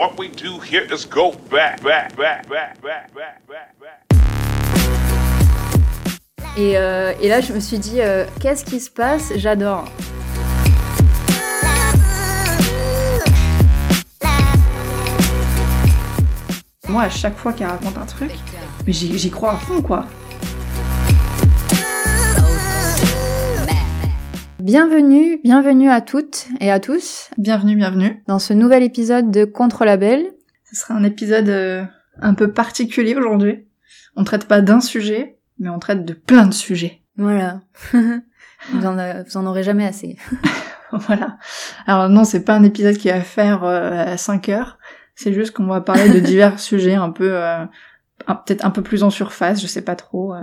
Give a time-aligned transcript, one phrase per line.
[0.00, 4.06] What we do here is go back, back, back, back, back, back, back, back.
[6.56, 9.30] Et, euh, et là, je me suis dit, euh, qu'est-ce qui se passe?
[9.36, 9.84] J'adore.
[16.88, 18.30] Moi, à chaque fois qu'elle raconte un truc,
[18.88, 20.06] j'y crois à fond, quoi.
[24.62, 28.22] Bienvenue, bienvenue à toutes et à tous Bienvenue, bienvenue.
[28.26, 30.26] dans ce nouvel épisode de Contre Label.
[30.70, 31.82] Ce sera un épisode euh,
[32.20, 33.66] un peu particulier aujourd'hui.
[34.16, 37.00] On traite pas d'un sujet, mais on traite de plein de sujets.
[37.16, 37.60] Voilà.
[37.92, 40.16] vous, en, a- vous en aurez jamais assez.
[40.92, 41.38] voilà.
[41.86, 44.78] Alors non, c'est pas un épisode qui va faire euh, à 5 heures.
[45.14, 47.64] C'est juste qu'on va parler de divers sujets un peu, euh,
[48.26, 50.40] peut-être un peu plus en surface, je sais pas trop, euh,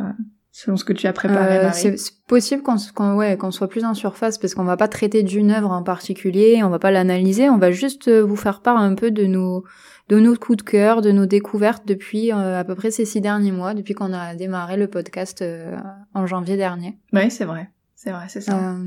[0.60, 1.60] selon ce que tu as préparé.
[1.60, 1.96] Euh, c'est
[2.28, 5.52] possible qu'on qu'on- ouais, qu'on soit plus en surface parce qu'on va pas traiter d'une
[5.52, 8.96] œuvre en particulier, on va pas l'analyser, on va juste euh, vous faire part un
[8.96, 9.64] peu de nos
[10.10, 13.22] de nos coups de cœur, de nos découvertes depuis euh, à peu près ces six
[13.22, 15.76] derniers mois, depuis qu'on a démarré le podcast euh,
[16.16, 16.98] en janvier dernier.
[17.14, 17.70] Oui, c'est vrai.
[17.94, 18.58] C'est vrai, c'est ça.
[18.58, 18.78] Euh,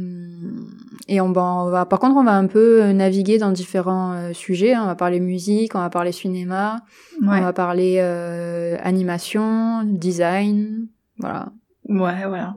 [1.08, 4.32] et on va, on va, par contre, on va un peu naviguer dans différents euh,
[4.32, 4.72] sujets.
[4.74, 4.82] hein.
[4.84, 6.77] On va parler musique, on va parler cinéma,
[7.20, 7.28] ouais.
[7.28, 10.86] on va parler euh, animation, design,
[11.18, 11.52] voilà.
[11.91, 12.55] Ouais, voilà.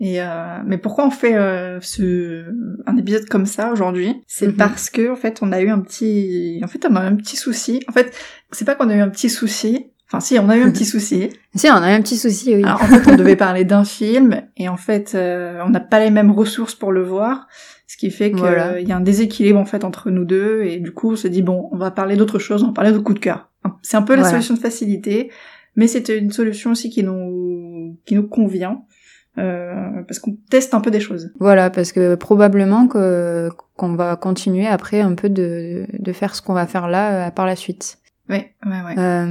[0.00, 2.44] Et euh, mais pourquoi on fait euh, ce
[2.86, 4.20] un épisode comme ça aujourd'hui?
[4.26, 4.56] C'est Mhm.
[4.56, 7.16] parce que en fait on a eu un petit en fait on a eu un
[7.16, 7.80] petit souci.
[7.88, 8.12] En fait
[8.50, 9.86] c'est pas qu'on a eu un petit souci.
[10.08, 11.30] Enfin si on a eu un petit souci.
[11.54, 12.64] Si, on a un petit souci, oui.
[12.64, 16.00] Alors en fait on devait parler d'un film et en fait euh, on n'a pas
[16.00, 17.46] les mêmes ressources pour le voir.
[17.86, 18.80] Ce qui fait qu'il Voilà.
[18.80, 21.42] y a un déséquilibre en fait entre nous deux et du coup on se dit
[21.42, 23.50] bon on va parler d'autre chose, on va parler de coup de cœur.
[23.82, 24.32] C'est un peu la Voilà.
[24.32, 25.30] solution de facilité,
[25.76, 28.82] mais c'était une solution aussi qui nous qui nous convient
[29.38, 31.32] euh, parce qu'on teste un peu des choses.
[31.40, 36.42] Voilà, parce que probablement que qu'on va continuer après un peu de, de faire ce
[36.42, 37.98] qu'on va faire là euh, par la suite.
[38.28, 38.94] Ouais, ouais, ouais.
[38.96, 39.26] Euh,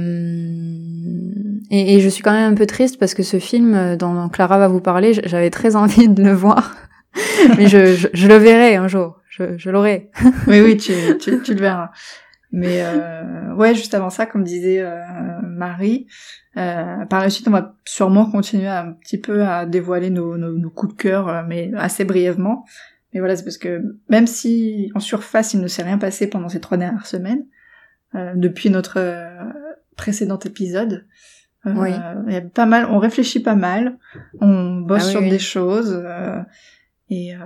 [1.70, 4.28] et, et je suis quand même un peu triste parce que ce film euh, dont
[4.28, 6.76] Clara va vous parler, j'avais très envie de le voir.
[7.58, 9.20] Mais je, je, je le verrai un jour.
[9.30, 10.10] Je, je l'aurai.
[10.46, 11.90] oui, oui, tu, tu, tu le verras.
[12.56, 15.00] Mais euh, ouais, juste avant ça, comme disait euh,
[15.42, 16.06] Marie,
[16.56, 20.52] euh, par la suite, on va sûrement continuer un petit peu à dévoiler nos, nos,
[20.56, 22.64] nos coups de cœur, euh, mais assez brièvement.
[23.12, 26.48] Mais voilà, c'est parce que même si en surface, il ne s'est rien passé pendant
[26.48, 27.44] ces trois dernières semaines,
[28.14, 29.50] euh, depuis notre euh,
[29.96, 31.06] précédent épisode,
[31.66, 31.90] Oui.
[32.28, 33.98] il y a pas mal, on réfléchit pas mal,
[34.40, 35.30] on bosse Ah oui, sur oui.
[35.30, 36.40] des choses, euh,
[37.10, 37.40] et euh,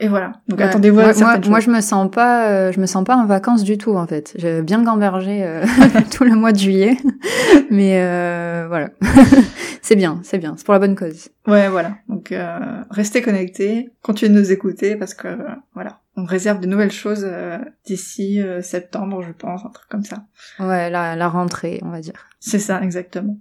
[0.00, 0.32] et voilà.
[0.48, 0.64] Donc Ouais.
[0.66, 3.26] attendez-vous à moi, moi, moi, je me sens pas, euh, je me sens pas en
[3.26, 4.32] vacances du tout en fait.
[4.36, 5.64] J'ai bien gambergé euh,
[6.12, 6.96] tout le mois de juillet,
[7.70, 8.90] mais euh, voilà,
[9.82, 11.28] c'est bien, c'est bien, c'est pour la bonne cause.
[11.46, 11.96] Ouais, voilà.
[12.08, 12.58] Donc euh,
[12.90, 15.38] restez connectés, continuez de nous écouter parce que euh,
[15.74, 20.04] voilà, on réserve de nouvelles choses euh, d'ici euh, septembre, je pense, un truc comme
[20.04, 20.24] ça.
[20.60, 22.26] Ouais, la, la rentrée, on va dire.
[22.40, 23.36] C'est ça, exactement.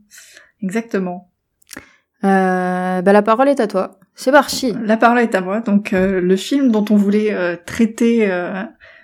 [0.64, 1.30] Exactement.
[2.24, 3.97] Euh, bah, la parole est à toi.
[4.20, 4.74] C'est parti.
[4.84, 5.62] La parole est à moi.
[5.62, 8.64] Donc euh, le film dont on voulait euh, traiter euh,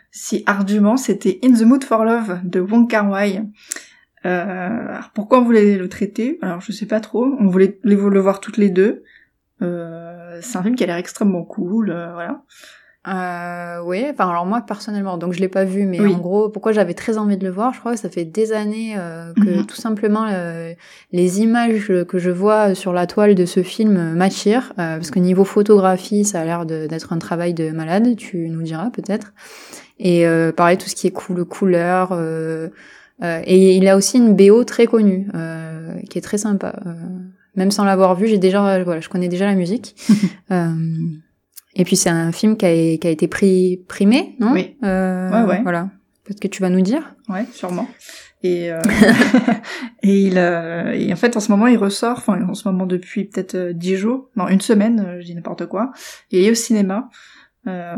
[0.10, 3.44] si ardument, c'était In the Mood for Love de Wong Kar Wai.
[5.14, 6.40] Pourquoi on voulait le traiter?
[6.42, 7.26] Alors je sais pas trop.
[7.40, 9.04] On voulait le voir toutes les deux.
[9.60, 12.44] C'est un film qui a l'air extrêmement cool, voilà.
[13.06, 16.14] Euh, oui, enfin alors moi personnellement, donc je l'ai pas vu, mais Oui.
[16.14, 18.54] en gros, pourquoi j'avais très envie de le voir, je crois que ça fait des
[18.54, 19.66] années euh, que Mhm.
[19.66, 20.72] tout simplement euh,
[21.12, 25.20] les images que je vois sur la toile de ce film m'attirent, euh, parce que
[25.20, 29.34] niveau photographie, ça a l'air d'être un travail de malade, tu nous diras peut-être.
[30.00, 32.10] Et euh, pareil, tout ce qui est cool, couleur.
[32.14, 32.70] euh,
[33.22, 36.74] euh, et il a aussi une BO très connue, euh, qui est très sympa.
[37.56, 39.96] Même sans l'avoir vu, j'ai déjà, voilà, je connais déjà la musique.
[41.76, 44.54] Et puis c'est un film qui a, qui a été primé, non?
[44.54, 44.76] Oui.
[44.84, 45.62] Euh, Ouais, ouais.
[45.64, 45.90] Voilà.
[46.24, 47.16] Peut-être que tu vas nous dire.
[47.28, 47.88] Ouais, sûrement.
[48.44, 48.80] Et, euh,
[50.04, 52.86] et il, euh, et en fait, en ce moment, il ressort, enfin, en ce moment
[52.86, 55.92] depuis peut-être euh, dix jours, non, une semaine, euh, je dis n'importe quoi.
[56.32, 57.10] Et il est au cinéma,
[57.68, 57.96] euh,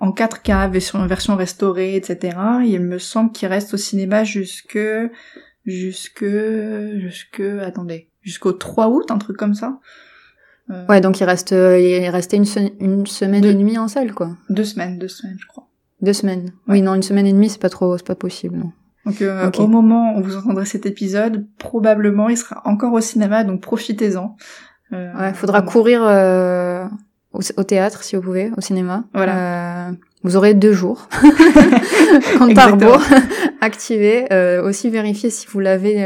[0.00, 2.36] en 4K, version, version restaurée, etc.
[2.64, 4.78] Et il me semble qu'il reste au cinéma jusque,
[5.66, 6.24] jusque,
[6.96, 9.78] jusque, attendez, jusqu'au 3 août, un truc comme ça.
[10.70, 13.50] Euh, Ouais, donc il reste, euh, il est resté une, se- une semaine Deux.
[13.50, 14.30] et demie en salle, quoi.
[14.48, 15.68] Deux semaines, deux semaines, je crois.
[16.00, 16.44] Deux semaines.
[16.66, 16.74] Ouais.
[16.74, 18.72] Oui, non, une semaine et demie, c'est pas trop, c'est pas possible, non.
[19.06, 23.44] Donc euh, au moment où vous entendrez cet épisode, probablement il sera encore au cinéma,
[23.44, 24.34] donc profitez-en.
[24.94, 26.86] Euh, Ouais, faudra courir euh,
[27.32, 29.04] au, au théâtre si vous pouvez, au cinéma.
[29.12, 29.88] Voilà.
[29.88, 31.06] Euh, vous aurez deux jours.
[32.38, 33.02] Compte à rebours
[33.60, 34.26] activé.
[34.32, 36.02] Euh, aussi vérifier si vous l'avez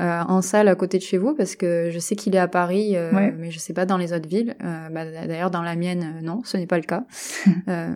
[0.00, 2.48] euh, en salle à côté de chez vous parce que je sais qu'il est à
[2.48, 3.34] Paris, Ouais.
[3.38, 4.54] mais je sais pas dans les autres villes.
[4.64, 7.04] Euh, bah, D'ailleurs, dans la mienne, euh, non, ce n'est pas le cas.
[7.68, 7.90] euh,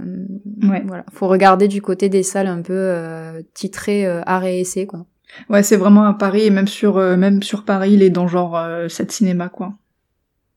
[0.62, 0.82] Ouais.
[0.86, 5.06] Voilà, faut regarder du côté des salles un peu euh, titrées euh, et essai, quoi.
[5.50, 8.28] Ouais, c'est vraiment à Paris et même sur euh, même sur Paris, il est dans
[8.28, 9.74] genre euh, 7 cinéma quoi.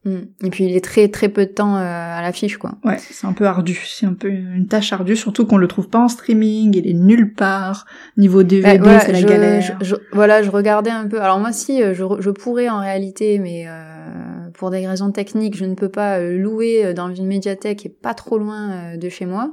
[0.09, 0.45] Mm.
[0.45, 2.71] Et puis il est très très peu de temps euh, à l'affiche, quoi.
[2.83, 5.89] Ouais, c'est un peu ardu, c'est un peu une tâche ardue, surtout qu'on le trouve
[5.89, 7.85] pas en streaming, il est nulle part.
[8.17, 9.61] Niveau DVD, Bah, c'est la je- galère.
[9.61, 11.21] je- je- voilà, je regardais un peu.
[11.21, 15.65] Alors moi, si euh, je, pourrais en réalité, mais euh, pour des raisons techniques, je
[15.65, 19.25] ne peux pas euh, louer dans une médiathèque qui est pas trop loin de chez
[19.25, 19.51] moi.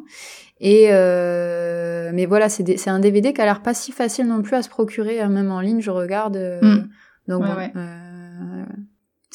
[0.61, 4.55] Et euh, mais voilà, c'est un DVD qui a l'air pas si facile non plus
[4.57, 5.81] à se procurer, hein, même en ligne.
[5.81, 6.37] Je regarde.
[6.37, 6.89] euh, Mm.
[7.29, 7.73] Donc Ouais, bon, ouais.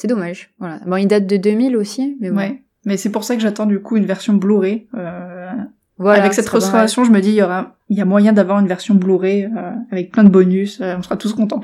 [0.01, 0.50] C'est dommage.
[0.57, 0.80] Voilà.
[0.88, 2.38] Bon, il date de 2000 aussi, mais bon.
[2.38, 2.63] Ouais.
[2.86, 4.88] Mais c'est pour ça que j'attends du coup une version Blu-ray.
[4.98, 5.51] Euh,
[6.00, 8.59] Voilà, avec cette restauration, je me dis il y aura, il y a moyen d'avoir
[8.59, 10.81] une version Blu-ray euh, avec plein de bonus.
[10.81, 11.62] euh, on sera tous contents.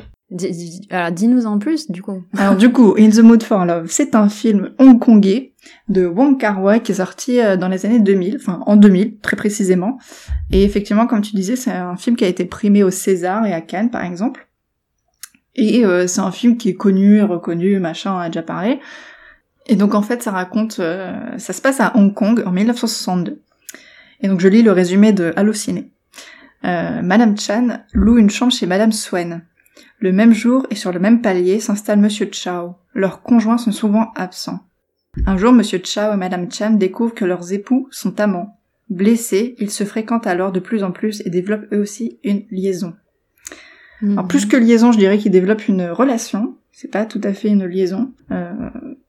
[0.91, 2.21] Alors dis-nous en plus, du coup.
[2.37, 5.53] Alors du coup, In the Mood for Love, c'est un film hongkongais
[5.89, 9.35] de Wong Kar-wai qui est sorti euh, dans les années 2000, enfin en 2000 très
[9.37, 9.97] précisément.
[10.51, 13.53] Et effectivement, comme tu disais, c'est un film qui a été primé au César et
[13.53, 14.46] à Cannes par exemple.
[15.57, 18.79] Et euh, c'est un film qui est connu, reconnu, machin, on a déjà parlé.
[19.65, 23.41] Et donc en fait, ça raconte, euh, ça se passe à Hong Kong en 1962.
[24.21, 25.91] Et donc je lis le résumé de Allociné.
[26.63, 29.43] Euh, Madame Chan loue une chambre chez Madame Swen.
[29.99, 32.75] Le même jour et sur le même palier s'installe Monsieur Chao.
[32.93, 34.59] Leurs conjoints sont souvent absents.
[35.25, 38.59] Un jour, Monsieur Chao et Madame Chan découvrent que leurs époux sont amants.
[38.89, 42.93] Blessés, ils se fréquentent alors de plus en plus et développent eux aussi une liaison.
[44.01, 46.55] Alors plus que liaison, je dirais qu'ils développent une relation.
[46.71, 48.11] C'est pas tout à fait une liaison.
[48.31, 48.51] Euh,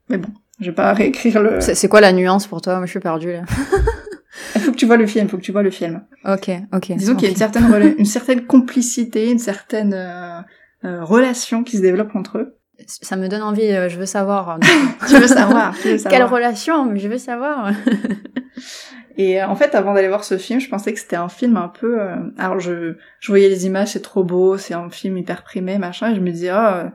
[0.09, 0.29] mais bon,
[0.61, 1.61] je vais pas réécrire le...
[1.61, 2.77] C'est quoi la nuance pour toi?
[2.77, 3.43] Moi, je suis perdue là.
[4.55, 6.03] Il faut que tu vois le film, il faut que tu vois le film.
[6.25, 6.93] Ok, ok.
[6.97, 10.41] Disons qu'il y a une certaine, une certaine complicité, une certaine euh,
[10.85, 12.58] euh, relation qui se développe entre eux.
[12.87, 14.59] Ça me donne envie, euh, je veux savoir.
[15.09, 16.13] Tu veux savoir, tu veux savoir.
[16.21, 17.73] Quelle relation Mais je veux savoir.
[19.17, 21.57] Et euh, en fait, avant d'aller voir ce film, je pensais que c'était un film
[21.57, 22.01] un peu...
[22.01, 25.77] euh, Alors, je, je voyais les images, c'est trop beau, c'est un film hyper primé,
[25.79, 26.89] machin, et je me disais, oh,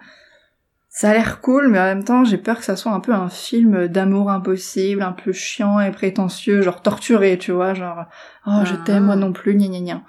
[0.87, 3.13] ça a l'air cool, mais en même temps, j'ai peur que ça soit un peu
[3.13, 8.05] un film d'amour impossible, un peu chiant et prétentieux, genre torturé, tu vois, genre,
[8.47, 8.81] oh, je Ah.
[8.85, 10.01] t'aime, moi non plus, gna gna gna.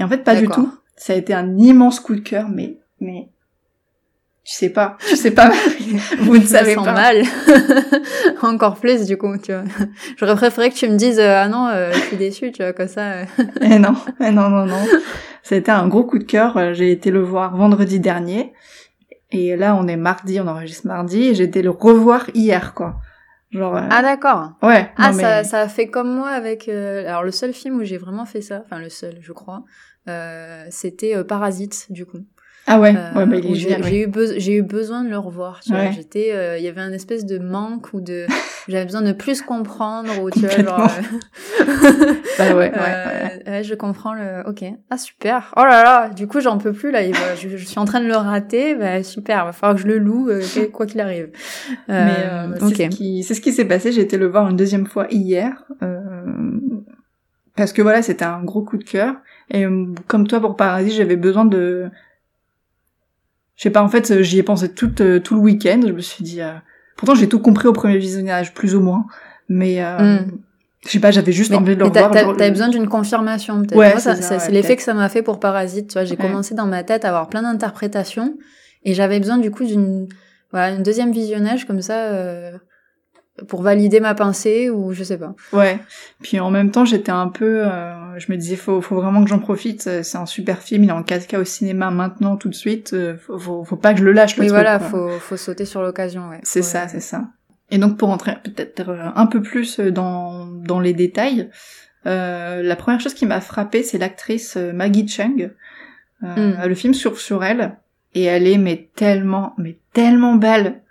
[0.00, 0.72] Et en fait, pas du tout.
[0.96, 2.78] Ça a été un immense coup de cœur, mais...
[3.00, 3.28] mais
[4.44, 5.50] tu sais pas, tu sais pas,
[6.20, 6.92] vous ne savez sens pas.
[6.92, 7.22] mal.
[8.42, 9.62] Encore plus, du coup, tu vois.
[10.16, 12.72] J'aurais préféré que tu me dises, euh, ah non, euh, je suis déçue, tu vois,
[12.72, 13.12] comme ça.
[13.12, 13.24] euh.
[13.60, 14.84] Eh non, eh non, non, non.
[15.42, 16.56] Ça a été un gros coup de cœur.
[16.56, 18.52] Euh, J'ai été le voir vendredi dernier.
[19.30, 21.28] Et là, on est mardi, on enregistre mardi.
[21.28, 22.96] Et j'ai été le revoir hier, quoi.
[23.50, 24.52] Genre, euh, Ah d'accord.
[24.62, 24.90] ouais.
[24.96, 26.68] Ah, ça, ça a fait comme moi avec...
[26.68, 29.62] euh, Alors, le seul film où j'ai vraiment fait ça, enfin le seul, je crois,
[30.08, 32.18] euh, c'était Parasite, du coup.
[32.66, 33.84] Ah ouais, Euh, ouais, bah, il est j'ai génial.
[33.84, 35.80] j'ai eu, beso- j'ai eu besoin de le revoir, tu vois.
[35.80, 35.92] Ouais.
[35.92, 38.26] J'étais, euh, il y avait un espèce de manque ou de,
[38.68, 40.80] j'avais besoin de plus comprendre ou tu vois, genre.
[41.60, 41.64] euh,
[42.38, 43.42] Bah ouais, ouais, ouais.
[43.46, 44.42] ouais, je comprends le.
[44.48, 44.64] Ok.
[44.90, 45.52] Ah super.
[45.56, 46.08] Oh là là.
[46.10, 47.00] Du coup, j'en peux plus là.
[47.34, 48.74] Je, je suis en train de le rater.
[48.74, 49.44] Bah super.
[49.46, 50.30] Va falloir que je le loue
[50.72, 51.30] quoi qu'il arrive.
[51.90, 52.76] Euh, Mais c'est ok.
[52.92, 53.92] ce qui, c'est ce qui s'est passé.
[53.92, 55.64] J'ai été le voir une deuxième fois hier.
[55.82, 55.98] euh,
[57.56, 59.16] parce que voilà, c'était un gros coup de cœur.
[59.50, 59.66] Et
[60.06, 61.90] comme toi pour Paradis, j'avais besoin de...
[63.56, 65.80] Je sais pas, en fait, j'y ai pensé tout, euh, tout le week-end.
[65.86, 66.40] Je me suis dit...
[66.42, 66.52] euh,
[66.96, 69.04] Pourtant, j'ai tout compris au premier visionnage, plus ou moins.
[69.48, 69.82] Mais...
[69.84, 70.38] Euh, Mm.
[70.84, 72.10] Je sais pas, j'avais juste Mais, envie de le revoir.
[72.10, 73.76] t'as- le- besoin d'une confirmation peut-être.
[73.76, 75.86] Ouais, c'est ouais, l'effet que ça m'a fait pour Parasite.
[75.86, 76.20] Tu vois, j'ai Ouais.
[76.20, 78.36] commencé dans ma tête à avoir plein d'interprétations
[78.84, 80.08] et j'avais besoin du coup d'une
[80.50, 82.50] voilà une deuxième visionnage comme ça euh,
[83.46, 85.36] pour valider ma pensée ou je sais pas.
[85.52, 85.78] Ouais.
[86.20, 89.28] Puis en même temps, j'étais un peu, euh, je me disais, faut, faut vraiment que
[89.30, 89.86] j'en profite.
[89.86, 92.92] euh, C'est un super film, il est en 4K au cinéma maintenant, tout de suite.
[92.92, 94.38] euh, Faut, faut, faut pas que je le lâche.
[94.38, 96.28] Oui, voilà, faut faut sauter sur l'occasion.
[96.28, 96.40] Ouais.
[96.42, 97.24] C'est ça, c'est ça.
[97.70, 101.48] Et donc pour entrer peut-être euh, un peu plus dans dans les détails,
[102.06, 105.42] euh, la première chose qui m'a frappée, c'est l'actrice euh, Maggie Chung.
[105.42, 105.52] Euh,
[106.36, 106.68] Mm.
[106.68, 107.76] Le film sur sur elle
[108.14, 110.81] et elle est mais tellement mais tellement belle.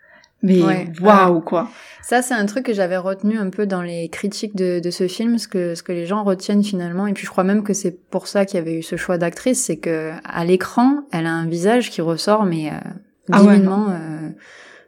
[0.44, 1.70] Mais waouh quoi.
[2.02, 5.08] Ça, c'est un truc que j'avais retenu un peu dans les critiques de, de ce
[5.08, 7.08] film, ce que, ce que les gens retiennent finalement.
[7.08, 9.18] Et puis, je crois même que c'est pour ça qu'il y avait eu ce choix
[9.18, 12.74] d'actrice, c'est que à l'écran, elle a un visage qui ressort, mais euh,
[13.32, 14.30] Ah ouais, euh,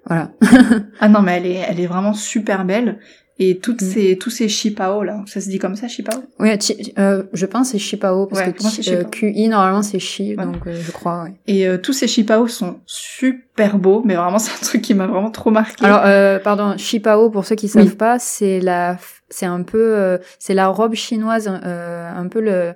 [0.07, 0.31] voilà.
[0.99, 2.99] Ah non mais elle est elle est vraiment super belle
[3.39, 3.85] et toutes Mm.
[3.85, 6.23] ces tous ces shipao là, ça se dit comme ça shipao?
[6.39, 9.81] Oui, chi- euh, je pense que c'est Shipao, parce Ouais, que chi- euh, QI, normalement,
[9.81, 10.45] c'est Chi, Ouais.
[10.45, 11.33] donc euh, je crois, ouais.
[11.47, 15.07] Et euh, tous ces shipao sont super beaux, mais vraiment c'est un truc qui m'a
[15.07, 15.83] vraiment trop marqué.
[15.85, 17.95] Alors, euh, pardon, Shipao, pour ceux qui savent Oui.
[17.95, 18.97] pas, c'est la,
[19.29, 22.73] c'est un peu, euh, c'est la robe chinoise, euh, un peu le,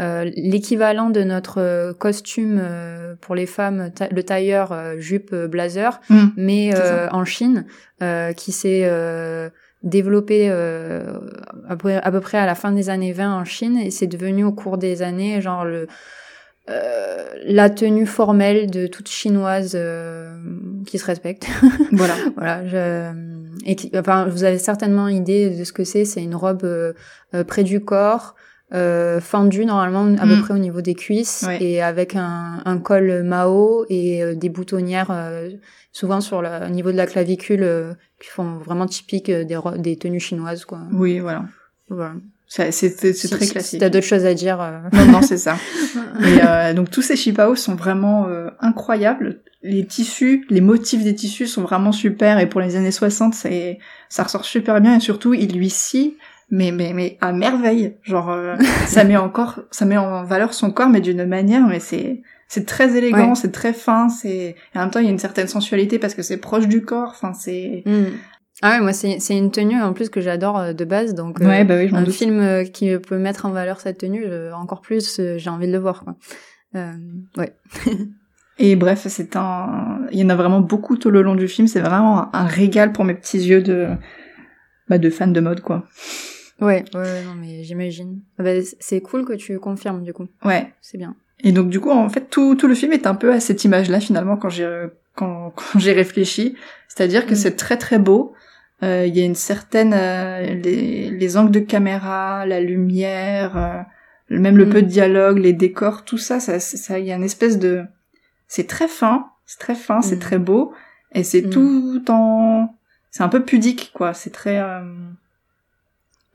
[0.00, 5.34] euh, l'équivalent de notre euh, costume euh, pour les femmes, ta- le tailleur euh, jupe
[5.34, 6.24] blazer, Mm.
[6.36, 7.64] mais euh, en Chine,
[8.02, 9.48] euh, qui s'est euh,
[9.84, 11.04] développé euh,
[11.68, 14.52] à, peu, près à la fin des années 20 en Chine, et c'est devenu au
[14.52, 15.86] cours des années genre le
[16.70, 20.34] euh, la tenue formelle de toute chinoise euh,
[20.86, 21.46] qui se respecte.
[21.92, 22.14] Voilà.
[22.36, 23.12] Voilà, je,
[23.66, 26.06] et qui- enfin, vous avez certainement idée de ce que c'est.
[26.06, 26.94] C'est une robe euh,
[27.34, 28.34] euh, près du corps,
[28.74, 30.40] euh, fendue normalement à peu Mm.
[30.42, 31.62] près au niveau des cuisses, Ouais.
[31.62, 35.50] et avec un, un col Mao et euh, des boutonnières euh,
[35.92, 40.18] souvent sur le au niveau de la clavicule euh, qui font vraiment typique des, tenues
[40.20, 40.80] chinoises, quoi.
[40.92, 41.44] Oui, voilà.
[41.88, 42.14] Voilà.
[42.48, 43.62] C'est très si- classique.
[43.62, 44.58] Si t'as d'autres choses à dire.
[44.92, 45.56] Non, non, c'est ça.
[46.70, 48.28] Et donc tous ces chipao sont vraiment
[48.60, 49.40] incroyables.
[49.62, 52.38] Les tissus, les motifs des tissus sont vraiment super.
[52.38, 53.78] Et pour les années 60, c'est
[54.08, 54.96] ça ressort super bien.
[54.96, 56.16] Et surtout, il lui scie,
[56.54, 57.96] mais mais mais à merveille.
[58.02, 58.56] Genre, euh,
[58.86, 62.66] ça met encore, ça met en valeur son corps, mais d'une manière, mais c'est c'est
[62.66, 63.34] très élégant, Ouais.
[63.34, 64.08] c'est très fin.
[64.08, 64.28] C'est
[64.74, 66.82] et en même temps, il y a une certaine sensualité parce que c'est proche du
[66.82, 67.10] corps.
[67.14, 68.04] Enfin, c'est Mm.
[68.62, 71.40] Ah ouais, moi c'est c'est une tenue en plus que j'adore euh, de base, donc
[71.40, 72.14] euh, ouais, bah oui, un doute.
[72.14, 75.72] film euh, qui peut mettre en valeur cette tenue, je- encore plus j'ai envie de
[75.72, 76.04] le voir.
[76.04, 76.14] Quoi.
[76.76, 76.92] Euh,
[77.36, 77.52] ouais.
[78.58, 81.66] Et bref, c'est un, il y en a vraiment beaucoup tout le long du film.
[81.66, 83.88] C'est vraiment un, un régal pour mes petits yeux de,
[84.88, 85.86] bah, de fan de mode, quoi.
[86.60, 88.20] Ouais, ouais, non mais j'imagine.
[88.38, 90.72] Ah bah, c'est cool que tu confirmes du coup, Ouais.
[90.80, 91.14] c'est bien.
[91.40, 93.64] Et donc du coup, en fait, tout, tout le film est un peu à cette
[93.64, 96.56] image-là finalement quand j'ai quand, quand j'ai réfléchi.
[96.88, 97.36] C'est-à-dire que Mm.
[97.36, 98.32] c'est très très beau.
[98.82, 103.80] Euh, Il y a une certaine euh, les, les angles de caméra, la lumière, euh,
[104.30, 104.70] même le Mm.
[104.70, 107.82] peu de dialogue, les décors, tout ça, ça, ça, il y a une espèce de,
[108.48, 110.20] c'est très fin, c'est très fin, c'est Mm.
[110.20, 110.72] très beau,
[111.12, 112.74] et c'est tout en,
[113.10, 114.12] c'est un peu pudique quoi.
[114.14, 114.80] C'est très, euh,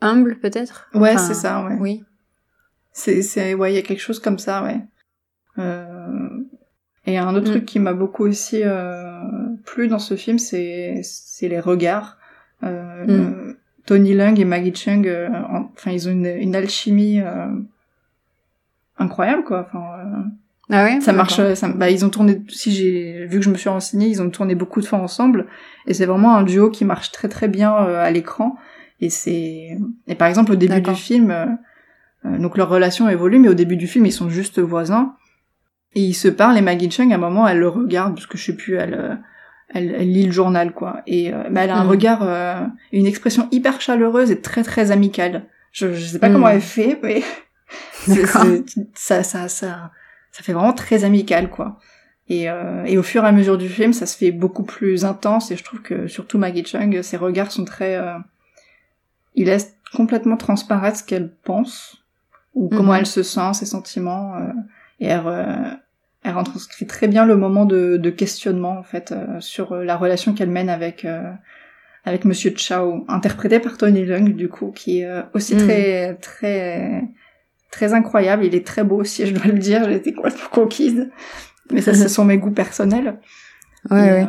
[0.00, 0.88] Humble peut-être?
[0.94, 1.76] ouais, Enfin, c'est ça, ouais.
[1.80, 2.04] Oui.
[2.92, 4.80] C'est, c'est, ouais, il y a quelque chose comme ça, ouais.
[5.58, 6.28] Euh...
[7.06, 7.50] Et un autre Mm.
[7.50, 9.20] truc qui m'a beaucoup aussi euh,
[9.64, 12.18] plu dans ce film, c'est, c'est les regards.
[12.62, 13.56] Euh, Mm.
[13.86, 17.48] Tony Leung et Maggie Chung, euh, en- enfin, ils ont une, une alchimie euh,
[18.98, 19.66] incroyable, quoi.
[19.68, 20.22] Enfin, euh,
[20.70, 21.00] Ah ouais.
[21.00, 21.40] ça marche.
[21.54, 22.42] Ça, bah, ils ont tourné.
[22.48, 25.46] Si j'ai vu que je me suis renseignée, ils ont tourné beaucoup de fois ensemble,
[25.86, 28.56] et c'est vraiment un duo qui marche très très bien euh, à l'écran.
[29.00, 29.76] Et c'est.
[30.06, 31.46] Et par exemple, au début du film, euh,
[32.26, 35.14] euh, donc leur relation évolue, mais au début du film, ils sont juste voisins.
[35.94, 38.38] Et ils se parlent, et Maggie Chung, à un moment, elle le regarde, parce que
[38.38, 39.14] je sais plus, elle, euh,
[39.74, 41.02] elle, elle lit le journal, quoi.
[41.06, 41.90] Et euh, bah, elle a un Mhm.
[41.90, 45.46] regard, euh, une expression hyper chaleureuse et très très amicale.
[45.72, 46.34] Je, je sais pas Mhm.
[46.34, 47.22] comment elle fait, mais
[48.94, 49.90] ça, ça, ça,
[50.30, 51.78] ça fait vraiment très amical, quoi.
[52.28, 55.04] Et, euh, et au fur et à mesure du film, ça se fait beaucoup plus
[55.04, 57.96] intense, et je trouve que surtout Maggie Chung, ses regards sont très...
[57.96, 58.14] Euh,
[59.34, 62.04] il laisse complètement transparaître ce qu'elle pense,
[62.54, 62.98] ou comment Mhm.
[63.00, 64.52] elle se sent, ses sentiments, euh,
[65.00, 65.70] et elle, euh,
[66.24, 69.96] elle retranscrit très bien le moment de, de questionnement, en fait, euh, sur euh, la
[69.96, 71.06] relation qu'elle mène avec...
[72.06, 75.60] Avec Monsieur Chao, interprété par Tony Leung, du coup, qui est aussi Mhm.
[75.66, 77.02] très, très,
[77.70, 78.42] très incroyable.
[78.46, 79.84] Il est très beau aussi, je dois le dire.
[79.84, 81.10] J'ai été complètement conquise.
[81.70, 83.18] Mais ça, ce sont mes goûts personnels.
[83.90, 84.26] Ouais, Et, ouais.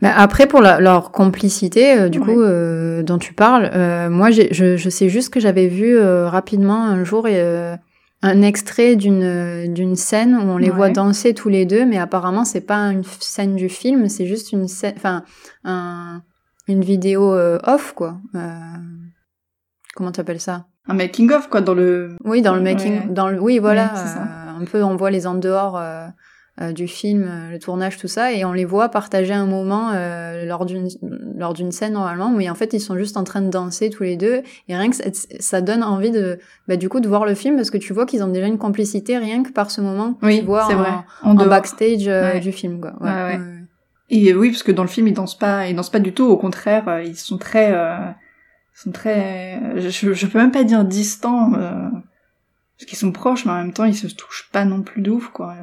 [0.00, 2.24] Bah, après, pour la- leur complicité, euh, du Ouais.
[2.24, 4.42] coup, euh, dont tu parles, euh, moi, je,
[4.76, 7.76] je sais juste que j'avais vu euh, rapidement un jour euh,
[8.22, 10.76] un extrait d'une d'une scène où on les Ouais.
[10.76, 14.52] voit danser tous les deux, mais apparemment, c'est pas une scène du film, c'est juste
[14.52, 15.22] une scène, enfin,
[15.64, 16.22] un,
[16.66, 18.16] une vidéo euh, off, quoi.
[18.34, 18.48] Euh,
[19.94, 20.66] comment t'appelles ça?
[20.88, 22.16] Un making of, quoi, dans le...
[22.24, 23.08] Oui, dans le making, Ouais.
[23.08, 23.92] dans le, oui, voilà,
[24.60, 25.76] un peu, on voit les en dehors
[26.60, 29.90] euh, du film, euh, le tournage, tout ça, et on les voit partager un moment
[29.92, 30.88] euh, lors d'une
[31.36, 34.04] lors d'une scène normalement, mais en fait ils sont juste en train de danser tous
[34.04, 35.04] les deux, et rien que ça,
[35.40, 38.06] ça donne envie de, bah, du coup, de voir le film parce que tu vois
[38.06, 40.76] qu'ils ont déjà une complicité rien que par ce moment que Oui, tu vois en,
[40.76, 40.90] vrai.
[41.22, 42.40] En, en backstage euh, Ouais.
[42.40, 42.92] du film, quoi.
[43.00, 43.40] Ouais, ouais.
[44.10, 46.26] Et oui, parce que dans le film, ils dansent pas, ils dansent pas du tout.
[46.26, 51.50] Au contraire, ils sont très, ils sont très, je, je peux même pas dire distants,
[51.50, 55.28] parce qu'ils sont proches, mais en même temps, ils se touchent pas non plus d'ouf,
[55.30, 55.56] quoi.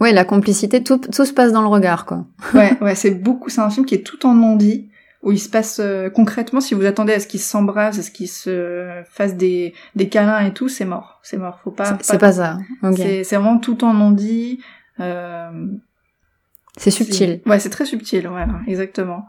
[0.00, 2.24] Ouais, la complicité, tout, tout se passe dans le regard, quoi.
[2.54, 3.50] Ouais, ouais, c'est beaucoup.
[3.50, 4.88] C'est un film qui est tout en non-dit,
[5.22, 6.60] où il se passe euh, concrètement.
[6.60, 10.40] Si vous attendez à ce qu'ils s'embrassent, à ce qu'ils se fassent des des câlins
[10.46, 11.60] et tout, c'est mort, c'est mort.
[11.62, 11.98] Faut pas.
[12.00, 12.58] C'est- pas ça.
[12.82, 12.96] Ok.
[12.96, 14.60] C'est vraiment tout en non-dit.
[15.00, 15.50] Euh,
[16.76, 17.40] C'est subtil.
[17.46, 19.26] Ouais, c'est très subtil, voilà, exactement.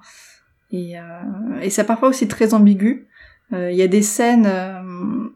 [0.71, 3.07] Et, euh, et c'est parfois aussi très ambigu.
[3.51, 5.27] Euh, Il y a des scènes, euh,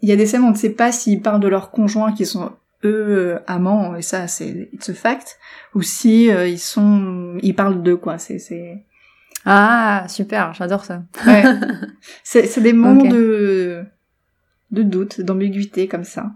[0.00, 2.12] il y a des scènes où on ne sait pas s'ils parlent de leurs conjoints
[2.12, 2.52] qui sont
[2.84, 5.38] eux euh, amants, et ça c'est it's a fact,
[5.74, 8.18] ou si euh, ils sont, ils parlent d'eux quoi.
[8.18, 8.84] C'est c'est
[9.44, 11.02] Ah, super, j'adore ça.
[11.26, 11.42] ouais.
[12.22, 13.84] c'est c'est des moments de
[14.70, 16.30] de doute, d'ambiguïté comme ça.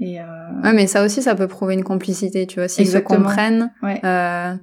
[0.00, 0.24] Et euh...
[0.62, 3.72] Ouais, mais ça aussi, ça peut prouver une complicité, tu vois, s'ils se comprennent.
[3.82, 4.00] Ouais.
[4.04, 4.54] Euh...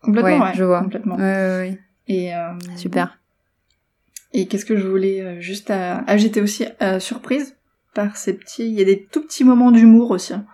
[0.00, 0.80] complètement, ouais, je vois.
[0.82, 1.16] complètement.
[1.16, 1.78] Ouais, ouais, ouais.
[2.08, 3.18] Et euh, Super.
[4.32, 6.04] Et qu'est-ce que je voulais euh, juste à...
[6.06, 7.56] Ah, j'étais aussi euh, surprise
[7.94, 8.66] par ces petits.
[8.66, 10.34] Il y a des tout petits moments d'humour aussi.
[10.34, 10.44] hein.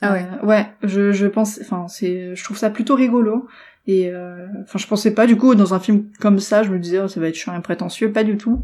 [0.00, 0.26] Ah ouais.
[0.42, 3.48] Euh, ouais, je, je pense, enfin, c'est, je trouve ça plutôt rigolo.
[3.86, 6.78] Et euh, enfin, je pensais pas du coup dans un film comme ça, je me
[6.78, 8.62] disais oh, ça va être chiant et prétentieux, pas du tout.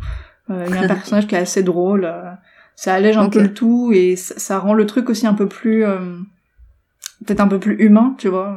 [0.51, 2.31] Euh, il y a un personnage qui est assez drôle, euh,
[2.75, 5.47] ça allège un peu le tout et ça, ça rend le truc aussi un peu
[5.47, 6.17] plus, euh,
[7.27, 8.57] peut-être un peu plus humain, tu vois.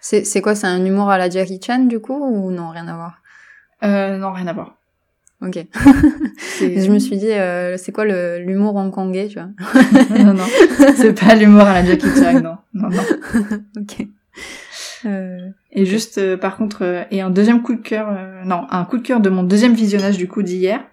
[0.00, 2.86] C'est c'est quoi, c'est un humour à la Jackie Chan, du coup, ou non, rien
[2.86, 3.20] à voir?
[3.82, 4.77] Euh, non, rien à voir.
[5.40, 5.66] Ok.
[6.60, 8.04] Je me suis dit, euh, c'est quoi
[8.38, 9.50] l'humour hongkongais, tu vois?
[10.24, 10.44] Non, non,
[10.96, 13.02] c'est pas l'humour à la Jackie Chan, non, non, non.
[13.80, 14.06] Ok.
[15.04, 18.66] Euh, Et juste, euh, par contre, euh, et un deuxième coup de cœur, euh, non,
[18.70, 20.84] un coup de cœur de mon deuxième visionnage du coup d'hier,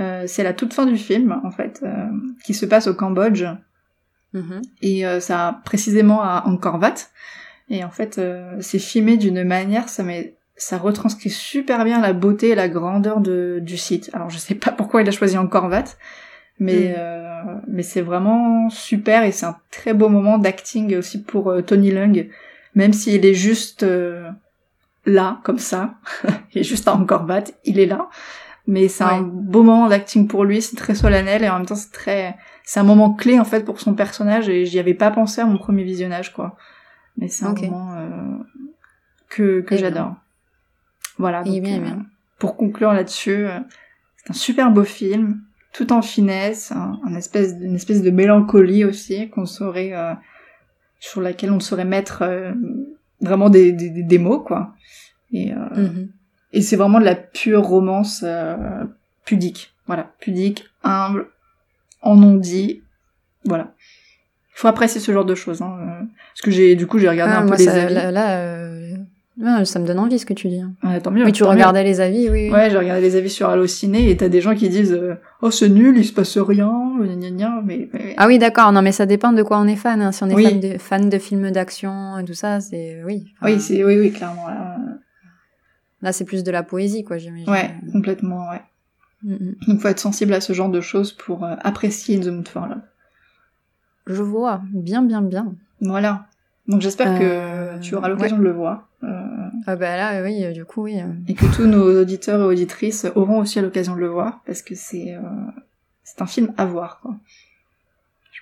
[0.00, 2.06] euh, c'est la toute fin du film, en fait, euh,
[2.42, 3.44] qui se passe au Cambodge,
[4.32, 4.62] mhm.
[4.80, 6.94] et euh, ça précisément à Angkor Wat.
[7.68, 12.12] Et en fait, euh, c'est filmé d'une manière, ça met, ça retranscrit super bien la
[12.12, 14.10] beauté et la grandeur de, du site.
[14.12, 15.84] Alors je sais pas pourquoi il a choisi Angkor Wat,
[16.60, 16.94] mais Mm.
[16.98, 21.62] euh, mais c'est vraiment super et c'est un très beau moment d'acting aussi pour euh,
[21.62, 22.28] Tony Leung,
[22.74, 24.30] même s'il est juste euh,
[25.04, 25.94] là comme ça,
[26.54, 28.08] il est juste Angkor Wat, il est là.
[28.66, 31.74] Mais c'est un beau moment d'acting pour lui, c'est très solennel et en même temps
[31.74, 32.34] c'est très
[32.64, 35.44] c'est un moment clé en fait pour son personnage et j'y avais pas pensé à
[35.44, 36.56] mon premier visionnage quoi.
[37.18, 37.62] Mais c'est un Ok.
[37.64, 38.38] moment euh,
[39.28, 40.14] que que j'adore.
[41.18, 41.42] Voilà.
[41.44, 42.06] Donc, bien, euh, bien.
[42.38, 43.58] pour conclure là-dessus, euh,
[44.16, 45.40] c'est un super beau film,
[45.72, 50.12] tout en finesse, un, un espèce une espèce de mélancolie aussi qu'on saurait euh,
[51.00, 52.52] sur laquelle on saurait mettre euh,
[53.20, 54.74] vraiment des, des, des- des mots quoi.
[55.32, 56.08] Et Mhm.
[56.52, 58.24] et c'est vraiment de la pure romance
[59.24, 59.74] pudique.
[59.86, 61.26] Voilà, pudique, humble,
[62.00, 62.82] en non dit.
[63.44, 63.72] Voilà.
[64.56, 65.60] Il faut apprécier ce genre de choses.
[65.62, 66.06] Hein.
[66.32, 67.94] Parce que j'ai, du coup, j'ai regardé Ah, un peu moi, les ça, avis.
[67.94, 68.73] là, là, euh,
[69.38, 70.62] ouais, ça me donne envie ce que tu dis.
[70.82, 71.24] Ouais, tant mieux.
[71.24, 71.48] Oui, tu mieux.
[71.50, 72.48] regardais les avis, oui.
[72.48, 72.50] oui.
[72.50, 75.50] Ouais, j'ai regardé les avis sur Allociné et t'as des gens qui disent euh, Oh,
[75.50, 77.88] c'est nul, il se passe rien, gna gna gna, mais...
[77.92, 78.72] mais- Ah oui, d'accord.
[78.72, 80.00] Non, mais ça dépend de quoi on est fan.
[80.02, 80.12] hein.
[80.12, 80.44] Si on est Oui.
[80.44, 83.32] fan, de, fan de films d'action et tout ça, c'est oui.
[83.40, 84.46] Enfin, Oui, c'est, oui, oui, clairement.
[84.48, 84.76] Là,
[86.02, 87.48] Là, c'est plus de la poésie, quoi, j'imagine.
[87.50, 88.60] ouais, complètement, ouais.
[89.22, 89.54] Mhm.
[89.66, 92.66] Donc faut être sensible à ce genre de choses pour euh, apprécier The Mood for
[92.66, 92.82] Love.
[94.06, 94.60] Je vois.
[94.72, 95.54] Bien, bien, bien.
[95.80, 96.26] Voilà.
[96.68, 98.86] Donc j'espère Euh, que tu auras l'occasion de le voir.
[99.02, 99.23] euh,
[99.66, 101.00] Ah bah là, oui, euh, du coup, oui.
[101.00, 101.06] euh.
[101.28, 104.74] et que tous nos auditeurs et auditrices auront aussi l'occasion de le voir parce que
[104.74, 105.20] c'est euh,
[106.02, 107.14] c'est un film à voir quoi.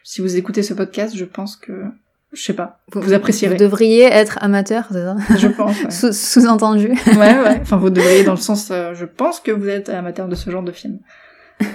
[0.04, 1.84] Si vous écoutez ce podcast, je pense que
[2.32, 3.54] je sais pas, vous, apprécierez.
[3.54, 5.16] Vous devriez être amateur, c'est ça?
[5.36, 5.80] Je pense.
[5.84, 5.90] Ouais.
[5.90, 6.88] Sous- Sous-entendu.
[6.88, 7.58] ouais, ouais.
[7.60, 10.50] Enfin, vous devriez dans le sens, euh, je pense que vous êtes amateur de ce
[10.50, 10.98] genre de film.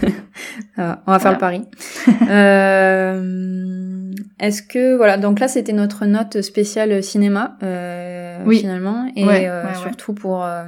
[0.78, 1.58] Ah, on va faire Voilà.
[1.58, 2.30] le pari.
[2.30, 8.60] Euh, Est-ce que voilà donc là c'était notre note spéciale cinéma euh, Oui.
[8.60, 10.64] finalement et Ouais, euh, ouais, surtout pour euh,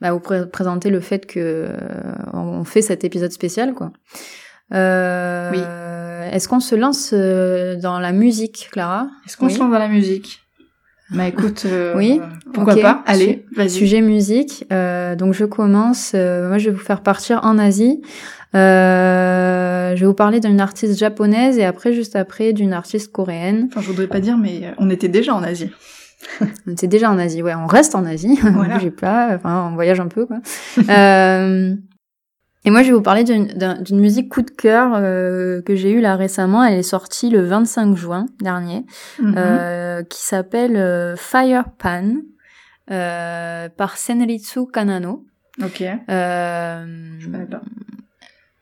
[0.00, 1.76] bah, vous pré- présenter le fait que euh,
[2.32, 3.92] on fait cet épisode spécial quoi.
[4.74, 5.60] Euh, Oui.
[6.34, 9.08] Est-ce qu'on se lance dans la musique, Clara?
[9.26, 9.52] Est-ce qu'on Oui.
[9.54, 10.40] se lance dans la musique?
[11.10, 12.20] Bah écoute, euh, Oui,
[12.52, 13.02] pourquoi pas?
[13.06, 13.70] Allez, vas-y.
[13.70, 14.66] Sujet musique.
[14.72, 16.12] Euh, donc je commence.
[16.12, 18.02] moi, je vais vous faire partir en Asie.
[18.52, 23.68] Je vais vous parler d'une artiste japonaise et après, juste après, d'une artiste coréenne.
[23.70, 25.70] Enfin, je voudrais pas dire, mais on était déjà en Asie.
[26.76, 27.42] C'est déjà en Asie.
[27.42, 28.38] Ouais, on reste en Asie.
[28.42, 28.76] Voilà.
[28.76, 29.34] on bouge pas.
[29.34, 30.38] Enfin, on voyage un peu, quoi.
[30.88, 31.74] euh,
[32.64, 35.74] et moi, je vais vous parler d'une d'un- d'une musique coup de cœur euh, que
[35.76, 36.64] j'ai eue là récemment.
[36.64, 38.84] Elle est sortie le 25 juin dernier.
[39.20, 39.34] Mhm.
[39.38, 42.16] euh, qui s'appelle euh, Fire Pan
[42.90, 45.24] euh, par Senritsu Kanano.
[45.62, 46.84] Ok, Euh,
[47.18, 47.62] je connais pas.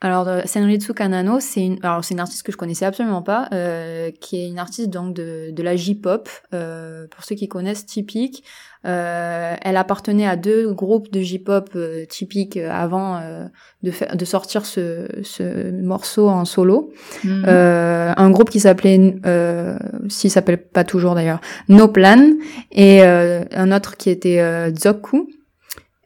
[0.06, 3.48] Alors euh, Senritsu Kanano, c'est une, alors c'est une artiste que je connaissais absolument pas,
[3.52, 6.28] euh, qui est une artiste donc de, de la J-pop.
[6.54, 8.44] Euh, pour ceux qui connaissent, typique.
[8.86, 13.46] Euh, elle appartenait à deux groupes de J-pop euh, typiques euh, avant euh,
[13.82, 16.92] de, faire, de sortir ce, ce morceau en solo.
[17.24, 19.76] Euh, un groupe qui s'appelait, euh,
[20.08, 22.30] s'il s'appelle pas toujours d'ailleurs, No Plan,
[22.70, 25.28] et euh, un autre qui était euh, Zoku,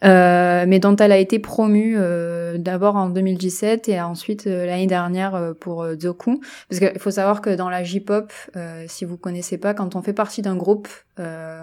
[0.05, 4.87] euh, mais dont elle a été promue euh, d'abord en 2017 et ensuite euh, l'année
[4.87, 6.41] dernière euh, pour Zoku.
[6.69, 10.03] Parce qu'il faut savoir que dans la J-pop, euh, si vous connaissez pas, quand on
[10.03, 11.61] fait partie d'un groupe, euh,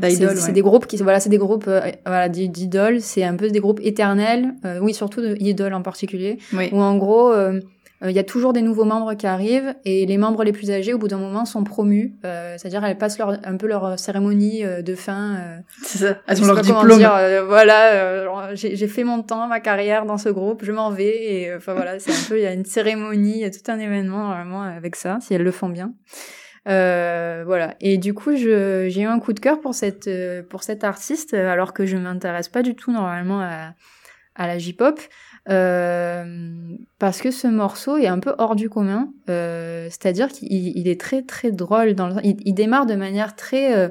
[0.00, 0.52] c'est ouais.
[0.52, 1.68] des groupes qui voilà c'est des groupes
[2.06, 5.82] voilà d'i- d'idoles c'est un peu des groupes éternels euh, oui surtout de idoles en
[5.82, 6.70] particulier Oui.
[6.72, 7.30] où en gros
[8.02, 10.52] euh, euh, il y a toujours des nouveaux membres qui arrivent et les membres les
[10.52, 12.14] plus âgés, au bout d'un moment, sont promus.
[12.24, 15.36] Euh, C'est-à-dire, elles passent leur, un peu leur cérémonie euh, de fin.
[15.36, 16.18] Euh, C'est ça.
[16.26, 16.98] Elles ont leur diplôme.
[16.98, 20.90] dire, euh, voilà, euh, j'ai fait mon temps, ma carrière dans ce groupe, je m'en
[20.90, 21.24] vais.
[21.24, 23.50] Et euh, enfin voilà, c'est un peu, il y a une cérémonie, il y a
[23.50, 25.94] tout un événement normalement avec ça, si elles le font bien.
[26.68, 27.74] Euh, voilà.
[27.80, 31.34] Et du coup, j'ai eu un coup de cœur pour cette euh, pour cette artiste,
[31.34, 33.74] euh, alors que je m'intéresse pas du tout normalement à,
[34.36, 35.00] à la J-pop,
[35.48, 36.24] euh,
[36.98, 39.12] parce que ce morceau est un peu hors du commun.
[39.28, 43.34] Euh, C'est-à-dire qu'il il est très très drôle dans le, il, il démarre de manière
[43.34, 43.88] très euh,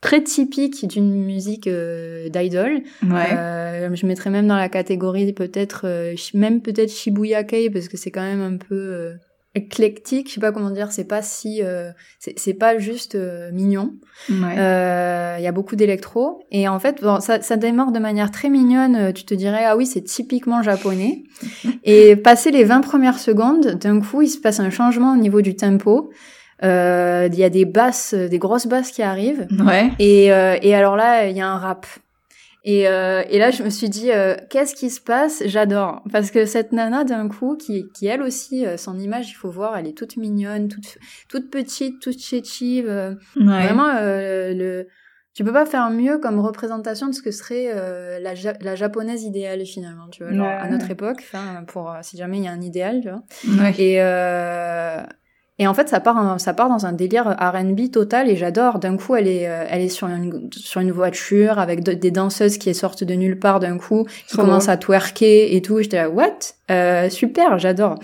[0.00, 2.82] très typique d'une musique euh, d'idol.
[3.02, 3.32] Ouais.
[3.32, 5.86] Euh, je mettrais même dans la catégorie peut-être
[6.34, 9.14] même peut-être Shibuya Kei parce que c'est quand même un peu euh,
[9.56, 13.94] éclectique, je sais pas comment dire, c'est pas si euh, c'est pas juste euh, mignon.
[14.30, 14.54] ouais.
[14.58, 18.30] Euh, Il y a beaucoup d'électro et en fait bon, ça, ça démarre de manière
[18.30, 18.94] très mignonne.
[18.96, 21.24] euh, Tu te dirais ah oui c'est typiquement japonais.
[21.84, 25.40] et passé les 20 premières secondes, d'un coup il se passe un changement au niveau
[25.40, 26.10] du tempo.
[26.62, 29.46] Euh, Il y a des basses, des grosses basses qui arrivent.
[29.66, 29.90] Ouais.
[29.98, 31.86] Et, euh, et alors là, il y a un rap.
[32.68, 35.40] Et, euh, et là, je me suis dit, euh, qu'est-ce qui se passe?
[35.46, 36.02] J'adore.
[36.10, 39.50] Parce que cette nana, d'un coup, qui, qui elle aussi, euh, son image, il faut
[39.50, 40.98] voir, elle est toute mignonne, toute,
[41.28, 42.86] toute petite, toute chétive.
[43.36, 43.44] Ouais.
[43.44, 44.88] Vraiment, le...
[45.32, 47.72] tu peux pas faire mieux comme représentation de ce que serait
[48.20, 50.08] la, ja- la japonaise idéale, finalement.
[50.08, 50.52] Tu vois, genre, Ouais.
[50.60, 51.22] à notre époque,
[51.68, 53.22] pour si jamais il y a un idéal, tu vois.
[53.62, 53.74] Ouais.
[53.78, 54.00] Et,
[55.58, 58.78] et en fait, ça part, ça part dans un délire R&B total et j'adore.
[58.78, 62.10] D'un coup, elle est, euh, elle est sur une, sur une voiture avec de- des
[62.10, 65.80] danseuses qui sortent de nulle part d'un coup, qui commencent à twerker et tout.
[65.80, 66.26] J'étais là, what?
[66.70, 67.94] Euh, super, j'adore.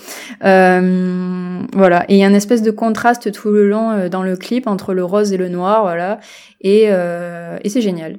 [0.44, 2.04] Euh, voilà.
[2.08, 4.66] Et il y a une espèce de contraste tout le long euh, dans le clip
[4.66, 6.20] entre le rose et le noir, voilà.
[6.60, 8.16] Et, euh, et c'est génial.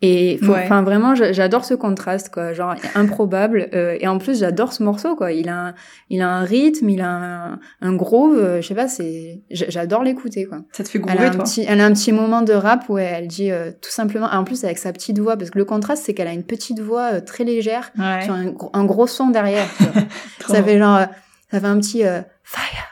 [0.00, 0.60] Et Ouais.
[0.62, 3.68] enfin vraiment, j'a- j'adore ce contraste, quoi, genre improbable.
[3.74, 5.32] euh, et en plus, j'adore ce morceau, quoi.
[5.32, 5.74] Il a, un,
[6.08, 8.38] il a un rythme, il a un, un groove.
[8.38, 10.58] euh, je sais pas, c'est, j'adore l'écouter, quoi.
[10.72, 11.44] Ça te fait Elle a, groover, un toi?
[11.44, 14.44] petit, elle a un petit moment de rap où elle dit euh, tout simplement, en
[14.44, 17.14] plus avec sa petite voix, parce que le contraste, c'est qu'elle a une petite voix
[17.14, 18.22] euh, très légère Ouais.
[18.22, 19.66] sur un, gros- un gros son derrière.
[20.46, 21.04] ça fait genre, euh,
[21.50, 22.86] ça fait un petit euh, fire,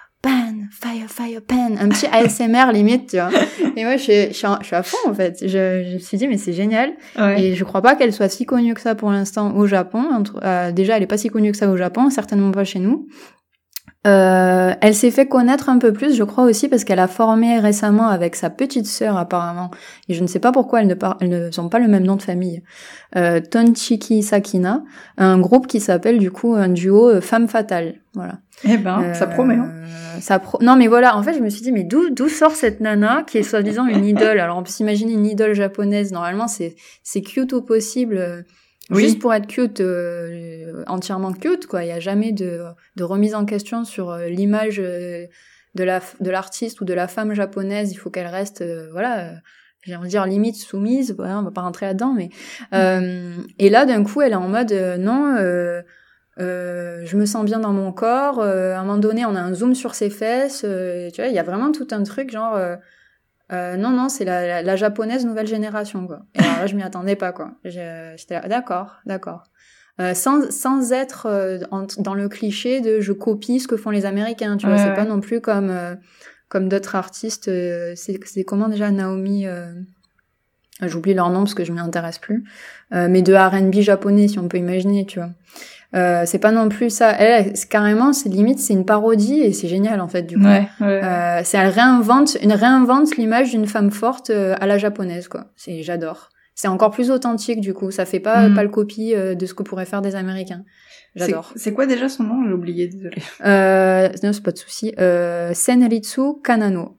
[0.71, 3.31] fire, fire, pan, un petit ASMR limite, tu vois.
[3.77, 5.39] Et moi, je suis, je à fond en fait.
[5.43, 6.93] Je, je me suis dit, mais c'est génial.
[7.19, 7.43] Ouais.
[7.43, 10.05] Et je crois pas qu'elle soit si connue que ça pour l'instant au Japon.
[10.43, 13.09] Euh, déjà, elle est pas si connue que ça au Japon, certainement pas chez nous.
[14.07, 17.59] Euh, elle s'est fait connaître un peu plus, je crois aussi, parce qu'elle a formé
[17.59, 19.71] récemment avec sa petite sœur apparemment.
[20.09, 22.05] Et je ne sais pas pourquoi elles ne, par- elles ne sont pas le même
[22.05, 22.63] nom de famille.
[23.17, 24.85] Euh, Tonchiki Sakina,
[25.19, 27.95] un groupe qui s'appelle du coup un duo euh, Femme Fatale.
[28.15, 28.35] Voilà.
[28.65, 29.57] Eh ben, ça Euh, promet.
[29.57, 29.71] Hein.
[30.21, 32.53] Ça pro- Non, mais voilà, en fait, je me suis dit, mais d'où d'où sort
[32.53, 34.39] cette nana qui est soi-disant une idole?
[34.41, 36.13] Alors, on peut s'imaginer une idole japonaise.
[36.13, 38.41] Normalement, c'est c'est cute au possible, euh,
[38.91, 39.03] Oui.
[39.03, 41.83] juste pour être cute, euh, entièrement cute, quoi.
[41.85, 42.63] Il y a jamais de,
[42.97, 45.27] de remise en question sur euh, l'image euh,
[45.75, 47.91] de la de l'artiste ou de la femme japonaise.
[47.93, 49.33] Il faut qu'elle reste, euh, voilà.
[49.83, 52.31] j'ai envie de dire limite soumise, voilà, on va pas rentrer là-dedans, mais
[52.75, 55.83] euh, et là d'un coup elle est en mode euh, non, euh,
[56.39, 58.41] euh, je me sens bien dans mon corps.
[58.41, 60.63] euh, à un moment donné, on a un zoom sur ses fesses.
[60.65, 62.57] euh, tu vois, il y a vraiment tout un truc genre.
[63.53, 66.21] Euh, non, non, c'est la, la, la japonaise nouvelle génération, quoi.
[66.35, 67.53] Et alors là, je m'y attendais pas, quoi.
[67.65, 69.45] J'étais là, d'accord, d'accord.
[70.01, 73.91] Euh, sans, sans être euh, en- dans le cliché de je copie ce que font
[73.91, 74.77] les Américains, tu vois.
[74.79, 74.95] C'est ouais.
[74.95, 75.95] pas non plus comme, euh,
[76.49, 77.49] comme d'autres artistes.
[77.49, 79.73] euh, c'est c'est comment déjà Naomi euh,
[80.83, 82.45] J'oublie leur nom parce que je m'y intéresse plus.
[82.93, 85.31] Euh, mais de R&B japonais, si on peut imaginer, tu vois.
[85.97, 87.11] Euh, c'est pas non plus ça.
[87.13, 90.45] Elle, carrément, c'est limite, c'est une parodie et c'est génial en fait du coup.
[90.45, 91.01] Ouais, ouais.
[91.03, 95.47] Euh, c'est elle réinvente, une réinvente l'image d'une femme forte euh, à la japonaise quoi.
[95.57, 96.29] C'est j'adore.
[96.55, 97.91] C'est encore plus authentique du coup.
[97.91, 98.55] Ça fait pas Mm.
[98.55, 100.65] pas le copie euh, de ce que pourraient faire des Américains.
[101.15, 101.51] J'adore.
[101.57, 102.45] C'est quoi déjà son nom?
[102.47, 103.17] J'ai oublié, désolé.
[103.45, 104.93] Euh, non, c'est pas de souci.
[105.01, 106.99] Euh, Senritsu Kanano.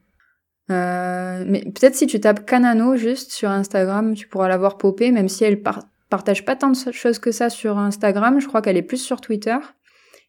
[0.72, 5.12] Euh, mais peut-être si tu tapes Kanano juste sur Instagram, tu pourras la voir popper,
[5.12, 8.40] même si elle par- partage pas tant de choses que ça sur Instagram.
[8.40, 9.58] Je crois qu'elle est plus sur Twitter.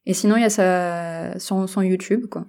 [0.06, 2.46] Et sinon, il y a sa, son, son YouTube, quoi.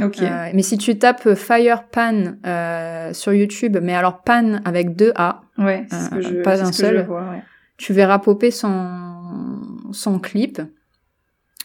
[0.00, 0.20] Ok.
[0.22, 5.12] Euh, mais si tu tapes Fire Pan euh, sur YouTube, mais alors Pan avec deux
[5.14, 7.06] A, ouais, c'est ce que je, pas c'est un ce que je seul.
[7.06, 7.42] vois, ouais.
[7.76, 9.60] tu verras popper son,
[9.92, 10.60] son clip.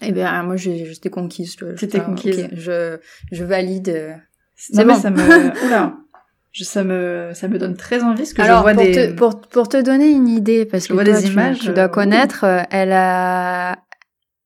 [0.01, 1.55] Et bien, moi, j'ai- j'étais conquise.
[1.75, 2.49] j'étais, conquise.
[2.51, 2.97] je,
[3.31, 4.17] je valide.
[4.73, 4.95] mais bon.
[4.95, 5.19] ça me,
[5.65, 5.95] oula,
[6.53, 8.91] je, ça me, ça me donne très envie parce que Alors, je vois pour, des.
[8.91, 11.59] te, pour, pour te donner une idée, parce Je que vois toi, des tu, images,
[11.59, 13.77] tu dois euh, connaître, euh, elle a,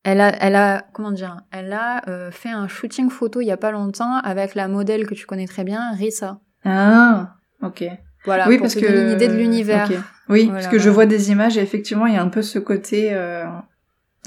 [0.03, 3.51] elle a, elle a, comment dire, elle a euh, fait un shooting photo il y
[3.51, 6.39] a pas longtemps avec la modèle que tu connais très bien, Risa.
[6.63, 7.83] Ah, ok.
[8.25, 9.89] Voilà, oui, pour parce te que donner une idée de l'univers.
[9.89, 9.97] Ok.
[10.29, 12.41] Oui, Voilà, parce que je vois des images et effectivement, il y a un peu
[12.41, 13.09] ce côté.
[13.13, 13.45] euh,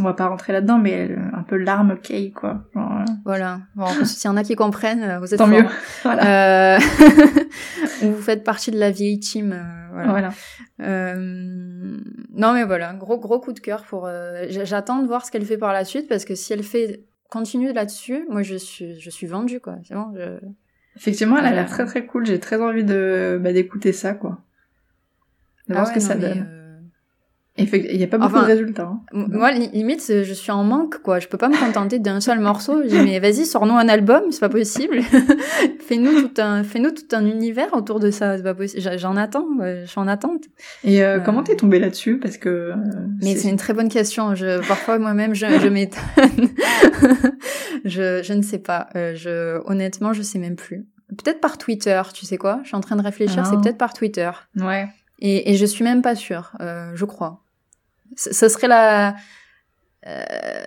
[0.01, 2.65] On va pas rentrer là-dedans, mais elle- un peu l'arme Kay, quoi.
[2.75, 3.61] Genre, euh, Voilà.
[3.75, 5.65] Bon, s'il y en a qui comprennent, euh, vous êtes tant mieux.
[6.03, 6.77] voilà.
[6.77, 6.79] Euh,
[8.03, 9.53] vous faites partie de la vieille team.
[9.53, 10.31] euh, voilà.
[10.79, 11.15] voilà.
[12.33, 14.09] Non mais voilà, gros gros coup de cœur pour.
[14.49, 17.73] J'attends de voir ce qu'elle fait par la suite parce que si elle fait continue
[17.73, 19.77] là-dessus, moi je suis je suis vendue quoi.
[19.87, 20.13] C'est bon.
[20.17, 20.39] Je...
[20.97, 22.27] Effectivement, elle a l'air très très cool.
[22.27, 24.41] J'ai très envie de bah, d'écouter ça, quoi.
[25.69, 26.60] De voir Ah ce que ça donne.
[27.61, 28.91] Il y a pas beaucoup Enfin, de résultats.
[28.93, 29.01] hein.
[29.13, 31.19] Moi, li- limite, je suis en manque, quoi.
[31.19, 32.83] Je peux pas me contenter d'un seul morceau.
[32.83, 35.01] Je dis, mais vas-y, sors-nous un album, c'est pas possible.
[35.81, 38.83] fais-nous tout un, fais-nous tout un univers autour de ça, c'est pas possible.
[38.99, 40.45] J'en attends, je suis en attente.
[40.85, 42.19] Et euh, Euh, comment t'es tombée là-dessus?
[42.19, 42.49] Parce que.
[42.49, 42.75] euh,
[43.23, 44.35] Mais c'est une très bonne question.
[44.35, 46.01] Je, parfois, moi-même, je, je m'étonne.
[47.85, 48.89] je, je ne sais pas.
[48.97, 50.87] Euh, je, honnêtement, je sais même plus.
[51.09, 52.61] Peut-être par Twitter, tu sais quoi?
[52.63, 53.49] Je suis en train de réfléchir, Ah.
[53.51, 54.31] c'est peut-être par Twitter.
[54.57, 54.89] Ouais.
[55.19, 57.43] Et, et je suis même pas sûre, euh, je crois.
[58.17, 59.15] Ce serait la,
[60.07, 60.65] euh,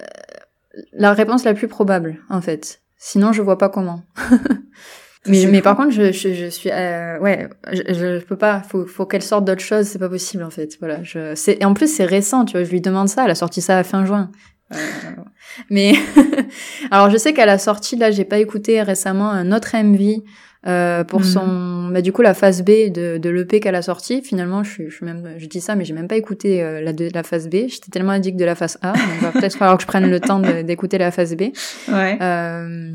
[0.93, 2.81] la réponse la plus probable, en fait.
[2.97, 4.03] Sinon, je vois pas comment.
[5.27, 8.61] mais, mais par contre, je, je, je suis, euh, ouais, je, je peux pas.
[8.61, 9.85] Faut, faut qu'elle sorte d'autre chose.
[9.87, 10.77] C'est pas possible, en fait.
[10.79, 11.03] Voilà.
[11.03, 12.45] Je, c'est, et en plus, c'est récent.
[12.45, 13.25] Tu vois, je lui demande ça.
[13.25, 14.31] Elle a sorti ça à fin juin.
[14.73, 15.21] Euh,
[15.69, 15.93] mais
[16.91, 18.11] alors, je sais qu'elle a sorti là.
[18.11, 20.21] J'ai pas écouté récemment un autre MV
[20.65, 21.25] euh, pour Mhm.
[21.25, 24.21] son, bah du coup la phase B de, de l'EP qu'elle a sorti.
[24.21, 26.79] Finalement, je suis, je suis même, je dis ça, mais j'ai même pas écouté euh,
[26.81, 27.67] la, de, la phase B.
[27.67, 28.93] J'étais tellement addict de la phase A.
[28.93, 31.51] Donc, va peut-être falloir que je prenne le temps d'écouter la phase B.
[31.89, 32.17] Ouais.
[32.21, 32.91] Euh,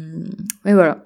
[0.65, 1.05] et voilà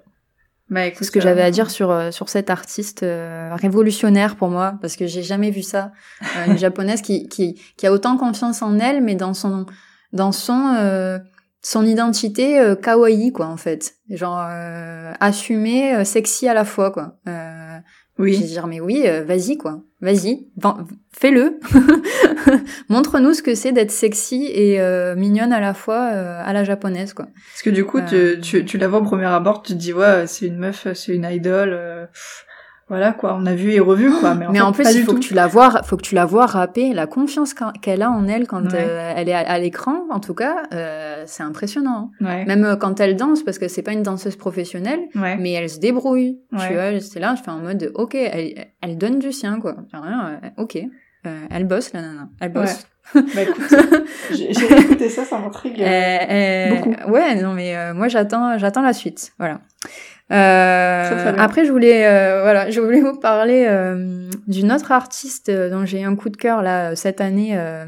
[0.71, 1.05] Bah écoute.
[1.05, 4.75] ce que euh, j'avais à dire sur euh, sur cet artiste euh, révolutionnaire pour moi
[4.81, 5.91] parce que j'ai jamais vu ça
[6.23, 9.67] Euh, une japonaise qui qui qui a autant confiance en elle mais dans son
[10.13, 11.19] dans son euh,
[11.63, 13.95] son identité euh, kawaii quoi en fait.
[14.11, 17.19] Genre euh, assumée euh, sexy à la fois quoi.
[17.29, 17.77] Euh,
[18.19, 18.39] je Oui.
[18.39, 19.81] dire mais oui euh, vas-y quoi.
[20.01, 20.49] Vas-y
[21.13, 21.61] fais-le.
[22.89, 26.65] Montre-nous ce que c'est d'être sexy et euh, mignonne à la fois euh, à la
[26.65, 27.27] japonaise quoi.
[27.53, 29.93] Parce que du coup, tu, tu, tu la vois au premier abord, tu te dis,
[29.93, 32.09] ouais, c'est une meuf, c'est une idole.
[32.93, 33.35] Voilà, quoi.
[33.41, 34.35] On a vu et revu, quoi.
[34.35, 35.19] Mais en, mais fait, en plus, il faut tout.
[35.21, 38.29] que tu la vois, faut que tu la vois rapper, la confiance qu'elle a en
[38.29, 38.79] elle quand Ouais.
[38.79, 42.11] euh, elle est à, à l'écran, en tout cas, euh, c'est impressionnant.
[42.21, 42.45] Ouais.
[42.45, 45.37] Même euh, quand elle danse, parce que c'est pas une danseuse professionnelle, Ouais.
[45.39, 46.39] mais elle se débrouille.
[46.51, 49.75] Tu vois, c'est là, je fais en mode, ok, elle, elle donne du sien, quoi.
[49.93, 50.79] Rien, euh, ok,
[51.51, 52.87] elle bosse, la nana, elle bosse.
[53.15, 53.75] Bah écoute,
[54.31, 54.51] j'ai
[54.81, 55.77] écouté ça, ça m'intrigue.
[55.77, 57.11] Beaucoup.
[57.11, 59.33] Ouais, non, mais moi j'attends, j'attends la suite.
[59.39, 59.61] Voilà.
[60.33, 65.71] Euh, après, je voulais, euh, voilà, je voulais vous parler euh, d'une autre artiste euh,
[65.71, 67.85] dont j'ai un coup de cœur là cette année euh,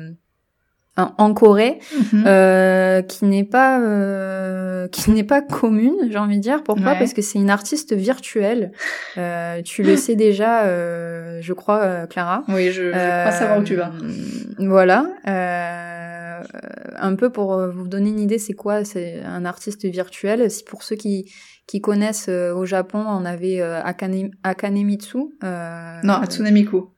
[0.97, 1.81] en, Corée,
[2.27, 6.63] euh, qui n'est pas, euh, qui n'est pas commune, j'ai envie de dire.
[6.63, 6.93] Pourquoi?
[6.93, 6.99] Ouais.
[6.99, 8.73] Parce que c'est une artiste virtuelle.
[9.19, 12.45] Euh, tu le sais déjà, euh, je crois, euh, Clara.
[12.49, 13.91] Oui, je, je crois savoir où tu vas.
[14.03, 15.07] Euh, Voilà.
[15.27, 16.43] Euh,
[16.97, 18.85] un peu pour euh, vous donner une idée, c'est quoi?
[18.85, 20.51] C'est un artiste virtuel.
[20.51, 21.33] Si pour ceux qui
[21.67, 25.19] qui connaissent euh, au Japon, on avait euh, Akane, Akanemitsu.
[25.43, 26.91] Euh, Non, Hatsune Miku.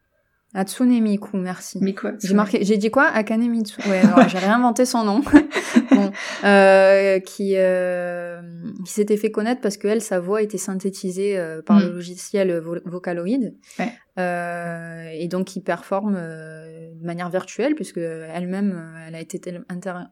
[0.54, 1.78] Hatsune Miku, merci.
[1.82, 2.08] Miku.
[2.22, 3.04] J'ai marqué, j'ai dit quoi?
[3.08, 3.78] Akanemitsu.
[3.88, 5.20] Ouais, alors, j'ai réinventé son nom.
[5.90, 6.10] bon,
[6.44, 8.40] euh, qui euh,
[8.86, 11.82] qui s'était fait connaître parce que elle, sa voix était synthétisée euh, par Mm.
[11.82, 13.52] le logiciel Vo- Vocaloid.
[13.78, 13.92] Ouais.
[14.18, 19.38] Euh, et donc qui performe de manière virtuelle puisque elle-même, elle a été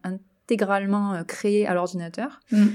[0.04, 2.40] intégralement créée à l'ordinateur.
[2.52, 2.66] Mm.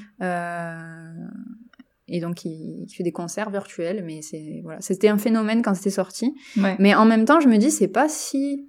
[2.11, 5.73] Et donc il, il fait des concerts virtuels, mais c'est voilà, c'était un phénomène quand
[5.75, 6.33] c'était sorti.
[6.57, 6.75] Ouais.
[6.79, 8.65] Mais en même temps, je me dis, c'est pas si.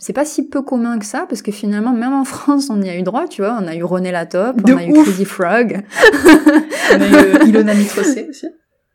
[0.00, 2.88] C'est pas si peu commun que ça, parce que finalement, même en France, on y
[2.88, 3.58] a eu droit, tu vois.
[3.60, 4.92] On a eu René Latop, on a eu.
[4.92, 5.80] Crazy Frog.
[6.90, 8.46] On a eu euh, Ilona Mitrocé aussi.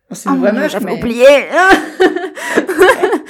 [0.10, 0.98] Bon, c'est Oh meuf, j'avais mais...
[0.98, 1.26] oublié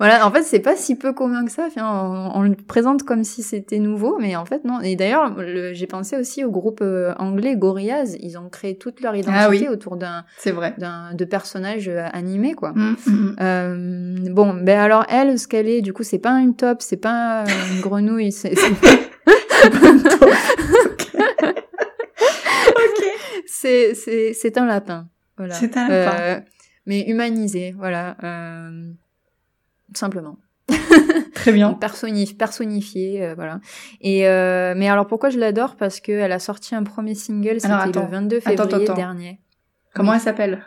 [0.00, 1.66] Voilà, en fait, c'est pas si peu commun que ça.
[1.68, 4.80] Enfin, on, on le présente comme si c'était nouveau, mais en fait, non.
[4.80, 8.16] Et d'ailleurs, le- j'ai pensé aussi au groupe euh, anglais Gorillaz.
[8.20, 9.68] Ils ont créé toute leur identité Ah oui.
[9.68, 10.74] autour d'un, C'est vrai.
[10.78, 12.72] d'un, de personnages euh, animés, quoi.
[12.74, 13.36] Mm, mm, mm.
[13.40, 16.96] Euh, bon, ben alors elle, ce qu'elle est, du coup, c'est pas une top, c'est
[16.96, 18.54] pas une grenouille, c'est
[23.46, 23.94] c'est
[24.34, 25.54] c'est un lapin, voilà.
[25.54, 26.16] C'est un lapin.
[26.22, 26.40] Euh,
[26.86, 28.90] mais humanisé, voilà, euh,
[29.94, 30.36] simplement.
[31.34, 31.72] Très bien.
[31.80, 33.60] Personnif- personnifié, euh, voilà.
[34.00, 35.76] Et euh, mais alors pourquoi je l'adore?
[35.76, 38.06] Parce que elle a sorti un premier single, c'était le attends.
[38.06, 38.94] 22 Attends, février attends.
[38.94, 39.40] dernier.
[39.94, 40.16] Comment Oui.
[40.16, 40.64] elle s'appelle?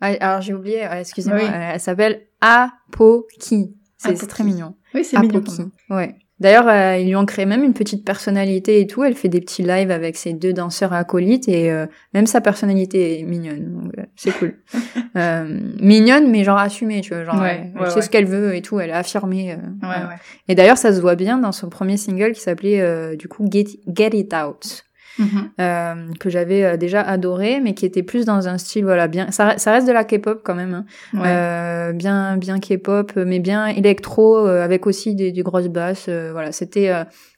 [0.00, 1.46] Ah, alors j'ai oublié, excusez-moi, Oui.
[1.46, 3.74] euh, elle s'appelle Apoki.
[3.98, 4.74] C'est très mignon.
[4.94, 5.38] Oui, c'est mignon.
[5.40, 5.62] Apoki.
[5.90, 6.16] Ouais.
[6.42, 9.02] D'ailleurs, euh, ils lui ont créé même une petite personnalité et tout.
[9.04, 13.20] Elle fait des petits lives avec ses deux danseurs acolytes et euh, même sa personnalité
[13.20, 13.90] est mignonne.
[13.96, 14.56] Euh, c'est cool.
[15.16, 17.24] euh, mignonne, mais genre assumée, tu vois.
[17.24, 18.02] Genre, Ouais, elle, ouais, elle sait ouais.
[18.02, 18.78] ce qu'elle veut et tout.
[18.80, 19.52] Elle est affirmée.
[19.52, 20.08] euh, Ouais, voilà.
[20.08, 20.14] ouais.
[20.48, 23.46] Et d'ailleurs, ça se voit bien dans son premier single qui s'appelait euh, du coup
[23.50, 24.84] Get, Get It Out.
[25.18, 25.50] Mhm.
[25.60, 29.30] euh, que j'avais euh, déjà adoré, mais qui était plus dans un style voilà bien.
[29.30, 30.84] Ça, ça reste de la K-pop quand même, hein.
[31.14, 31.20] Ouais.
[31.26, 36.08] Euh, bien bien K-pop, mais bien électro euh, avec aussi des, des grosses basses.
[36.08, 36.90] voilà, c'était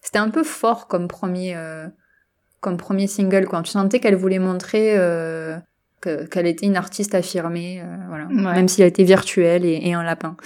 [0.03, 1.57] c'était un peu fort comme premier
[2.61, 3.61] comme premier single quoi.
[3.63, 5.57] Tu sentais qu'elle voulait montrer euh,
[6.01, 8.27] que- qu'elle était une artiste affirmée, euh, voilà.
[8.27, 8.55] Ouais.
[8.57, 10.37] Même si elle était virtuelle et, et un lapin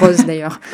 [0.00, 0.60] rose d'ailleurs.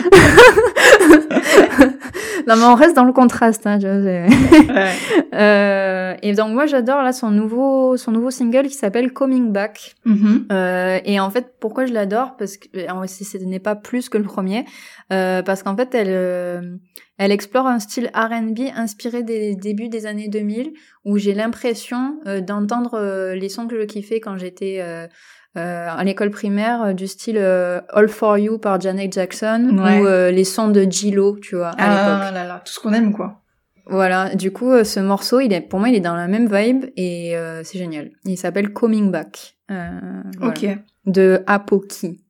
[2.46, 3.66] non mais on reste dans le contraste.
[3.66, 4.26] Hein, Ouais.
[5.34, 9.94] euh, et donc moi j'adore là son nouveau son nouveau single qui s'appelle Coming Back.
[10.04, 10.46] Mhm.
[10.52, 12.36] Euh, et en fait, pourquoi je l'adore?
[12.36, 14.64] Parce que euh, si ce n'est pas plus que le premier,
[15.12, 16.76] euh, parce qu'en fait, elle euh,
[17.18, 20.72] elle explore un style R&B inspiré des débuts des années 2000,
[21.04, 24.82] où j'ai l'impression euh, d'entendre les sons que je kiffais quand j'étais
[25.56, 30.00] euh, à l'école primaire, euh, du style euh, All for You par Janet Jackson, Ouais.
[30.00, 32.22] ou euh, les sons de J-Lo, tu vois, à l'époque.
[32.28, 33.38] Ah là là, tout ce qu'on aime quoi.
[33.86, 36.46] Voilà, du coup, euh, ce morceau, il est, pour moi, il est dans la même
[36.52, 38.10] vibe et euh, c'est génial.
[38.24, 39.56] Il s'appelle Coming Back.
[39.70, 39.90] Euh,
[40.38, 40.54] voilà.
[40.54, 40.78] Ok.
[41.06, 42.20] De Apoki.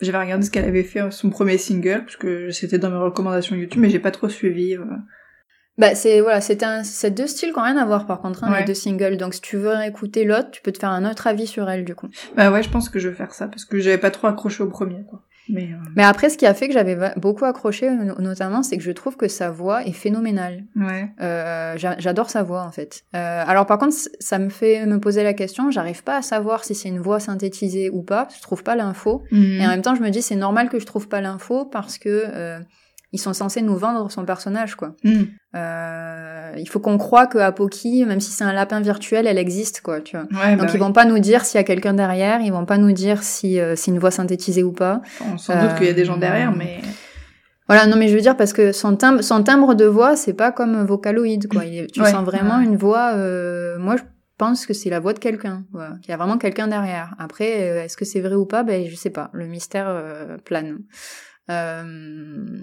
[0.00, 3.54] J'avais regardé ce qu'elle avait fait son premier single parce que c'était dans mes recommandations
[3.56, 4.76] YouTube, mais j'ai pas trop suivi.
[5.78, 8.44] Bah c'est voilà, c'est un c'est deux styles qui ont rien à voir par contre,
[8.44, 8.60] hein, Ouais.
[8.60, 9.16] les deux singles.
[9.18, 11.84] Donc si tu veux écouter l'autre, tu peux te faire un autre avis sur elle
[11.84, 12.08] du coup.
[12.36, 14.62] Bah ouais, je pense que je vais faire ça parce que j'avais pas trop accroché
[14.62, 15.22] au premier quoi.
[15.48, 18.64] Mais euh, Mais après, ce qui a fait que j'avais va- beaucoup accroché, no- notamment,
[18.64, 20.64] c'est que je trouve que sa voix est phénoménale.
[20.74, 21.08] ouais.
[21.20, 23.04] Euh, j'a- J'adore sa voix en fait.
[23.14, 25.70] Euh, alors par contre, ça me fait me poser la question.
[25.70, 28.26] J'arrive pas à savoir si c'est une voix synthétisée ou pas.
[28.36, 29.22] Je trouve pas l'info.
[29.30, 29.60] Mhm.
[29.60, 31.98] Et en même temps, je me dis c'est normal que je trouve pas l'info parce
[31.98, 32.58] que euh,
[33.16, 34.94] ils sont censés nous vendre son personnage quoi.
[35.04, 35.26] Mhm.
[35.56, 39.80] Euh, il faut qu'on croit que Apoki, même si c'est un lapin virtuel, elle existe,
[39.80, 40.26] quoi, tu vois.
[40.38, 42.64] Ouais, Donc bah ils vont pas nous dire s'il y a quelqu'un derrière, ils vont
[42.66, 45.00] pas nous dire si euh, c'est une voix synthétisée ou pas.
[45.20, 45.26] oui.
[45.34, 46.78] On s'en doute qu'il y a des gens derrière, Euh, mais
[47.68, 50.34] Voilà, non mais je veux dire parce que son timbre, son timbre de voix, c'est
[50.34, 51.64] pas comme Vocaloid, quoi.
[51.64, 52.64] Il est- tu Ouais, sens vraiment ouais.
[52.64, 53.12] une voix.
[53.14, 54.02] euh, moi, je
[54.38, 55.94] pense que c'est la voix de quelqu'un, voilà.
[56.02, 57.14] qu'il y a vraiment quelqu'un derrière.
[57.18, 58.62] Après, euh, est-ce que c'est vrai ou pas?
[58.62, 59.30] Ben, je sais pas.
[59.32, 60.78] Le mystère euh, plane.
[61.50, 62.60] Euh,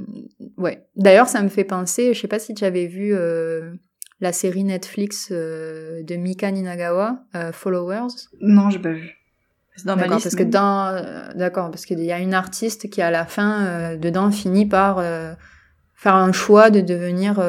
[0.57, 0.85] ouais.
[0.95, 2.13] D'ailleurs, ça me fait penser.
[2.13, 3.71] Je sais pas si tu avais vu euh,
[4.19, 8.07] la série Netflix euh, de Mika Ninagawa, euh, Followers.
[8.41, 9.15] non, j'ai pas vu.
[9.75, 10.25] C'est dans ma D'accord, liste.
[10.27, 13.65] parce que dans, euh, d'accord, parce qu'il y a une artiste qui à la fin,
[13.65, 15.33] euh, dedans, finit par euh,
[15.95, 17.39] faire un choix de devenir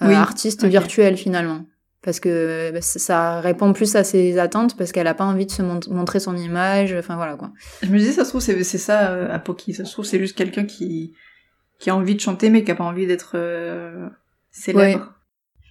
[0.00, 0.70] Oui, artiste ok.
[0.70, 1.66] virtuel finalement,
[2.02, 5.50] parce que bah, ça- répond plus à ses attentes, parce qu'elle a pas envie de
[5.50, 7.50] se mon- montrer son image, enfin voilà quoi.
[7.82, 9.74] Je me disais, ça se trouve, c'est ça, euh, Apoki.
[9.74, 11.14] Ça se trouve, c'est juste quelqu'un qui,
[11.78, 14.08] qui a envie de chanter, mais qui a pas envie d'être euh,
[14.50, 15.14] célèbre.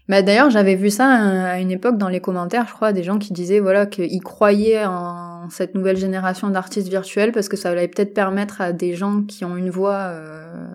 [0.07, 3.03] Bah d'ailleurs, j'avais vu ça euh, à une époque dans les commentaires, je crois, des
[3.03, 7.69] gens qui disaient voilà qu'ils croyaient en cette nouvelle génération d'artistes virtuels parce que ça
[7.69, 10.65] allait peut-être permettre à des gens qui ont une voix euh,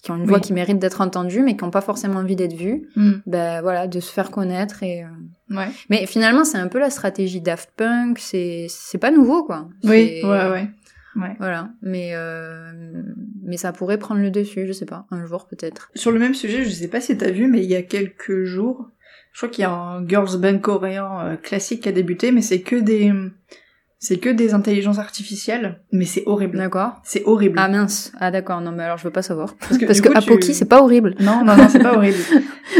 [0.00, 0.28] qui ont une Oui.
[0.28, 3.12] voix qui mérite d'être entendue mais qui n'ont pas forcément envie d'être vues, Hmm.
[3.26, 5.08] ben voilà, de se faire connaître et euh,
[5.56, 5.66] Ouais.
[5.88, 9.68] mais finalement, c'est un peu la stratégie Daft Punk, c'est c'est pas nouveau quoi.
[9.84, 10.68] Oui, ouais.
[11.16, 11.34] Ouais.
[11.40, 12.70] Voilà, mais euh,
[13.42, 15.90] mais ça pourrait prendre le dessus, je sais pas, un jour peut-être.
[15.96, 18.44] Sur le même sujet, je sais pas si t'as vu, mais il y a quelques
[18.44, 18.88] jours,
[19.32, 22.42] je crois qu'il y a un girls band coréen euh, classique qui a débuté, mais
[22.42, 23.12] c'est que des,
[24.02, 26.56] c'est que des intelligences artificielles, mais c'est horrible.
[26.56, 26.94] D'accord.
[27.04, 27.58] C'est horrible.
[27.60, 28.12] Ah mince.
[28.18, 28.60] Ah d'accord.
[28.62, 29.54] Non mais alors je veux pas savoir.
[29.60, 31.14] parce que, Parce que coup, tu- Apoki c'est pas horrible.
[31.20, 32.16] Non, non, non, c'est pas horrible.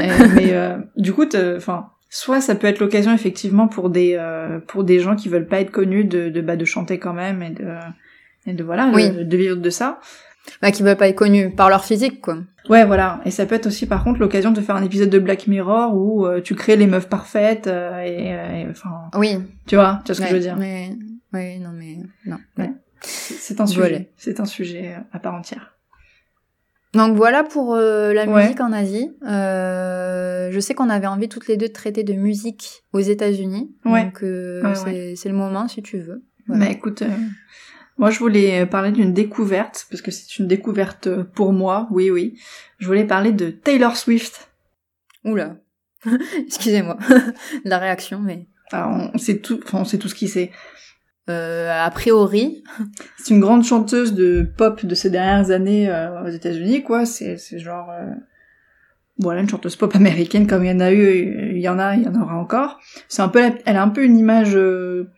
[0.02, 4.58] Euh, mais euh, du coup, enfin, soit ça peut être l'occasion effectivement pour des euh,
[4.66, 7.42] pour des gens qui veulent pas être connus de de bah de chanter quand même
[7.42, 7.66] et de
[8.46, 9.10] et de voilà Oui.
[9.10, 10.00] de, de vivre de ça.
[10.62, 12.38] Bah qui veulent pas être connus par leur physique quoi.
[12.70, 13.20] Ouais, voilà.
[13.26, 15.94] Et ça peut être aussi par contre l'occasion de faire un épisode de Black Mirror
[15.94, 19.36] où euh, tu crées les meufs parfaites euh, et euh, et, enfin, Oui.
[19.66, 20.56] tu vois, tu vois ce que Ouais, je veux dire.
[21.32, 22.38] Oui non mais non.
[22.58, 22.70] Ouais.
[23.02, 23.80] C'est c'est un sujet.
[23.80, 23.98] Voilà.
[24.16, 25.76] C'est un sujet euh, à part entière.
[26.92, 28.42] Donc voilà pour euh, la Ouais.
[28.44, 29.10] musique en Asie.
[29.24, 33.74] Euh, je sais qu'on avait envie toutes les deux de traiter de musique aux États-Unis.
[33.84, 34.04] Ouais.
[34.04, 34.74] Donc euh,
[35.14, 36.24] c'est le moment si tu veux.
[36.48, 36.66] Voilà.
[36.66, 37.04] Bah écoute,
[37.96, 42.36] moi je voulais parler d'une découverte, parce que c'est une découverte pour moi, oui oui.
[42.78, 44.50] Je voulais parler de Taylor Swift.
[45.24, 45.56] Oula.
[46.46, 46.98] Excusez-moi.
[47.64, 50.50] la réaction mais Alors, on sait tout, enfin on sait tout ce qui c'est.
[51.28, 52.64] Euh, a priori.
[53.18, 57.04] C'est une grande chanteuse de pop de ces dernières années euh, aux États-Unis, quoi.
[57.06, 58.06] C'est c'est genre euh,
[59.18, 61.94] voilà une chanteuse pop américaine comme il y en a eu, il y en a,
[61.94, 62.80] il y en aura encore.
[63.08, 65.10] C'est un peu, la- elle a un peu une image, euh,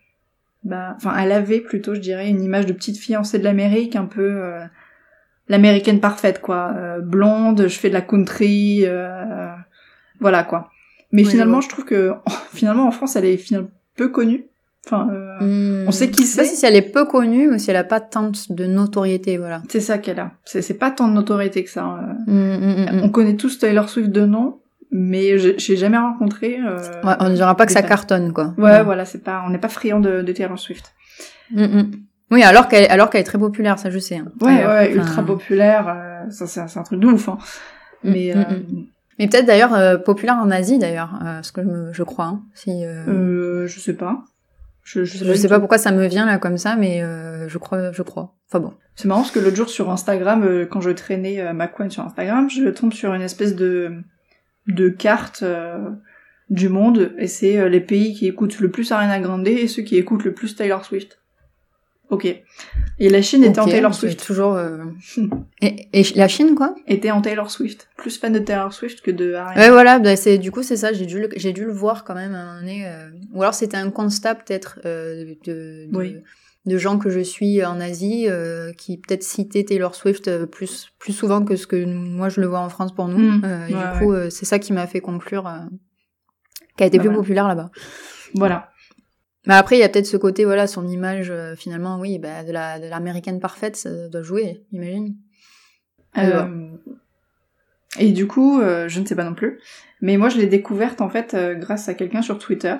[0.64, 4.06] bah, enfin elle avait plutôt, je dirais, une image de petite fiancée de l'Amérique, un
[4.06, 4.64] peu euh,
[5.48, 6.74] l'américaine parfaite, quoi.
[6.76, 9.48] Euh, blonde, je fais de la country, euh,
[10.20, 10.70] voilà quoi.
[11.12, 12.12] Mais Oui, finalement, je je trouve que
[12.52, 14.46] finalement en France, elle est finalement peu connue.
[14.86, 16.56] Enfin, euh, Hmm, on sait qui je sais pas c'est.
[16.56, 19.62] si elle est peu connue ou si elle a pas tant de notoriété voilà.
[19.68, 20.32] c'est ça qu'elle a.
[20.44, 21.84] C'est c'est pas tant de notoriété que ça.
[21.84, 22.16] hein.
[22.26, 23.00] Hmm, hmm.
[23.04, 24.58] On connaît tous Taylor Swift de nom,
[24.90, 26.58] mais j'ai jamais rencontré.
[26.60, 28.54] Euh, Ouais, on ne dira pas que ça cartonne, quoi.
[28.58, 30.92] Ouais, voilà, c'est pas, on n'est pas friand de, de Taylor Swift.
[32.30, 34.16] Oui, alors qu'elle alors qu'elle est très populaire, ça je sais.
[34.16, 34.32] hein.
[34.40, 37.28] Ouais, ouais, enfin, ultra populaire, euh, ça c'est c'est un truc de ouf.
[37.28, 37.38] Hein.
[38.04, 38.42] Mais euh,
[39.18, 42.24] Mais peut-être d'ailleurs euh, populaire en Asie d'ailleurs, euh, ce que je, je crois.
[42.24, 42.42] hein.
[42.54, 44.24] Si, euh, je sais pas.
[44.82, 47.48] Je, je sais je pas, sais pourquoi ça me vient là comme ça, mais euh,
[47.48, 48.34] je crois, je crois.
[48.48, 48.74] Enfin bon.
[48.94, 51.88] C'est marrant parce que l'autre jour sur Instagram, euh, quand je traînais euh, ma coin
[51.88, 54.02] sur Instagram, je tombe sur une espèce de
[54.68, 55.90] de carte euh,
[56.50, 59.96] du monde et c'est les pays qui écoutent le plus Ariana Grande et ceux qui
[59.96, 61.21] écoutent le plus Taylor Swift.
[62.12, 62.26] Ok.
[62.98, 64.24] Et la Chine était en Taylor Swift.
[64.24, 64.52] Toujours.
[64.54, 64.84] euh,
[65.62, 66.74] et, et la Chine quoi?
[66.86, 67.88] Était en Taylor Swift.
[67.96, 69.60] Plus fan de Taylor Swift que de Ariana.
[69.60, 69.98] Ouais, voilà.
[69.98, 70.92] bah, c'est du coup c'est ça.
[70.92, 73.54] J'ai dû le, j'ai dû le voir quand même à un moment euh, Ou alors
[73.54, 76.16] c'était un constat peut-être euh, de, de, Oui.
[76.66, 81.14] de gens que je suis en Asie euh, qui peut-être citaient Taylor Swift plus plus
[81.14, 83.18] souvent que ce que moi je le vois en France pour nous.
[83.18, 83.42] Mm.
[83.44, 85.50] Euh, Ouais, du coup c'est ça qui m'a fait conclure
[86.76, 87.22] qu'elle était Bah, plus voilà.
[87.22, 87.70] populaire là-bas.
[88.34, 88.68] Voilà.
[89.46, 92.44] Mais après, il y a peut-être ce côté, voilà, son image, euh, finalement, oui, bah,
[92.44, 95.16] de la de l'américaine parfaite, ça doit jouer, j'imagine.
[96.18, 96.70] Euh,
[97.98, 99.60] et du coup, euh, je ne sais pas non plus.
[100.00, 102.74] Mais moi, je l'ai découverte en fait euh, grâce à quelqu'un sur Twitter,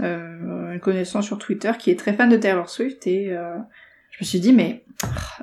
[0.00, 3.56] euh, une connaissance sur Twitter qui est très fan de Taylor Swift et euh,
[4.10, 4.84] je me suis dit mais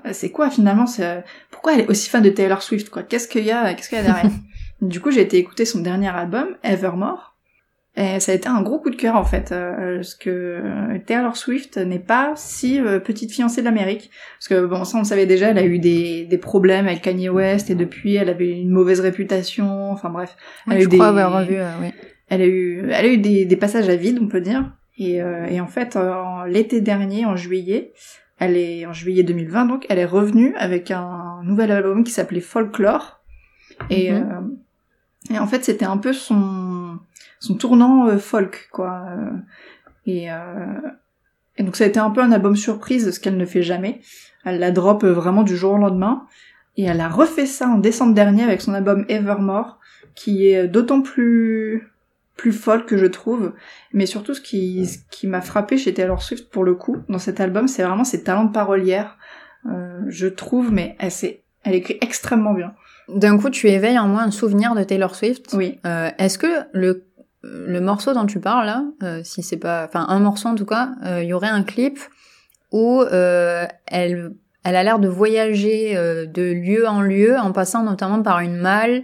[0.03, 3.03] ah, c'est quoi finalement c'est- Pourquoi elle est aussi fan de Taylor Swift quoi?
[3.03, 4.31] Qu'est-ce qu'il y a Qu'est-ce qu'il y a derrière?
[4.81, 7.34] Du coup, j'ai été écouter son dernier album, Evermore.
[7.97, 10.61] Et ça a été un gros coup de cœur en fait, euh, parce que
[11.05, 14.11] Taylor Swift n'est pas si euh, petite fiancée de l'Amérique.
[14.37, 17.01] Parce que bon, ça on le savait déjà, elle a eu des, des problèmes avec
[17.01, 19.91] Kanye West et depuis elle avait une mauvaise réputation.
[19.91, 20.35] Enfin bref,
[20.67, 21.93] elle a eu je des, crois avoir revu, euh, oui.
[22.27, 24.69] elle a eu, elle a eu des, des passages à vide, on peut dire.
[24.97, 27.93] Et, euh, et en fait, euh, l'été dernier, en juillet,
[28.39, 32.41] elle est en juillet 2020, donc elle est revenue avec un nouvel album qui s'appelait
[32.41, 33.21] Folklore.
[33.89, 34.21] Et, euh,
[35.29, 36.35] et en fait, c'était un peu son
[37.45, 39.05] son tournant euh, folk, quoi.
[39.09, 39.31] Euh,
[40.07, 40.37] Et, euh,
[41.57, 44.01] et donc ça a été un peu un album surprise, ce qu'elle ne fait jamais.
[44.43, 46.25] Elle la drop vraiment du jour au lendemain.
[46.77, 49.79] Et elle a refait ça en décembre dernier avec son album Evermore,
[50.13, 51.87] qui est d'autant plus
[52.35, 53.53] plus folk que je trouve.
[53.93, 57.17] Mais surtout, ce qui, ce qui m'a frappé chez Taylor Swift pour le coup, dans
[57.17, 59.17] cet album, c'est vraiment ses talents de parolière.
[59.71, 62.73] Euh, je trouve, mais elle, sait- elle écrit extrêmement bien.
[63.07, 65.53] D'un coup, tu éveilles en moi un souvenir de Taylor Swift.
[65.53, 65.79] Oui.
[65.85, 67.05] Euh, Est-ce que le
[67.67, 70.65] le morceau dont tu parles là, euh, si c'est pas, enfin un morceau en tout
[70.65, 71.99] cas, euh, il y aurait un clip
[72.71, 74.31] où euh, elle
[74.63, 79.03] elle a l'air de voyager de lieu en lieu en passant notamment par une malle.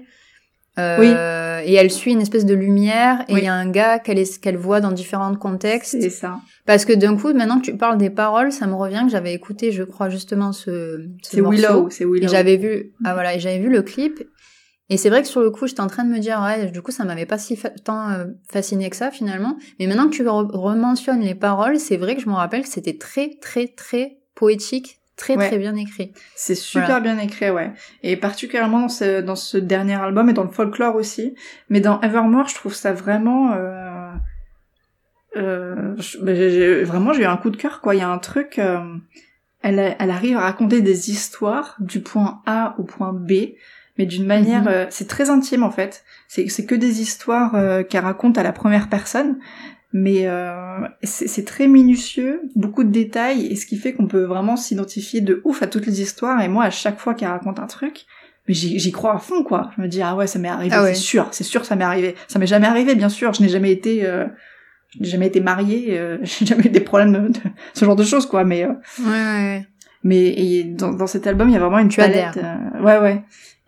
[0.79, 3.43] Euh, Et elle suit une espèce de lumière et il Oui.
[3.43, 5.97] y a un gars qu'elle voit dans différents contextes.
[6.01, 6.39] C'est ça.
[6.65, 9.33] Parce que d'un coup, maintenant que tu parles des paroles, ça me revient que j'avais
[9.33, 11.41] écouté, je crois justement ce, ce C'est.
[11.41, 12.27] Willow, c'est Et Willow.
[12.29, 14.23] j'avais vu, ah voilà, et j'avais vu le clip.
[14.91, 16.81] Et c'est vrai que sur le coup, j'étais en train de me dire, ouais, du
[16.81, 19.57] coup, ça m'avait pas si fa- tant euh, fasciné que ça finalement.
[19.79, 22.67] Mais maintenant que tu re- rementionnes les paroles, c'est vrai que je me rappelle que
[22.67, 25.47] c'était très, très, très poétique, très, Ouais.
[25.47, 26.11] très bien écrit.
[26.35, 26.99] C'est super Voilà.
[26.99, 27.71] bien écrit, ouais.
[28.03, 31.35] Et particulièrement dans ce, dans ce dernier album et dans le folklore aussi.
[31.69, 33.53] Mais dans Evermore, je trouve ça vraiment...
[33.53, 34.11] Euh,
[35.37, 37.95] euh, je- vraiment, j'ai eu un coup de cœur, quoi.
[37.95, 38.59] Il y a un truc...
[38.59, 38.79] euh,
[39.63, 43.31] elle, elle arrive à raconter des histoires du point A au point B,
[43.97, 44.61] mais d'une manière...
[44.63, 44.67] Mhm.
[44.69, 46.03] euh, c'est très intime, en fait.
[46.27, 49.37] C'est c'est que des histoires euh, qu'elle raconte à la première personne.
[49.93, 54.55] Mais euh, c'est très minutieux, beaucoup de détails, et ce qui fait qu'on peut vraiment
[54.55, 56.41] s'identifier de ouf à toutes les histoires.
[56.41, 58.05] Et moi, à chaque fois qu'elle raconte un truc,
[58.47, 59.71] mais j'y crois à fond, quoi.
[59.75, 60.93] Je me dis ah ouais, ça m'est arrivé, Ah ouais.
[60.93, 62.15] c'est sûr, c'est sûr, ça m'est arrivé.
[62.29, 63.33] Ça m'est jamais arrivé, bien sûr.
[63.33, 64.01] Je n'ai jamais été,
[64.95, 67.39] je n'ai jamais été mariée, euh, j'ai jamais eu des problèmes de, de-
[67.73, 68.45] ce genre de choses, quoi.
[68.45, 68.69] Mais euh,
[68.99, 69.67] Ouais, ouais, ouais.
[70.05, 72.37] mais et dans, dans cet album, il y a vraiment une palette.
[72.37, 73.21] euh, ouais, ouais.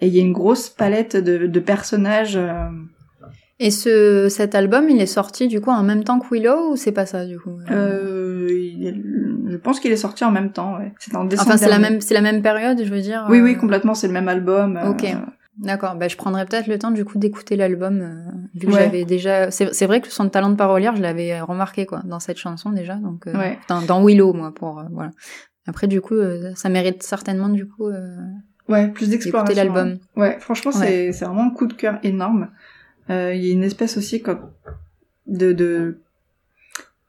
[0.04, 2.36] Et il y a une grosse palette de, de personnages.
[2.36, 2.68] euh,
[3.60, 6.76] Et ce, cet album, il est sorti du coup en même temps que Willow ou
[6.76, 7.58] c'est pas ça du coup?
[7.72, 9.01] Euh, il est-
[9.51, 10.78] je pense qu'il est sorti en même temps.
[10.78, 10.91] Ouais.
[10.99, 11.47] C'était en décembre.
[11.49, 13.26] Enfin, c'est la même, c'est la même période, je veux dire.
[13.30, 14.76] Oui, euh, oui, complètement, c'est le même album.
[14.78, 15.06] euh, Ok.
[15.60, 18.80] D'accord, bah, je prendrais peut-être le temps du coup d'écouter l'album, euh, vu que Ouais.
[18.86, 19.51] j'avais déjà...
[19.51, 22.72] C'est c'est vrai que son talent de parolière, je l'avais remarqué quoi, dans cette chanson
[22.72, 23.60] déjà, donc euh, Ouais.
[23.70, 24.80] dans, dans Willow, moi, pour...
[24.80, 25.12] euh, voilà.
[25.68, 28.18] Après, du coup, euh, ça mérite certainement du coup euh,
[28.70, 29.55] Ouais, plus d'exploration.
[29.55, 29.97] l'album.
[30.01, 30.20] hein.
[30.20, 32.49] Ouais, franchement, c'est c'est vraiment un coup de cœur énorme.
[33.09, 34.49] Euh, Il y a une espèce aussi comme
[35.28, 35.97] de de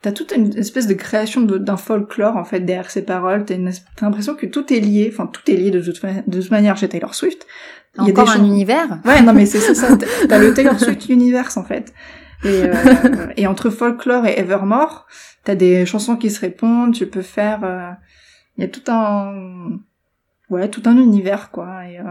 [0.03, 3.47] T'as toute une espèce de création d'un folklore en fait derrière ces paroles.
[3.47, 3.71] T'as une
[4.03, 5.09] l'impression que tout est lié.
[5.11, 7.47] Enfin, tout est lié de toute, de toute manière chez Taylor Swift.
[7.97, 9.97] Il y a Encore des un chans- univers Ouais, non mais c'est ça.
[9.97, 11.95] T'as- T'as le Taylor Swift universe en fait.
[12.45, 12.75] Et, euh,
[13.39, 15.07] et entre folklore et Evermore,
[15.45, 16.93] t'as des chansons qui se répondent.
[16.93, 17.61] Tu peux faire.
[17.65, 17.91] euh,
[18.59, 19.79] Il y a tout un,
[20.51, 21.87] ouais, tout un univers quoi.
[21.89, 22.05] Et, euh,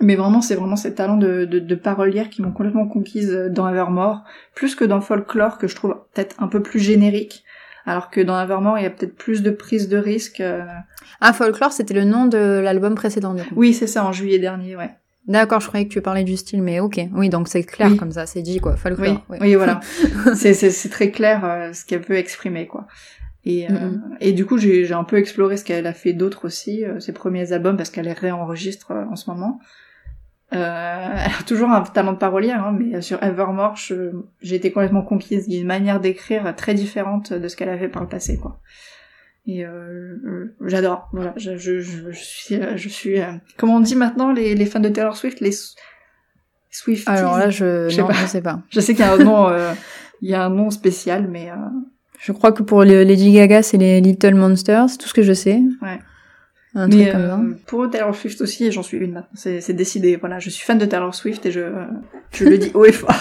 [0.00, 3.68] Mais vraiment, c'est vraiment ces talents de, de, de parolière qui m'ont complètement conquise dans
[3.68, 4.24] Evermore,
[4.54, 7.44] plus que dans Folklore, que je trouve peut-être un peu plus générique.
[7.88, 10.40] Alors que dans Evermore, il y a peut-être plus de prise de risque.
[10.40, 10.64] euh.
[11.20, 13.36] Ah, Folklore, c'était le nom de l'album précédent.
[13.54, 14.90] Oui, c'est ça, en juillet dernier, ouais.
[15.28, 17.00] D'accord, je croyais que tu parlais du style, mais ok.
[17.14, 17.96] Oui, donc c'est clair Oui.
[17.96, 18.76] comme ça, c'est dit quoi.
[18.76, 19.22] Folklore.
[19.28, 19.38] Oui, ouais.
[19.40, 19.80] oui, voilà.
[20.34, 22.86] c'est, très clair euh, ce qu'elle peut exprimer, quoi.
[23.48, 24.16] Et, euh, Mhm.
[24.20, 27.12] et du coup, j'ai, un peu exploré ce qu'elle a fait d'autre aussi, euh, ses
[27.12, 29.60] premiers albums, parce qu'elle les réenregistre euh, en ce moment.
[30.52, 30.56] Euh,
[31.24, 33.76] elle a toujours un talent de parolière, hein, mais sur Evermore,
[34.42, 35.44] j'ai été complètement conquise.
[35.46, 38.36] Il y a une manière d'écrire très différente de ce qu'elle avait par le passé,
[38.36, 38.58] quoi.
[39.48, 39.64] Et
[40.64, 41.08] j'adore.
[41.12, 43.20] Voilà, je, je, je, je suis, je suis.
[43.20, 45.52] euh, comment on dit maintenant les, les fans de Taylor Swift, les
[46.70, 47.08] Swifties?
[47.08, 48.12] Alors là, je, sais pas.
[48.12, 48.60] je sais pas.
[48.70, 49.72] Je sais qu'il y a un nom, euh,
[50.20, 51.54] il y a un nom spécial, mais euh,
[52.26, 55.22] Je crois que pour le Lady Gaga, c'est les Little Monsters, c'est tout ce que
[55.22, 55.60] je sais.
[55.80, 56.00] Ouais.
[56.74, 57.58] Un mais truc comme euh, ça.
[57.68, 59.28] pour Taylor Swift aussi, j'en suis une maintenant.
[59.34, 60.16] C'est, décidé.
[60.16, 61.60] Voilà, je suis fan de Taylor Swift et je,
[62.32, 63.14] je le dis haut et fort.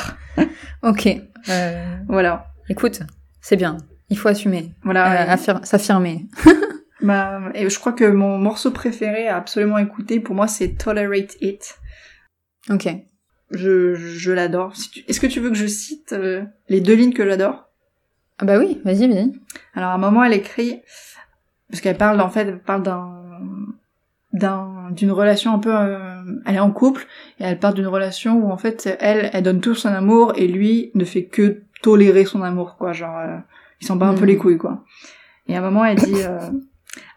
[0.81, 1.07] Ok.
[1.49, 3.01] Euh, Voilà, écoute,
[3.41, 3.77] c'est bien.
[4.09, 5.31] Il faut assumer, voilà.
[5.33, 6.25] euh, s'affirmer.
[7.01, 11.37] ma- et je crois que mon morceau préféré à absolument écouter pour moi, c'est Tolerate
[11.41, 11.75] It.
[12.71, 12.87] Ok.
[13.51, 14.75] Je, je l'adore.
[14.75, 17.69] Si Est-ce que tu veux que je cite euh, les deux lignes que j'adore?
[18.39, 19.31] Ah bah oui, vas-y, vas-y.
[19.75, 20.81] Alors à un moment, elle écrit
[21.69, 23.11] parce qu'elle parle en fait, elle parle d'un
[24.33, 25.97] d'un d'une relation un peu euh,
[26.45, 27.07] elle est en couple
[27.39, 30.47] et elle parle d'une relation où en fait elle elle donne tout son amour et
[30.47, 33.37] lui ne fait que tolérer son amour quoi genre euh,
[33.81, 34.27] il s'en bat un peu Mhm.
[34.27, 34.83] les couilles quoi.
[35.47, 36.39] Et à un moment elle dit euh,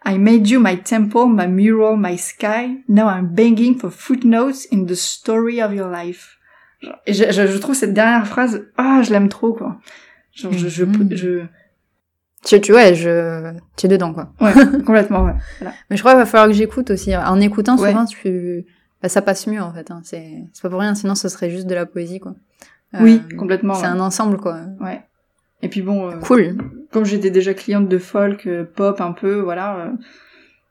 [0.05, 2.81] I made you my temple, my mural, my sky.
[2.87, 6.37] Now I'm begging for footnotes in the story of your life.
[6.81, 9.77] Genre, et je, je, je trouve cette dernière phrase, ah, je l'aime trop, quoi.
[10.33, 11.09] Genre, je, je, Mhm.
[11.15, 11.41] je,
[12.45, 14.31] Tu, tu ouais, je, tu es dedans quoi.
[14.39, 14.53] ouais,
[14.85, 15.33] complètement, ouais.
[15.89, 17.15] Mais je crois qu'il va falloir que j'écoute aussi.
[17.15, 17.89] En écoutant, Ouais.
[17.89, 18.65] souvent, tu,
[19.03, 19.91] bah, ça passe mieux en fait.
[19.91, 20.01] Hein.
[20.03, 20.95] C'est, c'est pas pour rien.
[20.95, 22.35] Sinon, ce serait juste de la poésie quoi.
[22.95, 23.73] Euh, Oui, complètement.
[23.73, 23.87] C'est ouais.
[23.87, 24.57] un ensemble quoi.
[24.79, 25.01] Ouais.
[25.61, 26.55] Et puis bon, euh, Cool.
[26.91, 29.91] comme j'étais déjà cliente de folk, euh, pop un peu, voilà,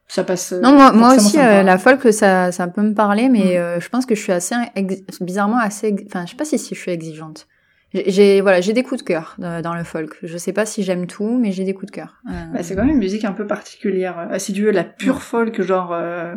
[0.08, 0.52] ça passe.
[0.52, 3.58] Non, moi, moi aussi, euh, la folk, ça, ça peut me parler, mais Mm.
[3.58, 6.46] euh, je pense que je suis assez, ex- bizarrement assez, ex- enfin, je sais pas
[6.46, 7.46] si, si je suis exigeante.
[7.94, 10.16] J'ai- voilà, j'ai des coups de cœur dans, le folk.
[10.22, 12.20] Je sais pas si j'aime tout, mais j'ai des coups de cœur.
[12.28, 14.28] Euh, Bah, c'est quand même une musique un peu particulière.
[14.38, 16.34] Si tu veux la pure folk, genre, euh,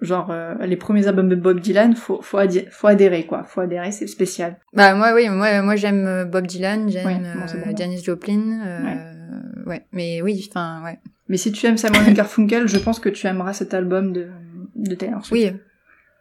[0.00, 3.44] genre euh, les premiers albums de Bob Dylan, faut, faut, adhi- faut adhérer, quoi.
[3.44, 4.56] Faut adhérer, c'est spécial.
[4.72, 7.76] Bah moi oui, moi moi j'aime euh, Bob Dylan, j'aime Ouais, bon, euh, bon.
[7.76, 9.84] Janis Joplin, euh, ouais.
[9.92, 10.98] mais oui, enfin ouais.
[11.28, 14.28] Mais si tu aimes Simon Garfunkel, je pense que tu aimeras cet album de,
[14.74, 15.52] de Taylor Swift.
[15.54, 15.60] Oui,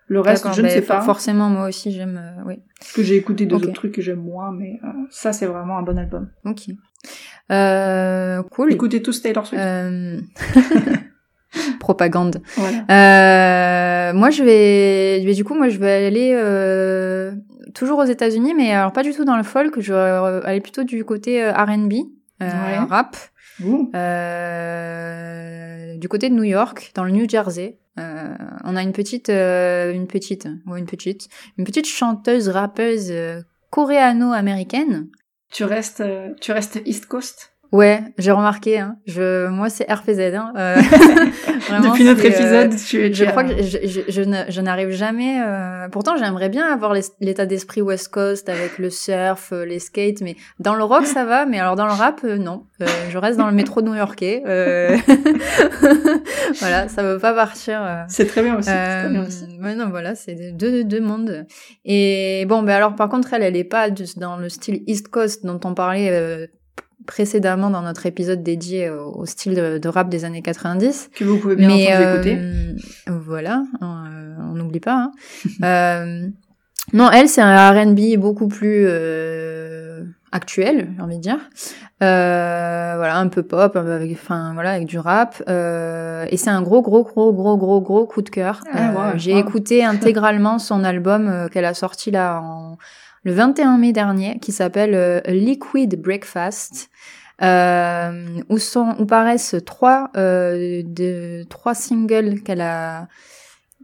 [0.09, 1.01] Le reste, je ne mais sais pas.
[1.01, 2.55] Forcément, moi aussi j'aime, euh, oui.
[2.79, 3.63] Parce que j'ai écouté deux Ok.
[3.63, 6.29] autres trucs que j'aime moins, mais euh, ça, c'est vraiment un bon album.
[6.45, 6.69] Ok.
[7.51, 8.71] Euh, cool.
[8.71, 9.61] Écoutez tous Taylor Swift.
[9.63, 10.19] Euh...
[11.79, 12.41] Propagande.
[12.55, 12.77] Voilà.
[14.11, 17.33] Euh, moi, je vais, je vais- du coup, moi, je vais aller euh,
[17.73, 19.79] toujours aux États-Unis, mais alors pas du tout dans le folk.
[19.79, 21.93] Je vais aller plutôt du côté R&B,
[22.43, 22.77] euh, Ouais.
[22.89, 23.15] rap,
[24.67, 27.77] euh, du côté de New York, dans le New Jersey.
[27.99, 33.11] Euh, on a une petite, euh, une petite, ouais, une petite, une petite chanteuse rappeuse
[33.11, 35.07] euh, coréano-américaine.
[35.51, 37.53] Tu restes, euh, tu restes East Coast?
[37.71, 38.79] Ouais, j'ai remarqué.
[38.79, 38.95] Hein.
[39.07, 40.19] Je, moi, c'est RPZ.
[40.35, 40.53] Hein.
[40.57, 40.75] Euh,
[41.67, 43.13] vraiment, Depuis notre euh, épisode, tu es.
[43.13, 45.41] Je crois que je, je, je n'arrive jamais.
[45.45, 50.21] euh, Pourtant, j'aimerais bien avoir l'état d'esprit West Coast avec le surf, euh, les skates,
[50.21, 52.63] mais dans le rock ça va, mais alors dans le rap, euh, non.
[52.81, 54.43] Euh, je reste dans le métro new-yorkais.
[54.47, 54.95] euh.
[56.59, 58.05] voilà, ça veut pas partir.
[58.07, 58.69] C'est très bien aussi.
[58.69, 59.45] très bien aussi.
[59.61, 61.45] ouais, non, voilà, c'est deux, deux mondes.
[61.85, 65.45] Et bon, ben alors, par contre, elle, elle est pas dans le style East Coast
[65.45, 66.47] dont on parlait euh,
[67.07, 71.09] précédemment dans notre épisode dédié au, au style de, de rap des années 90.
[71.15, 72.39] Que vous pouvez bien Mais entendu euh, écouter.
[73.25, 74.95] voilà, euh, on n'oublie pas.
[74.95, 75.11] hein.
[75.63, 76.27] Euh,
[76.93, 81.39] non, elle, c'est un R&B beaucoup plus euh, actuel, j'ai envie de dire.
[81.99, 85.41] Voilà, un peu pop, avec, enfin voilà, avec du rap.
[85.49, 88.61] Et c'est un gros, gros, gros, gros, gros, gros coup de cœur.
[88.73, 92.77] Ah, J'ai écouté intégralement son album qu'elle a sorti là en
[93.27, 96.89] le 21 mai dernier, qui s'appelle euh, Liquid Breakfast.
[97.43, 103.07] Euh, où sont où paraissent trois euh, de trois singles qu'elle a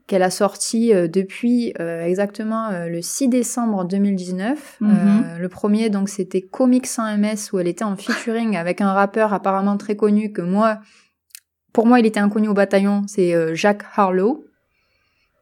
[0.07, 4.77] qu'elle a sortis depuis exactement le 6 décembre 2019.
[4.81, 5.23] Mhm.
[5.39, 9.33] Le premier donc c'était Comics sans MS où elle était en featuring avec un rappeur
[9.33, 10.79] apparemment très connu que moi
[11.73, 13.83] pour moi il était inconnu au bataillon, c'est euh, Jack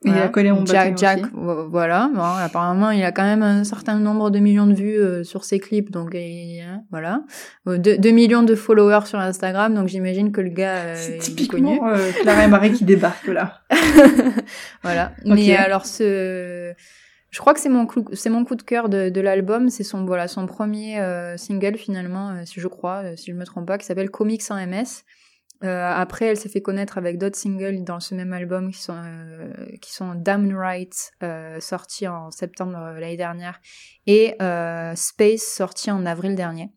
[0.03, 1.67] Il a collé mon Jack, Jack, aussi.
[1.69, 2.09] voilà.
[2.13, 5.43] Bon, apparemment, il a quand même un certain nombre de millions de vues euh, sur
[5.43, 7.23] ses clips, donc hein, voilà.
[7.67, 11.11] Euh, deux, deux millions de followers sur Instagram, donc j'imagine que le gars euh, C'est
[11.11, 11.67] il est connu.
[11.67, 13.61] typiquement euh, Clara et Marie qui débarquent là.
[14.83, 15.11] voilà.
[15.23, 16.73] Mais alors ce,
[17.31, 19.69] je crois que c'est mon coup, c'est mon coup de cœur de, de l'album.
[19.69, 23.35] C'est son voilà son premier euh, single finalement, euh, si je crois, euh, si je
[23.35, 25.03] me trompe pas, qui s'appelle Comics en MS.
[25.63, 28.95] Euh, après, elle s'est fait connaître avec d'autres singles dans ce même album qui sont
[28.95, 33.59] euh, qui sont Damn Right euh, sorti en septembre euh, l'année dernière
[34.07, 36.71] et euh, Space sorti en avril dernier.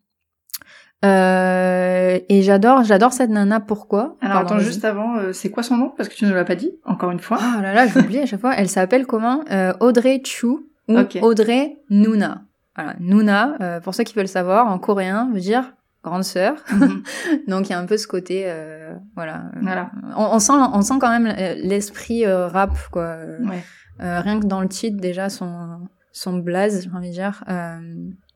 [1.04, 3.60] Euh, et j'adore, j'adore cette nana.
[3.60, 4.16] Pourquoi?
[4.20, 5.90] Alors Pardon, attends, juste avant, euh, c'est quoi son nom?
[5.96, 7.38] Parce que tu ne l'as pas dit, encore une fois.
[7.40, 8.54] Oh là là, j'oublie à chaque fois.
[8.54, 9.44] Elle s'appelle comment?
[9.50, 10.46] Euh, Audrey Chu
[10.88, 10.98] ou.
[11.22, 12.44] Audrey Nuna.
[12.76, 15.74] Voilà, Nuna, euh, pour ceux qui veulent savoir, en coréen veut dire
[16.04, 16.56] grande sœur.
[16.72, 17.02] Mhm.
[17.48, 19.44] Donc il y a un peu ce côté, euh, voilà.
[19.60, 19.90] Voilà.
[20.16, 23.02] On, on sent, on sent quand même l'esprit euh, rap, quoi.
[23.02, 23.64] Euh, ouais.
[24.02, 25.80] euh, rien que dans le titre déjà, son
[26.12, 27.42] son blaze, j'ai envie de dire.
[27.48, 27.78] Euh,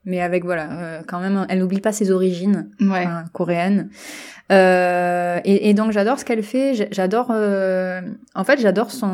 [0.05, 3.05] mais avec voilà, euh, quand même, elle n'oublie pas ses origines Ouais.
[3.07, 3.91] enfin, coréenne.
[4.51, 6.89] Euh, et, et donc j'adore ce qu'elle fait.
[6.91, 8.01] J'adore, euh,
[8.35, 9.09] en fait, j'adore son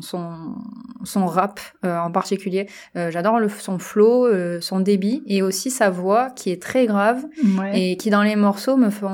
[0.00, 0.54] son
[1.04, 2.68] son rap euh, en particulier.
[2.96, 7.24] Euh, j'adore son flow, euh, son débit et aussi sa voix qui est très grave
[7.58, 7.92] Ouais.
[7.92, 9.08] et qui dans les morceaux me font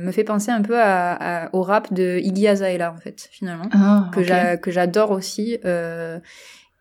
[0.00, 3.68] me fait penser un peu à, à- au rap de Iggy Azalea en fait finalement
[3.72, 4.10] Ah,
[4.62, 5.58] que j'adore aussi.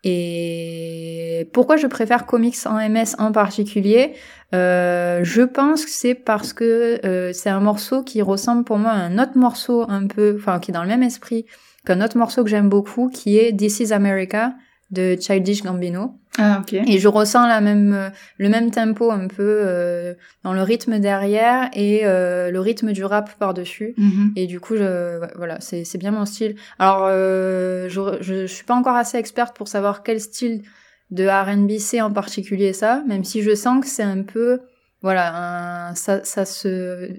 [0.03, 4.13] et pourquoi je préfère Comics en MS en particulier
[4.55, 8.91] Euh, Je pense que c'est parce que euh, c'est un morceau qui ressemble pour moi
[8.91, 11.45] à un autre morceau un peu, enfin qui est dans le même esprit
[11.87, 14.53] qu'un autre morceau que j'aime beaucoup, qui est This Is America
[14.91, 16.15] de Childish Gambino.
[16.37, 16.73] Ah, ok.
[16.73, 20.13] Et je ressens la même, euh, le même tempo un peu euh,
[20.43, 23.95] dans le rythme derrière et euh, le rythme du rap par-dessus.
[23.97, 24.33] Mhm.
[24.35, 26.55] Et du coup, je, voilà, c'est c'est bien mon style.
[26.77, 30.63] Alors, euh, je, je, je suis pas encore assez experte pour savoir quel style
[31.09, 34.59] de R&B c'est en particulier ça, même si je sens que c'est un peu,
[35.01, 37.13] voilà, un, ça, ça se,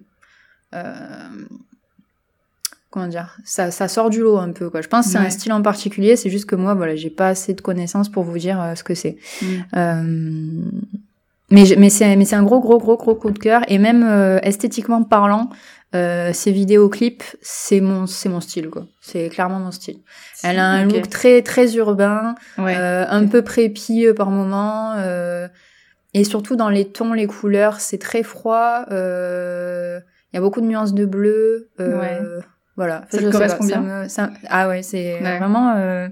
[2.91, 4.81] comment dire, ça, ça sort du lot un peu quoi.
[4.81, 5.27] Je pense que c'est Ouais.
[5.27, 8.23] un style en particulier, c'est juste que moi, voilà, j'ai pas assez de connaissances pour
[8.25, 9.17] vous dire euh, ce que c'est.
[9.43, 9.65] Mhm.
[9.77, 10.71] Euh,
[11.51, 14.03] mais mais c'est mais c'est un gros gros gros gros coup de cœur et même
[14.05, 15.49] euh, esthétiquement parlant,
[15.95, 18.87] euh, ces vidéoclips c'est mon c'est mon style quoi.
[19.01, 19.99] C'est clairement mon style.
[20.45, 20.93] Elle a un Ok.
[20.95, 22.77] look très très urbain, Ouais.
[22.77, 25.49] euh, un peu prépi par moment euh,
[26.13, 28.85] et surtout dans les tons, les couleurs, c'est très froid.
[28.91, 30.01] euh,
[30.33, 31.71] Il y a beaucoup de nuances de bleu.
[31.81, 32.21] euh, Ouais.
[32.79, 33.05] Voilà.
[33.11, 35.39] Ça te correspond ça bien me- ça- ah ouais, c'est Ouais.
[35.39, 35.75] vraiment.
[35.77, 36.09] euh,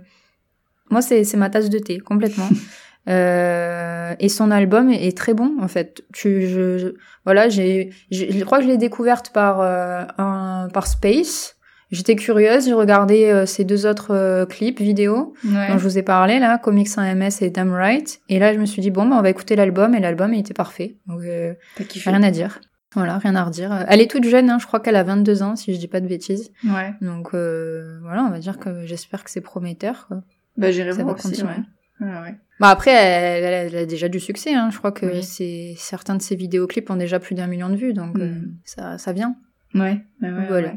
[0.91, 2.49] Moi, c'est c'est ma tasse de thé complètement.
[3.09, 6.03] Euh, et son album est, est très bon en fait.
[6.13, 6.95] Tu, je, je-
[7.25, 11.55] voilà, j'ai, je crois que je l'ai découverte par euh, un, par Space.
[11.93, 15.69] J'étais curieuse, j'ai regardé euh, ces deux autres euh, clips vidéo Ouais.
[15.69, 18.19] dont je vous ai parlé là, Comics en MS et Damn Right.
[18.29, 20.41] Et là, je me suis dit bon, bah, on va écouter l'album et l'album il
[20.41, 20.97] était parfait.
[21.07, 21.55] Donc euh,
[21.89, 22.11] kiffé.
[22.11, 22.59] rien à dire.
[22.97, 23.85] Voilà, rien à redire.
[23.89, 26.01] Elle est toute jeune, hein, je crois qu'elle a 22 ans si je dis pas
[26.01, 26.51] de bêtises.
[26.65, 26.95] Ouais.
[27.03, 30.07] Donc euh, voilà, on va dire que j'espère que c'est prometteur.
[30.09, 30.23] Quoi.
[30.57, 32.35] Bah, j'irai voir aussi, ouais.
[32.59, 34.55] Bah après, elle, elle- elle a déjà du succès.
[34.55, 34.71] Hein.
[34.73, 35.23] Je crois que Oui.
[35.23, 38.55] c'est certains de ses vidéoclips ont déjà plus d'un million de vues, donc euh, Mm.
[38.65, 39.37] ça, ça vient.
[39.75, 40.73] Ouais, ouais, ouais, Voilà.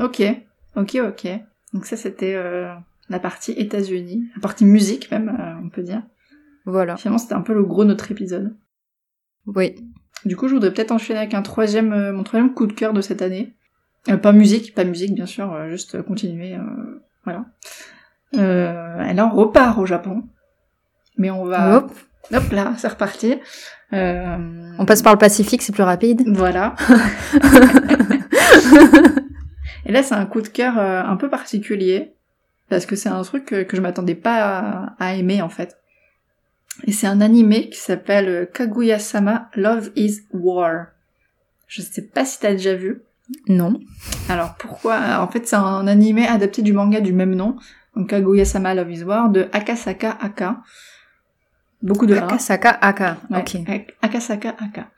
[0.00, 0.22] Ok,
[0.76, 1.28] ok, ok.
[1.74, 2.72] Donc ça, c'était euh,
[3.10, 6.02] la partie États-Unis, la partie musique même, on peut dire.
[6.64, 6.96] Voilà.
[6.96, 8.56] Finalement, c'était un peu le gros de notre épisode.
[9.46, 9.74] Oui.
[10.24, 12.92] Du coup, je voudrais peut-être enchaîner avec un troisième, euh, mon troisième coup de cœur
[12.92, 13.52] de cette année.
[14.08, 17.44] Euh, pas musique, pas musique, bien sûr, euh, juste continuer, euh, voilà.
[18.36, 20.24] Euh, et là, on repart au Japon.
[21.18, 21.76] Mais on va...
[21.76, 21.92] Hop,
[22.32, 23.38] Hop là, c'est reparti.
[23.92, 26.22] Euh, on passe par le Pacifique, c'est plus rapide.
[26.26, 26.74] Voilà.
[29.84, 32.14] Et là, c'est un coup de cœur un peu particulier,
[32.70, 35.76] parce que c'est un truc que, que je m'attendais pas à, à aimer, en fait.
[36.86, 40.86] Et c'est un animé qui s'appelle euh, Kaguya-sama Love is War.
[41.68, 43.02] Je sais pas si t'as déjà vu.
[43.48, 43.78] Non.
[44.28, 47.56] Alors pourquoi En fait, c'est un animé adapté du manga du même nom,
[47.96, 50.62] donc Kaguya-sama Love is War, de Akasaka Aka.
[51.82, 52.24] Beaucoup de A.
[52.24, 53.16] Akasaka Aka.
[53.30, 53.56] Ouais, Ok.
[53.68, 54.88] Ak- Akasaka Aka.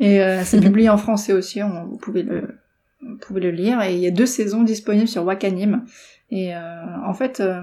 [0.00, 2.58] Et euh, c'est publié en français aussi, on, vous, pouvez le,
[3.00, 3.80] vous pouvez le lire.
[3.82, 5.84] Et il y a deux saisons disponibles sur Wakanim.
[6.30, 6.60] Et euh,
[7.06, 7.62] en fait, euh,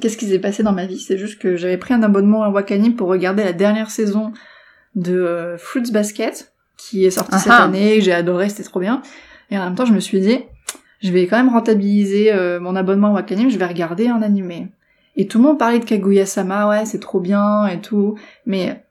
[0.00, 2.48] qu'est-ce qui s'est passé dans ma vie C'est juste que j'avais pris un abonnement à
[2.50, 4.32] Wakanim pour regarder la dernière saison
[4.96, 7.64] de euh, Fruits Basket, qui est sortie cette Ah ah.
[7.64, 9.02] année, j'ai adoré, c'était trop bien.
[9.50, 10.38] Et en même temps, je me suis dit,
[11.02, 14.68] je vais quand même rentabiliser euh, mon abonnement à Wakanim, je vais regarder un animé.
[15.16, 18.16] Et tout le monde parlait de Kaguya-sama, ouais, c'est trop bien et tout.
[18.46, 18.84] Mais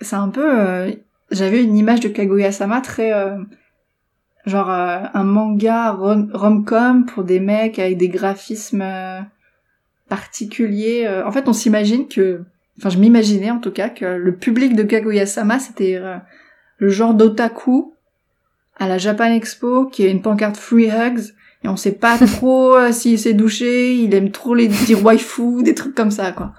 [0.00, 0.44] c'est un peu...
[0.60, 0.90] euh,
[1.30, 3.12] J'avais une image de Kaguya-sama très...
[3.12, 3.36] euh,
[4.46, 8.84] genre un manga rom- rom-com pour des mecs avec des graphismes...
[10.08, 11.04] particulier.
[11.06, 12.42] euh, En fait, on s'imagine que,
[12.78, 16.16] enfin, je m'imaginais en tout cas que le public de Kaguya-sama c'était euh,
[16.78, 17.92] le genre d'otaku
[18.78, 21.32] à la Japan Expo qui a une pancarte Free Hugs
[21.62, 25.62] et on sait pas trop euh, s'il s'est douché, il aime trop les dire waifu,
[25.62, 26.52] des trucs comme ça quoi.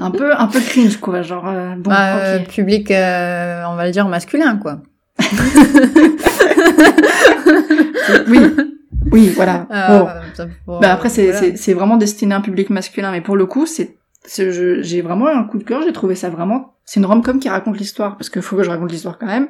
[0.00, 2.48] Un peu, un peu cringe quoi, genre euh, bon, Euh, ok.
[2.48, 4.80] Public, euh, on va le dire masculin, quoi.
[8.28, 8.38] Oui,
[9.12, 9.66] oui, voilà.
[9.70, 11.74] Euh, bon, Bah après c'est voilà.
[11.74, 13.96] vraiment destiné à un public masculin mais pour le coup c'est
[14.36, 17.78] j'ai vraiment un coup de cœur j'ai trouvé ça vraiment c'est une rom-com qui raconte
[17.78, 19.48] l'histoire parce qu'il faut que je raconte l'histoire quand même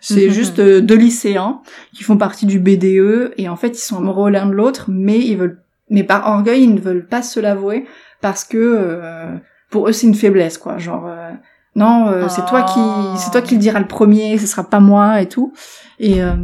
[0.00, 0.32] c'est Mhm.
[0.32, 1.60] juste euh, deux lycéens
[1.94, 5.18] qui font partie du BDE et en fait ils sont amoureux l'un de l'autre mais
[5.18, 7.86] ils veulent mais par orgueil ils ne veulent pas se l'avouer
[8.20, 9.34] parce que euh,
[9.70, 11.30] pour eux c'est une faiblesse quoi genre euh,
[11.74, 13.14] non euh, c'est toi qui Oh.
[13.16, 15.52] c'est toi qui le diras le premier ce sera pas moi et tout
[15.98, 16.34] et euh,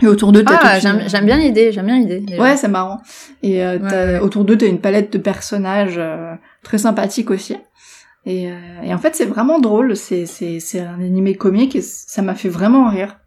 [0.00, 2.24] et autour d'eux t'as Ah, une- j'aime bien l'idée, j'aime bien l'idée.
[2.38, 3.00] Ouais, c'est marrant.
[3.42, 4.18] Et euh, Ouais, ouais.
[4.20, 7.56] autour d'eux, t'as une palette de personnages euh, très sympathiques aussi.
[8.24, 9.96] Et, euh, et en fait, c'est vraiment drôle.
[9.96, 13.18] C'est c'est c'est un animé comique et ça m'a fait vraiment rire.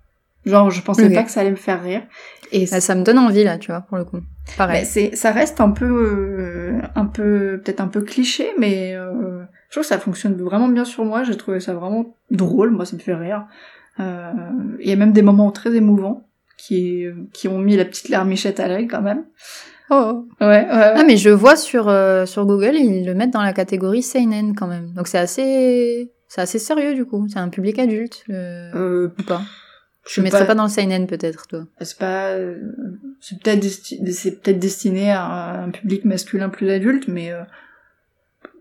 [0.46, 2.04] Genre, je pensais pas que ça allait me faire rire.
[2.52, 4.20] Et Ah, ça me donne envie, là, tu vois, pour le coup.
[4.58, 4.86] Pareil.
[4.86, 9.84] c'est ça reste un peu euh, un peu peut-être un peu cliché, mais je trouve
[9.84, 11.24] que ça fonctionne vraiment bien sur moi.
[11.24, 12.70] J'ai trouvé ça vraiment drôle.
[12.72, 13.46] Moi, ça me fait rire.
[14.00, 18.60] Il y a même des moments très émouvants qui qui ont mis la petite larmichette
[18.60, 19.24] à l'œil quand même.
[19.92, 20.26] Oh.
[20.42, 20.92] Ouais, ouais, ouais.
[20.96, 24.56] Ah, mais je vois sur, euh, sur Google, ils le mettent dans la catégorie Seinen
[24.56, 24.92] quand même.
[24.94, 27.28] Donc c'est assez, c'est assez sérieux du coup.
[27.32, 28.72] C'est un public adulte, le...
[28.76, 29.42] Euh, ou pas
[30.08, 31.66] je ne mettrais pas- pas dans le Seinen peut-être, toi?
[31.82, 32.60] c'est pas euh,
[33.22, 37.42] c'est peut-être desti- c'est peut-être destiné à un public masculin plus adulte mais euh,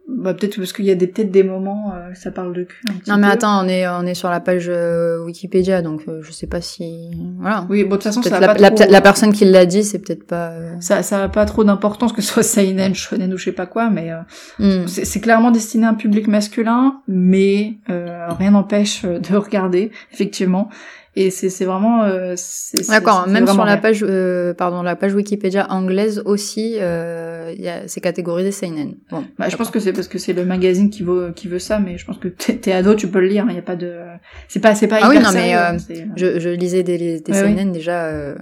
[0.06, 2.82] bah peut-être parce qu'il y a des peut-être des moments euh, ça parle de cul
[2.90, 3.32] un petit Non mais peu.
[3.32, 6.60] attends, on est, on est sur la page euh, Wikipédia, donc euh, je sais pas
[6.60, 7.10] si...
[7.40, 7.66] Voilà.
[7.70, 9.64] oui bon de toute façon ça a la, pas la, trop, la personne qui l'a
[9.64, 10.50] dit, c'est peut-être pas...
[10.50, 13.52] euh, ça ça a pas trop d'importance que ce soit seinen shonen ou je sais
[13.52, 14.86] pas quoi mais euh, hmm.
[14.88, 20.68] c'est clairement destiné à un public masculin mais euh, rien n'empêche de regarder effectivement
[21.16, 22.34] et c'est c'est vraiment euh,
[22.88, 27.54] D'accord, même sur la page, euh, pardon, la page Wikipédia anglaise aussi, euh,
[27.86, 28.94] c'est catégorisé seinen.
[29.10, 31.58] Bon, Bah, je pense que c'est parce que c'est le magazine qui veut qui veut
[31.58, 33.46] ça, mais je pense que t'es ado, tu peux le lire.
[33.48, 33.94] Il y a pas de,
[34.48, 36.82] c'est pas c'est pas Ah oui, non, mais, sérieux, euh, hein, c'est- je, je lisais
[36.82, 38.34] des, des Ouais, seinen déjà euh,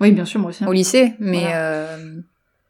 [0.00, 0.64] Oui, bien sûr, moi aussi.
[0.64, 0.68] hein.
[0.68, 1.96] au lycée, mais Voilà.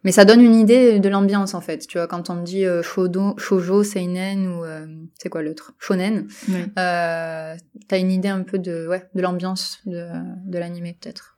[0.05, 1.87] Mais ça donne une idée de l'ambiance en fait.
[1.87, 4.87] Tu vois, quand on me dit euh, shodo, shoujo, seinen ou euh,
[5.19, 6.55] c'est quoi l'autre, shonen, Oui.
[6.79, 7.55] euh,
[7.89, 10.07] t'as une idée un peu de ouais de l'ambiance de,
[10.47, 11.37] de l'animé peut-être.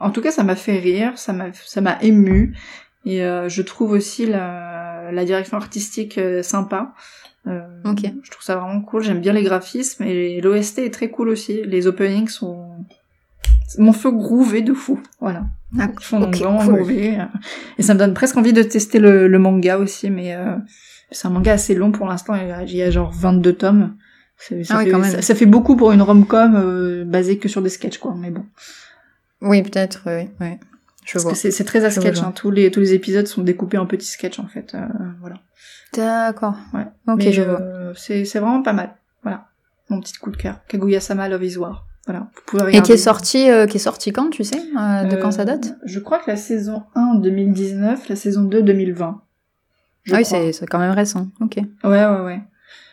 [0.00, 2.56] En tout cas, ça m'a fait rire, ça m'a ça m'a ému,
[3.04, 6.92] et euh, je trouve aussi la la direction artistique euh, sympa.
[7.46, 8.00] Euh, Ok.
[8.22, 9.02] Je trouve ça vraiment cool.
[9.02, 11.62] J'aime bien les graphismes et l'OST est très cool aussi.
[11.64, 12.68] Les openings sont
[13.76, 15.00] mon feu groové de fou.
[15.20, 15.44] Voilà.
[15.78, 16.74] Ah, Ils font ok, vraiment cool.
[16.76, 17.18] groover.
[17.78, 20.56] Et ça me donne presque envie de tester le, le manga aussi, mais euh,
[21.10, 22.34] c'est un manga assez long pour l'instant.
[22.34, 23.94] Il y a- genre 22 tomes.
[24.38, 25.10] Ça, Ah oui, fait, quand même.
[25.10, 28.14] ça, ça fait beaucoup pour une rom-com euh, basée que sur des sketchs, quoi.
[28.16, 28.44] Mais bon,
[29.42, 30.52] Oui, peut-être, oui, oui.
[31.04, 31.34] Je parce vois.
[31.34, 32.20] c'est très à Je sketch.
[32.22, 32.32] Hein.
[32.34, 34.74] Tous les tous les épisodes sont découpés en petits sketchs en fait.
[34.74, 34.86] Euh,
[35.20, 35.36] voilà.
[35.94, 36.54] D'accord.
[36.74, 36.86] Ouais.
[37.08, 37.60] Ok, Mais, je vois.
[37.60, 38.94] euh, C'est c'est vraiment pas mal.
[39.22, 39.46] Voilà.
[39.88, 40.60] Mon petit coup de cœur.
[40.68, 41.86] Kaguya-sama Love is War.
[42.08, 42.26] Voilà.
[42.34, 45.16] Vous pouvez Et qui est sorti, euh, qui est sorti quand, tu sais, euh, de
[45.16, 45.76] quand ça Euh, date?
[45.84, 49.20] Je crois que la saison 1 2019, la saison 2 2020.
[50.04, 51.28] Je Ah oui, c'est quand même récent.
[51.42, 51.56] Ok.
[51.84, 52.40] Ouais, ouais, ouais.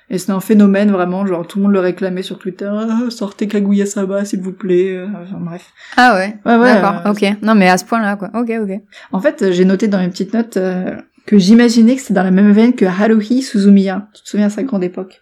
[0.09, 3.47] Et c'est un phénomène vraiment, genre tout le monde le réclamait sur Twitter, Ah, sortez
[3.47, 5.01] Kaguya-sama s'il vous plaît.
[5.07, 5.71] Enfin bref.
[5.95, 6.37] Ah ouais.
[6.45, 6.73] Ouais, ouais.
[6.73, 7.01] D'accord.
[7.05, 7.37] euh, ok.
[7.41, 8.29] Non, mais à ce point-là, quoi.
[8.33, 8.81] Ok, ok.
[9.13, 12.31] En fait, j'ai noté dans mes petites notes euh, que j'imaginais que c'était dans la
[12.31, 14.09] même veine que Haruhi Suzumiya.
[14.13, 15.21] Tu te souviens à sa grande époque?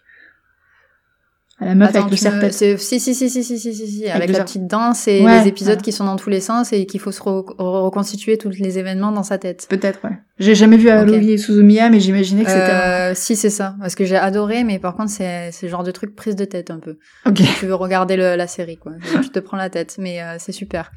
[1.60, 3.86] À la meuf Attends, avec le me- c'est- Si, si, si, si, si, si, si,
[3.86, 5.82] si, avec la petite danse et Ouais, les épisodes voilà.
[5.82, 8.78] qui sont dans tous les sens et qu'il faut se re- re- reconstituer tous les
[8.80, 9.66] événements dans sa tête.
[9.70, 10.16] Peut-être, ouais.
[10.40, 12.70] J'ai jamais vu Haruhi Suzumiya, mais j'imaginais que c'était.
[12.72, 13.76] Euh, si, c'est ça.
[13.80, 16.70] Parce que j'ai adoré, mais par contre, c'est le genre de truc prise de tête
[16.70, 16.98] un peu.
[17.24, 17.40] Ok.
[17.60, 18.92] tu veux regarder le- la série, quoi.
[19.22, 20.90] tu te prends la tête, mais euh, c'est super.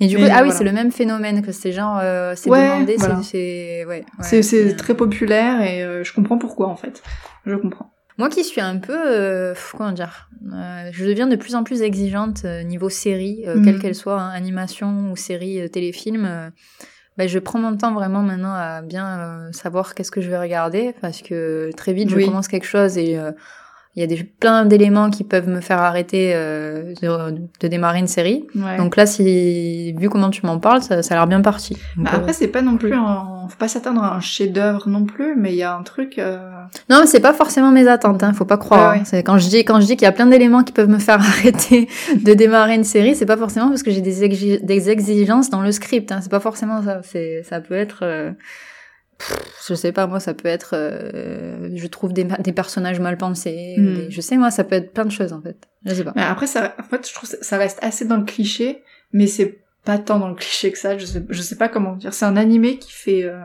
[0.00, 0.54] Et du Mais coup, ah oui, voilà.
[0.58, 3.20] c'est le même phénomène que ces gens, euh, c'est Ouais, demandé, voilà.
[3.22, 4.04] c'est, ouais.
[4.18, 7.00] ouais, c'est très populaire et euh, je comprends pourquoi en fait.
[7.46, 7.90] Je comprends.
[8.16, 11.82] Moi qui suis un peu, euh, comment dire, euh, je deviens de plus en plus
[11.82, 13.64] exigeante euh, niveau série, euh, Mhm.
[13.64, 16.24] quelle qu'elle soit, hein, animation ou série, euh, téléfilm.
[16.24, 16.50] euh,
[17.16, 20.38] ben, je prends mon temps vraiment maintenant à bien euh, savoir qu'est-ce que je vais
[20.38, 22.26] regarder parce que très vite je Oui.
[22.26, 23.30] commence quelque chose et euh,
[23.96, 28.00] il y a des, plein d'éléments qui peuvent me faire arrêter euh, de, de démarrer
[28.00, 28.44] une série.
[28.56, 28.76] Ouais.
[28.76, 31.74] Donc là, si vu comment tu m'en parles, ça, ça a l'air bien parti.
[31.96, 33.46] Donc, Bah, euh, après, c'est pas non plus un...
[33.48, 36.18] Faut pas s'attendre à un chef-d'œuvre non plus, mais il y a un truc...
[36.18, 36.38] euh,
[36.90, 38.94] Non, mais c'est pas forcément mes attentes, hein, faut pas croire.
[38.94, 39.02] Ouais.
[39.12, 39.22] hein.
[39.22, 41.20] Quand je dis quand je dis qu'il y a plein d'éléments qui peuvent me faire
[41.20, 45.60] arrêter de démarrer une série, c'est pas forcément parce que j'ai des, des exigences dans
[45.62, 46.10] le script.
[46.10, 46.18] Hein.
[46.22, 47.00] C'est pas forcément ça.
[47.04, 48.30] C'est ça peut être euh,
[49.68, 53.74] je sais pas, moi, ça peut être, euh, je trouve des, des personnages mal pensés.
[53.78, 53.94] Hmm.
[53.94, 55.56] des- je sais, moi, ça peut être plein de choses, en fait.
[55.84, 56.12] Je sais pas.
[56.16, 59.26] Mais après, ça, en fait, je trouve que ça reste assez dans le cliché, mais
[59.26, 60.96] c'est pas tant dans le cliché que ça.
[60.98, 62.14] Je sais, je sais pas comment dire.
[62.14, 63.38] C'est un animé qui fait, euh,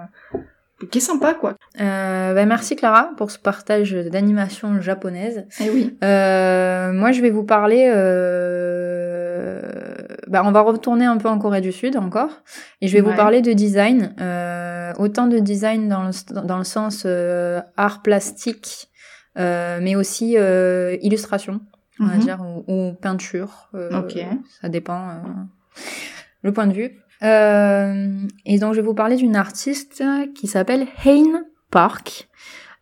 [0.90, 1.56] qui est sympa, quoi.
[1.82, 5.46] Euh, bah, merci Clara pour ce partage d'animation japonaise.
[5.60, 5.98] Eh oui.
[6.02, 7.92] Moi, je vais vous parler.
[7.94, 9.62] Euh...
[10.30, 12.30] Bah, on va retourner un peu en Corée du Sud encore,
[12.82, 14.14] et je vais vous parler de design.
[14.22, 18.90] Euh, autant de design dans le, dans le sens euh, art plastique,
[19.38, 21.62] euh, mais aussi euh, illustration,
[22.00, 22.20] on va Mhm.
[22.20, 23.70] dire, ou, ou peinture.
[23.76, 24.18] euh, Ok.
[24.62, 25.14] Ça dépend euh,
[26.44, 26.92] le point de vue.
[27.24, 30.04] Euh, et donc, je vais vous parler d'une artiste
[30.36, 32.30] qui s'appelle Hein Park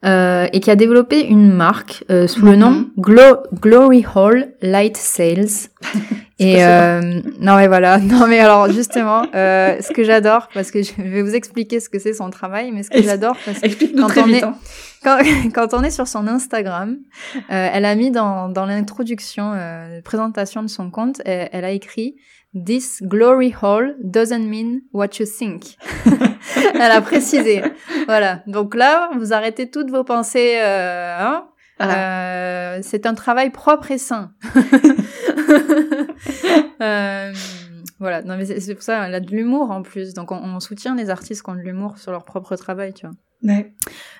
[0.06, 2.91] euh, et qui a développé une marque euh, sous le nom Mhm.
[2.98, 5.70] Glo- Glory Hall Light Sales.
[6.39, 7.02] et euh,
[7.39, 11.24] non mais voilà, non mais alors justement, euh, ce que j'adore parce que je vais
[11.24, 14.28] vous expliquer ce que c'est son travail, mais ce que j'adore parce que Quand on
[14.30, 14.56] est- hein.
[15.04, 15.18] quand,
[15.56, 16.98] quand on est sur son Instagram,
[17.36, 21.72] euh, elle a mis dans, dans l'introduction, euh, présentation de son compte, elle, elle a
[21.72, 22.16] écrit
[22.66, 25.76] This glory hall doesn't mean what you think.
[26.74, 27.64] elle a précisé.
[28.05, 28.43] Voilà.
[28.47, 30.58] Donc là, vous arrêtez toutes vos pensées.
[30.60, 31.47] Euh, hein
[31.80, 32.76] Ah.
[32.76, 34.32] Euh, c'est un travail propre et sain.
[36.80, 37.34] Euh,
[37.99, 38.22] voilà.
[38.22, 40.14] Non mais c'est pour ça, elle a de l'humour en plus.
[40.14, 43.08] Donc on, on soutient les artistes qui ont de l'humour sur leur propre travail, tu
[43.08, 43.16] vois.
[43.44, 43.74] Ouais.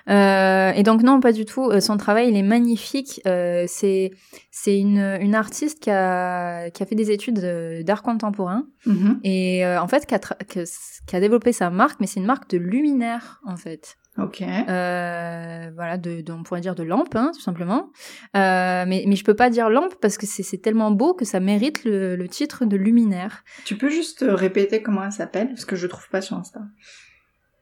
[0.08, 1.68] Euh, et donc non, pas du tout.
[1.70, 3.20] Euh, Son travail, il est magnifique.
[3.26, 4.12] Euh, c'est
[4.50, 9.20] c'est une, une artiste qui a qui a fait des études de- d'art contemporain Mhm.
[9.24, 10.64] et en fait qui a, que-
[11.06, 13.96] qui a développé sa marque, mais c'est une marque de luminaire en fait.
[14.18, 14.42] Ok.
[14.42, 17.90] Euh, voilà, de, de- on pourrait dire de lampe, hein, tout simplement.
[18.36, 21.38] Euh, mais mais je peux pas dire lampe parce que c'est tellement beau que ça
[21.40, 23.44] mérite le, le titre de luminaire.
[23.64, 26.60] Tu peux juste répéter comment elle s'appelle Parce que je trouve pas sur Insta.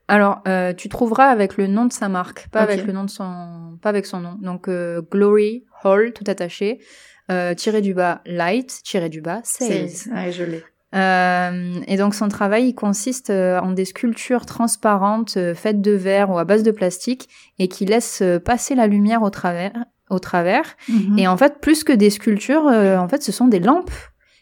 [0.08, 3.10] Alors, euh, tu trouveras avec le nom de sa marque, pas avec le nom de
[3.10, 4.38] son, pas avec son nom.
[4.40, 6.80] Donc euh, Glory Hall, tout attaché,
[7.30, 9.90] euh, tiré du bas Light, tiré du bas Sales.
[10.14, 10.64] Ouais, je l'ai.
[10.94, 15.90] Euh, et donc son travail il consiste euh, en des sculptures transparentes euh, faites de
[15.90, 17.28] verre ou à base de plastique
[17.58, 19.72] et qui laissent euh, passer la lumière au travers.
[20.08, 20.76] Au travers.
[20.88, 21.18] Mhm.
[21.18, 23.90] Et en fait, plus que des sculptures, euh, en fait, ce sont des lampes.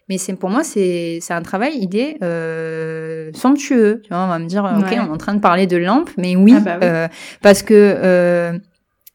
[0.09, 4.01] Mais c'est pour moi, c'est un travail, il est euh, somptueux.
[4.03, 4.99] Tu vois, on va me dire, euh, ok, Ouais.
[5.01, 6.87] on est en train de parler de lampes, mais oui, Ah bah oui.
[6.87, 7.09] euh,
[7.43, 8.59] parce que euh,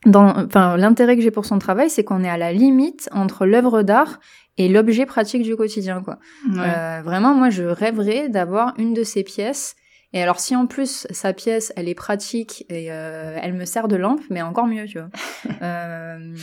[0.07, 3.83] enfin, l'intérêt que j'ai pour son travail, c'est qu'on est à la limite entre l'œuvre
[3.83, 4.19] d'art
[4.57, 6.17] et l'objet pratique du quotidien, quoi.
[6.51, 6.59] Ouais.
[6.59, 9.75] Euh, vraiment, moi, je rêverais d'avoir une de ces pièces.
[10.11, 13.87] Et alors, si en plus sa pièce, elle est pratique et euh, elle me sert
[13.87, 15.09] de lampe, mais encore mieux, tu vois.
[15.61, 16.33] euh,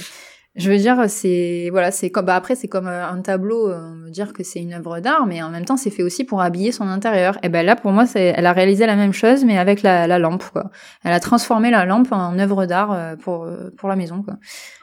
[0.57, 3.79] je veux dire, c'est voilà, c'est comme bah après c'est comme euh, un tableau, euh,
[3.79, 6.25] on veut dire que c'est une œuvre d'art, mais en même temps c'est fait aussi
[6.25, 7.39] pour habiller son intérieur.
[7.43, 10.07] Et ben là, pour moi, c'est, elle a réalisé la même chose, mais avec la,
[10.07, 10.71] la lampe, quoi.
[11.05, 14.35] Elle a transformé la lampe en œuvre d'art euh, pour euh, pour la maison, quoi.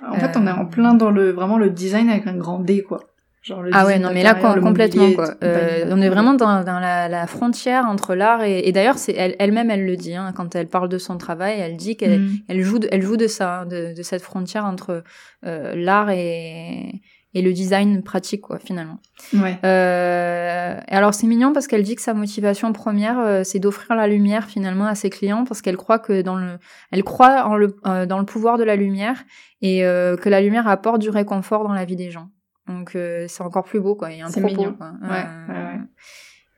[0.08, 2.84] En fait, on est en plein dans le vraiment le design avec un grand D,
[2.84, 3.00] quoi.
[3.44, 5.28] Genre le Ah ouais, non, mais là, complètement, quoi.
[5.28, 8.98] tout, Euh, on est vraiment dans, dans la, la frontière entre l'art et, et d'ailleurs,
[8.98, 11.98] c'est elle, elle-même, elle le dit, hein, quand elle parle de son travail, elle dit
[11.98, 12.38] qu'elle Mm.
[12.48, 15.04] elle joue, de, elle joue de ça, hein, de, de cette frontière entre
[15.46, 17.02] euh, l'art et,
[17.34, 19.00] et le design pratique, quoi, finalement.
[19.34, 19.58] Ouais.
[19.66, 23.96] Euh, et alors c'est mignon parce qu'elle dit que sa motivation première, euh, c'est d'offrir
[23.96, 26.60] la lumière finalement à ses clients parce qu'elle croit que dans le,
[26.91, 29.24] elle croit en le, euh, dans le pouvoir de la lumière
[29.62, 32.30] et euh, que la lumière apporte du réconfort dans la vie des gens.
[32.68, 34.11] Donc euh, c'est encore plus beau quoi.
[34.11, 34.55] Il y a un C'est propos.
[34.55, 34.74] mignon.
[34.74, 34.91] Quoi.
[35.01, 35.80] Ouais, ouais, ouais.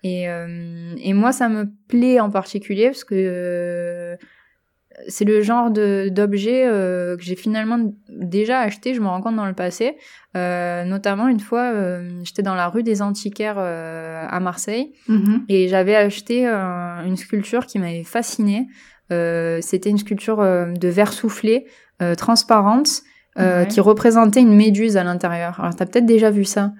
[0.04, 4.16] Et euh, et moi ça me plaît en particulier parce que euh,
[5.08, 9.36] c'est le genre de d'objet euh, que j'ai finalement déjà acheté, je me rends compte
[9.36, 9.98] dans le passé.
[10.38, 15.46] Euh, notamment une fois, euh, j'étais dans la rue des Antiquaires à Marseille Mhm.
[15.50, 18.68] et j'avais acheté une sculpture qui m'avait fascinée.
[19.10, 21.66] C'était une sculpture de verre soufflé,
[22.18, 23.02] transparente,
[23.40, 23.68] euh, Ouais.
[23.68, 25.60] qui représentait une méduse à l'intérieur.
[25.60, 26.72] Alors t'as peut-être déjà vu ça.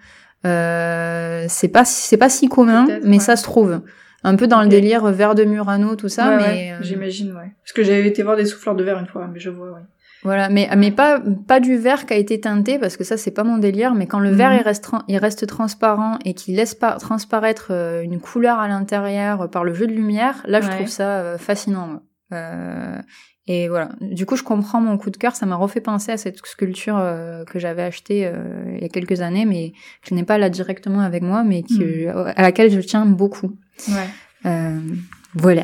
[0.46, 3.20] Euh, c'est pas c'est pas si commun, mais ouais.
[3.20, 3.82] ça se trouve.
[4.24, 7.32] Un peu dans le délire verre de Murano, tout ça, Ouais, mais ouais, euh, j'imagine,
[7.34, 7.54] ouais.
[7.64, 9.82] Parce que j'avais été voir des souffleurs de verre une fois, mais je vois, ouais.
[10.24, 13.30] Voilà, mais mais pas pas du verre qui a été teinté parce que ça c'est
[13.30, 13.94] pas mon délire.
[13.94, 14.36] Mais quand le Mhm.
[14.38, 18.68] verre il reste il reste transparent et qu'il laisse pas transparaître euh, une couleur à
[18.68, 22.02] l'intérieur par le jeu de lumière, là je trouve ça euh, fascinant.
[22.34, 22.98] Euh,
[23.48, 23.90] et voilà.
[24.02, 25.36] Du coup je comprends mon coup de cœur.
[25.36, 28.34] Ça m'a refait penser à cette sculpture euh, que j'avais achetée euh,
[28.76, 29.72] il y a quelques années, mais
[30.02, 32.34] que je n'ai pas là directement avec moi, mais qui, Mhm.
[32.36, 33.52] à laquelle je tiens beaucoup.
[33.90, 34.10] Ouais.
[34.46, 34.80] Euh,
[35.34, 35.64] voilà.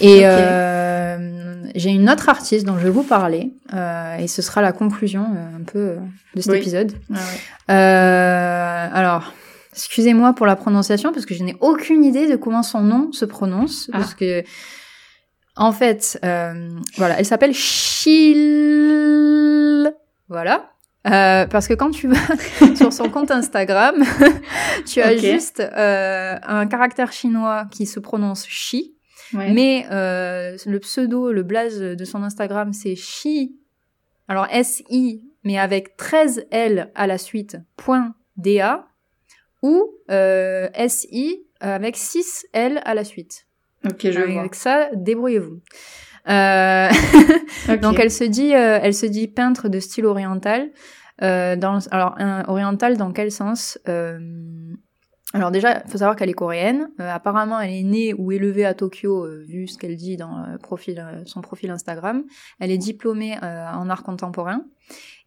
[0.00, 0.24] Et Ok.
[0.24, 4.72] euh, j'ai une autre artiste dont je vais vous parler, euh, et ce sera la
[4.72, 5.96] conclusion un peu
[6.34, 6.58] de cet Oui.
[6.58, 6.92] épisode.
[7.10, 7.16] Ouais.
[7.70, 9.32] Euh, alors,
[9.72, 13.24] excusez-moi pour la prononciation parce que je n'ai aucune idée de comment son nom se
[13.24, 13.98] prononce, Ah.
[13.98, 14.42] parce que
[15.56, 17.54] En fait, euh, voilà, elle s'appelle
[18.56, 19.92] Chil.
[20.28, 20.70] Voilà.
[21.06, 22.16] Euh, parce que quand tu vas
[22.76, 24.02] sur son compte Instagram,
[24.86, 28.92] tu as juste euh, un caractère chinois qui se prononce Chi,
[29.34, 29.52] Ouais.
[29.52, 33.56] mais euh, le pseudo, le blaze de son Instagram, c'est Chi.
[34.28, 38.86] Alors S-I, mais avec 13 L à la suite, point DA,
[39.62, 43.45] ou euh, S-I avec 6 L à la suite.
[43.88, 44.40] Ok, je vois.
[44.40, 45.60] Avec ça, débrouillez-vous.
[46.28, 46.88] Euh,
[47.82, 50.70] donc elle se dit, euh, elle se dit peintre de style oriental.
[51.22, 54.18] Euh, dans, alors un, oriental dans quel sens Euh,
[55.32, 56.88] Alors déjà, faut savoir qu'elle est coréenne.
[57.00, 61.22] Euh, apparemment, elle est née ou élevée à Tokyo, vu ce qu'elle dit dans profil,
[61.26, 62.24] son profil Instagram.
[62.60, 64.62] Elle est diplômée en art contemporain.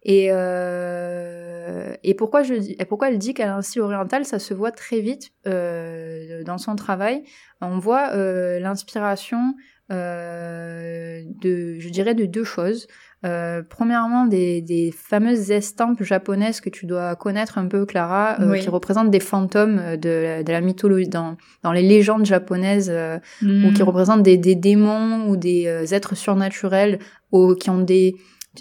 [0.03, 4.25] Et, euh, et pourquoi je dis, et pourquoi elle dit qu'elle a un style oriental,
[4.25, 7.23] ça se voit très vite euh, dans son travail?
[7.61, 9.55] On voit euh, l'inspiration
[9.91, 12.87] euh, de, je dirais, de deux choses.
[13.25, 18.51] Euh, premièrement, des, des fameuses estampes japonaises que tu dois connaître un peu, Clara, euh,
[18.51, 18.59] Oui.
[18.61, 23.17] qui représentent des fantômes de, la- de la mythologie, dans, dans les légendes japonaises, euh,
[23.43, 23.87] ou qui Hmm.
[23.87, 26.99] représentent des, des démons ou des êtres surnaturels,
[27.33, 28.15] ou qui ont des,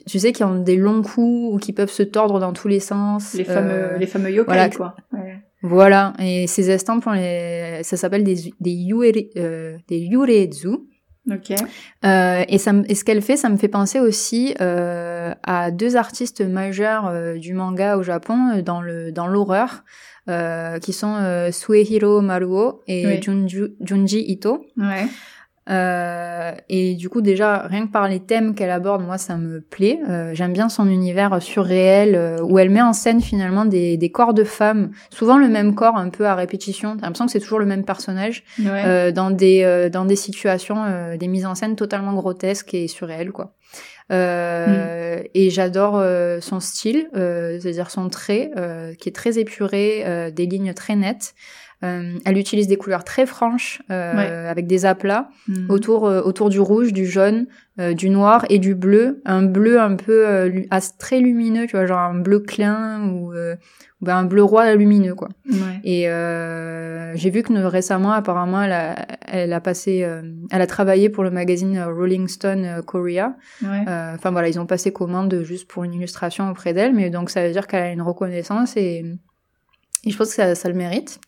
[0.07, 2.81] tu sais, qui ont des longs coups ou qui peuvent se tordre dans tous les
[2.81, 3.35] sens.
[3.35, 4.69] les Euh, fameux, les fameux yokai, voilà.
[4.71, 4.95] quoi.
[5.13, 5.37] Ouais.
[5.63, 7.81] voilà, et ces estampes, on les...
[7.83, 10.69] ça s'appelle des, des, yure- euh, des yurezu.
[11.31, 11.53] Ok.
[12.07, 15.71] Euh, et, ça, me- et ce qu'elle fait, ça me fait penser aussi euh, à
[15.71, 19.85] deux artistes majeurs euh, du manga au Japon euh, dans le dans l'horreur,
[20.31, 23.21] euh, qui sont euh, Suehiro Maruo et Oui.
[23.21, 24.65] Junju- Junji Ito.
[24.79, 25.07] Ouais.
[25.71, 29.61] Euh, et du coup, déjà, rien que par les thèmes qu'elle aborde, moi, ça me
[29.61, 29.99] plaît.
[30.09, 34.11] Euh, J'aime bien son univers surréel, euh, où elle met en scène finalement des, des
[34.11, 36.97] corps de femmes, souvent le même corps, un peu à répétition.
[36.97, 38.83] T'as l'impression que c'est toujours le même personnage, Ouais.
[38.87, 42.89] euh, dans des euh, dans des situations, euh, des mises en scène totalement grotesques et
[42.89, 43.53] surréelles, quoi.
[44.11, 50.03] Euh, Et j'adore euh, son style, euh, c'est-à-dire son trait, euh, qui est très épuré,
[50.07, 51.35] euh, des lignes très nettes.
[51.85, 54.49] Euh, elle utilise des couleurs très franches, euh, Ouais.
[54.49, 55.71] avec des aplats Hmm.
[55.71, 57.47] autour euh, autour du rouge, du jaune,
[57.79, 60.51] euh, du noir et du bleu, un bleu un peu euh,
[60.99, 63.55] très lumineux, tu vois, genre un bleu clin ou euh,
[64.01, 65.29] ben un bleu roi lumineux quoi.
[65.49, 65.81] Ouais.
[65.85, 68.97] Et euh, j'ai vu que récemment apparemment elle a
[69.29, 73.37] elle a passé euh, elle a travaillé pour le magazine Rolling Stone Korea.
[73.63, 73.85] Ouais.
[73.89, 77.31] Euh, Enfin voilà, ils ont passé commande juste pour une illustration auprès d'elle, mais donc
[77.31, 79.05] ça veut dire qu'elle a une reconnaissance et
[80.05, 81.19] et je pense que ça, ça le mérite.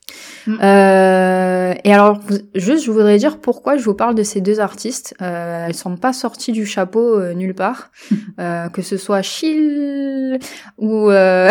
[0.47, 0.59] Mm.
[0.63, 2.21] Euh, et alors,
[2.55, 5.15] juste, je voudrais dire pourquoi je vous parle de ces deux artistes.
[5.21, 7.91] Euh, elles sont pas sorties du chapeau euh, nulle part,
[8.41, 10.39] euh, que ce soit Chill
[10.79, 11.51] ou euh,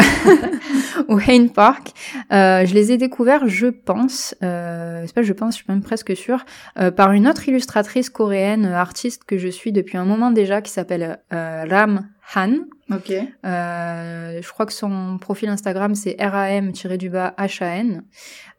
[1.10, 1.92] ou Hayne Park.
[2.32, 5.84] Euh, je les ai découverts, je pense, euh, c'est pas je pense, je suis même
[5.84, 6.46] presque sûre,
[6.80, 10.72] euh, par une autre illustratrice coréenne, artiste que je suis depuis un moment déjà, qui
[10.72, 12.66] s'appelle euh, Ram Han.
[12.92, 13.12] Ok.
[13.12, 16.72] Euh, je crois que son profil Instagram c'est ram-han,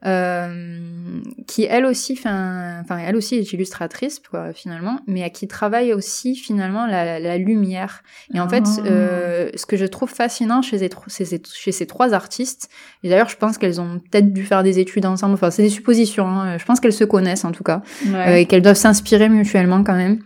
[0.07, 1.21] euh,
[1.51, 6.37] qui elle aussi enfin elle aussi est illustratrice quoi, finalement, mais à qui travaille aussi
[6.37, 8.03] finalement la, la lumière.
[8.35, 8.87] Et en fait, Ah.
[8.87, 12.69] euh, ce que je trouve fascinant chez ces, tro- chez ces- chez ces trois artistes,
[13.03, 15.71] et d'ailleurs je pense qu'elles ont peut-être dû faire des études ensemble, enfin c'est des
[15.71, 19.29] suppositions, hein, je pense qu'elles se connaissent en tout cas euh, et qu'elles doivent s'inspirer
[19.29, 20.21] mutuellement quand même.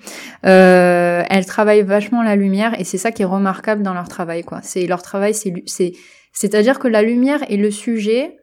[0.44, 4.42] Euh, elles travaillent vachement la lumière et c'est ça qui est remarquable dans leur travail
[4.44, 4.60] quoi.
[4.62, 5.92] C'est leur travail, c'est
[6.32, 8.36] c'est-à-dire que la lumière est le sujet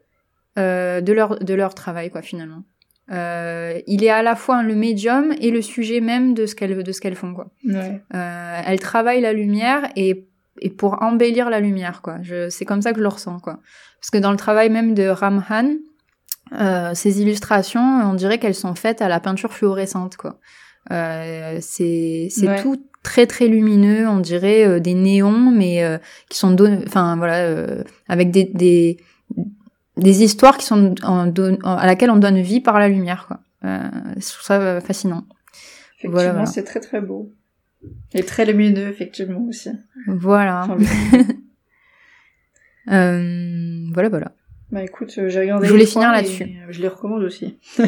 [0.57, 2.63] euh, de leur de leur travail quoi finalement.
[3.11, 6.81] Euh, il est à la fois le médium et le sujet même de ce qu'elles
[6.83, 7.47] de ce qu'elles font quoi.
[7.65, 8.01] Ouais.
[8.13, 10.27] Euh, elles travaillent la lumière et
[10.61, 12.17] et pour embellir la lumière quoi.
[12.21, 13.59] Je c'est comme ça que je le ressens quoi.
[13.99, 15.75] Parce que dans le travail même de Ramhan,
[16.59, 20.39] euh, ces illustrations, on dirait qu'elles sont faites à la peinture fluorescente, quoi.
[20.91, 22.61] Euh, c'est c'est Ouais.
[22.61, 25.97] tout très très lumineux, on dirait euh, des néons, mais euh,
[26.29, 26.55] qui sont
[26.85, 28.97] enfin voilà, euh, avec des, des
[30.01, 33.25] des histoires qui sont en don- en- à laquelle on donne vie par la lumière,
[33.27, 33.39] quoi.
[33.63, 33.79] Euh,
[34.17, 35.23] je trouve ça euh, fascinant.
[35.99, 36.45] Effectivement, Voilà, voilà.
[36.47, 37.31] c'est très très beau.
[38.13, 39.69] Et très lumineux, effectivement, aussi.
[40.07, 40.67] Voilà,
[42.91, 44.31] Euh, voilà, voilà.
[44.71, 45.67] bah écoute, j'ai regardé.
[45.67, 46.47] Je voulais finir là-dessus.
[46.69, 47.57] Je les recommande aussi.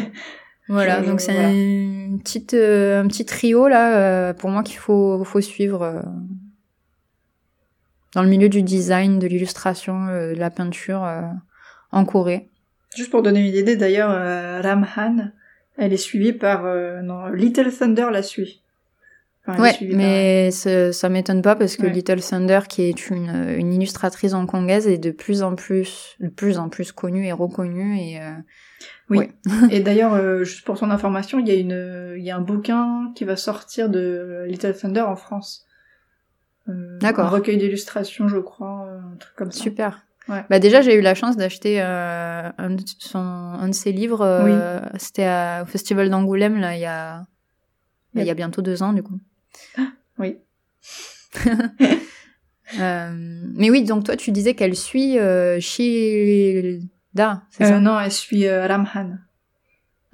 [0.68, 1.50] Voilà, Je- donc c'est voilà.
[1.50, 6.02] une petite, euh, un petit trio là pour moi qu'il faut, faut suivre
[8.14, 11.04] dans le milieu du design, de l'illustration, de la peinture
[11.94, 12.48] en Corée.
[12.96, 15.30] Juste pour donner une idée, d'ailleurs, euh, Ramhan,
[15.76, 16.64] elle est suivie par...
[16.64, 18.60] euh, non, Little Thunder la suit.
[19.46, 21.90] Enfin, Ouais, mais ce- ça m'étonne pas parce que Ouais.
[21.92, 23.28] Little Thunder, qui est une,
[23.58, 27.98] une illustratrice hongkongaise, est de plus en plus, de plus en plus connue et reconnue
[27.98, 28.30] et euh,
[29.10, 29.18] Oui.
[29.18, 29.30] Ouais.
[29.70, 32.40] Et d'ailleurs, euh, juste pour ton information, il y a une, il y a un
[32.40, 35.66] bouquin qui va sortir de Little Thunder en France.
[36.70, 37.26] Euh, D'accord.
[37.26, 39.62] Un recueil d'illustrations, je crois, euh, un truc comme ça.
[39.62, 40.06] Super.
[40.28, 40.42] Ouais.
[40.48, 44.22] Bah déjà, j'ai eu la chance d'acheter euh, un, de son, un de ses livres.
[44.22, 47.24] euh, C'était à- au Festival d'Angoulême, là, il y a,
[48.14, 49.18] il y a bientôt deux ans, du coup.
[50.18, 50.38] Oui.
[52.80, 53.10] Euh,
[53.54, 55.16] mais oui, donc toi, tu disais qu'elle suit
[55.60, 57.78] Shilda, c'est ça?
[57.80, 59.18] Non, elle suit Ramhan.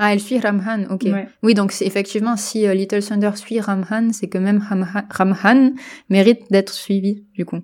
[0.03, 1.03] Ah, elle suit Ramhan, ok.
[1.05, 1.29] Ouais.
[1.43, 5.73] Oui, donc effectivement, si euh, Little Thunder suit Ramhan, c'est que même Ramha- Ramhan
[6.09, 7.59] mérite d'être suivi, du coup,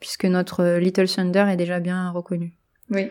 [0.00, 2.54] puisque notre euh, Little Thunder est déjà bien reconnu.
[2.90, 3.10] Oui.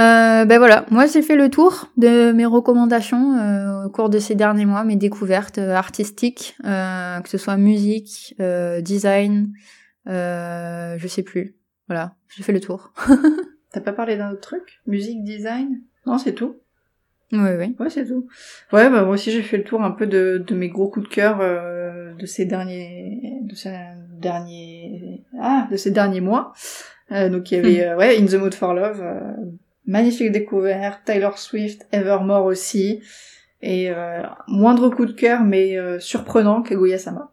[0.00, 4.18] Euh, ben voilà, moi j'ai fait le tour de mes recommandations euh, au cours de
[4.20, 8.34] ces derniers mois, mes découvertes artistiques, que ce soit musique,
[8.80, 9.52] design,
[10.06, 11.56] euh, je sais plus.
[11.88, 12.92] Voilà, j'ai fait le tour.
[13.72, 14.80] T'as pas parlé d'un autre truc?
[14.86, 15.80] Musique, design?
[16.06, 16.54] Non, c'est tout.
[17.32, 17.76] Oui, oui.
[17.78, 18.26] Ouais, c'est tout.
[18.72, 21.08] Ouais, bah moi aussi j'ai fait le tour un peu de, de mes gros coups
[21.08, 23.72] de cœur euh, de ces derniers, de ces
[24.20, 26.52] derniers, ah, de ces derniers mois.
[27.12, 29.20] Euh, donc il y avait, euh, ouais, In the Mood for Love, euh,
[29.86, 33.00] magnifique découverte, Taylor Swift, Evermore aussi,
[33.62, 37.32] et euh, moindre coup de cœur mais euh, surprenant Kaguya Sama.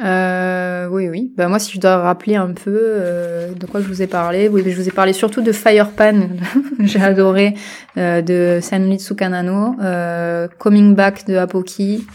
[0.00, 1.32] Euh, oui, oui.
[1.36, 4.48] Bah moi, si je dois rappeler un peu euh, de quoi je vous ai parlé,
[4.48, 6.28] oui, je vous ai parlé surtout de Firepan,
[6.80, 7.54] j'ai adoré,
[7.96, 12.06] euh, de Senritsu Kanano, euh, Coming Back de Apoki,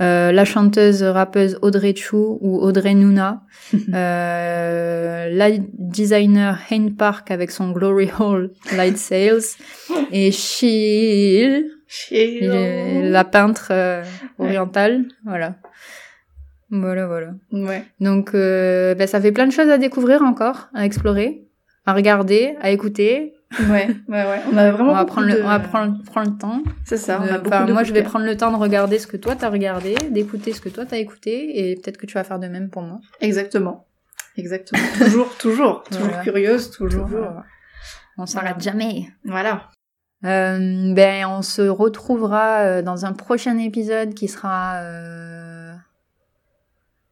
[0.00, 3.42] euh, la chanteuse rappeuse Audrey Chu ou Audrey Nuna,
[3.94, 9.42] euh, la designer Hain Park avec son Glory Hall Light Sales,
[10.10, 11.70] et Chill.
[12.10, 13.72] la peintre
[14.38, 15.56] orientale, voilà.
[16.70, 17.30] Voilà, voilà.
[17.52, 17.84] Ouais.
[18.00, 21.44] Donc, euh, ben, ça fait plein de choses à découvrir encore, à explorer,
[21.86, 23.34] à regarder, à écouter.
[23.70, 24.40] Ouais, ouais, ouais.
[24.52, 26.62] On a vraiment On va prendre, le, on va prendre, prendre le temps.
[26.84, 29.06] C'est ça, on a beaucoup de moi, je vais prendre le temps de regarder ce
[29.06, 32.24] que toi t'as regardé, d'écouter ce que toi t'as écouté, et peut-être que tu vas
[32.24, 32.98] faire de même pour moi.
[33.20, 33.86] Exactement.
[34.36, 34.82] Exactement.
[34.98, 35.82] toujours, toujours.
[35.84, 36.22] Toujours Voilà.
[36.24, 37.04] curieuse, toujours.
[37.06, 37.20] Toujours.
[37.20, 37.40] euh,
[38.18, 38.72] On s'arrête Voilà.
[38.72, 39.06] jamais.
[39.24, 39.70] Voilà.
[40.24, 44.80] Euh, ben, on se retrouvera euh, dans un prochain épisode qui sera,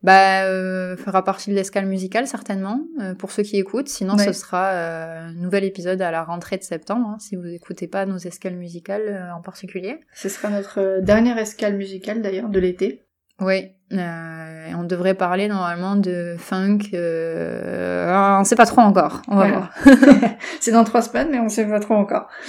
[0.05, 3.89] bah, euh, fera partie de l'escale musicale certainement euh, pour ceux qui écoutent.
[3.89, 7.47] Sinon, ce sera euh, un nouvel épisode à la rentrée de septembre hein, si vous
[7.47, 10.01] écoutez pas nos escales musicales euh, en particulier.
[10.15, 13.01] Ce sera notre euh, dernière escale musicale d'ailleurs de l'été.
[13.41, 16.79] Oui, euh, on devrait parler normalement de funk.
[16.95, 19.23] Euh, on sait pas trop encore.
[19.27, 19.71] On va Voilà.
[19.83, 20.29] voir.
[20.61, 22.29] C'est dans trois semaines, mais on sait pas trop encore.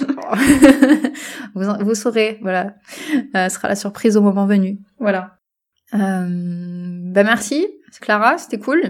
[1.54, 2.38] vous, vous saurez.
[2.42, 2.74] Voilà,
[3.34, 4.78] Euh, ce sera la surprise au moment venu.
[5.00, 5.38] Voilà.
[5.94, 6.85] Euh,
[7.16, 7.66] bah merci,
[8.02, 8.82] Clara, c'était cool.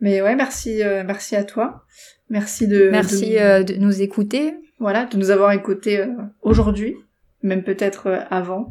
[0.00, 1.82] Mais ouais, merci, euh, merci à toi.
[2.30, 6.06] Merci de, Merci de- euh, de nous écouter voilà, de nous avoir écoutés euh,
[6.42, 6.94] aujourd'hui,
[7.42, 8.68] même peut-être avant.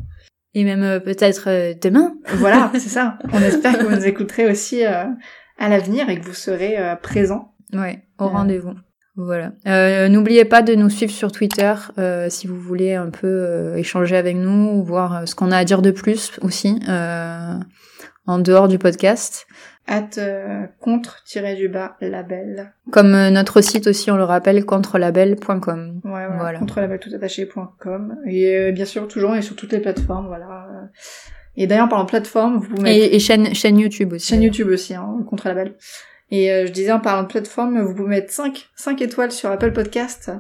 [0.54, 2.16] et même peut-être demain.
[2.36, 3.18] Voilà, c'est ça.
[3.34, 5.10] On espère que vous nous écouterez aussi à
[5.60, 7.54] l'avenir et que vous serez présents.
[7.74, 8.76] Ouais, au rendez-vous.
[9.18, 9.54] Voilà.
[9.68, 13.76] Euh, N'oubliez pas de nous suivre sur Twitter euh, si vous voulez un peu euh,
[13.78, 16.80] échanger avec nous ou voir ce qu'on a à dire de plus aussi
[18.28, 19.48] en dehors du podcast.
[19.88, 22.74] At euh, contre-du-bas label.
[22.92, 26.02] Comme euh, notre site aussi, on le rappelle, contrelabel.com.
[26.04, 26.38] Ouais, voilà.
[26.38, 26.60] Voilà.
[26.60, 28.18] Contre-label tout attaché.com.
[28.26, 30.68] Et euh, bien sûr, toujours, et sur toutes les plateformes, voilà.
[31.56, 34.28] Et d'ailleurs, parlant de plateforme, vous pouvez mettre Et, et chaîne, chaîne YouTube aussi.
[34.28, 35.76] chaîne YouTube aussi, hein, contre-label.
[36.32, 39.52] Et euh, je disais, en parlant de plateforme, vous pouvez mettre 5, 5 étoiles sur
[39.52, 40.32] Apple Podcast.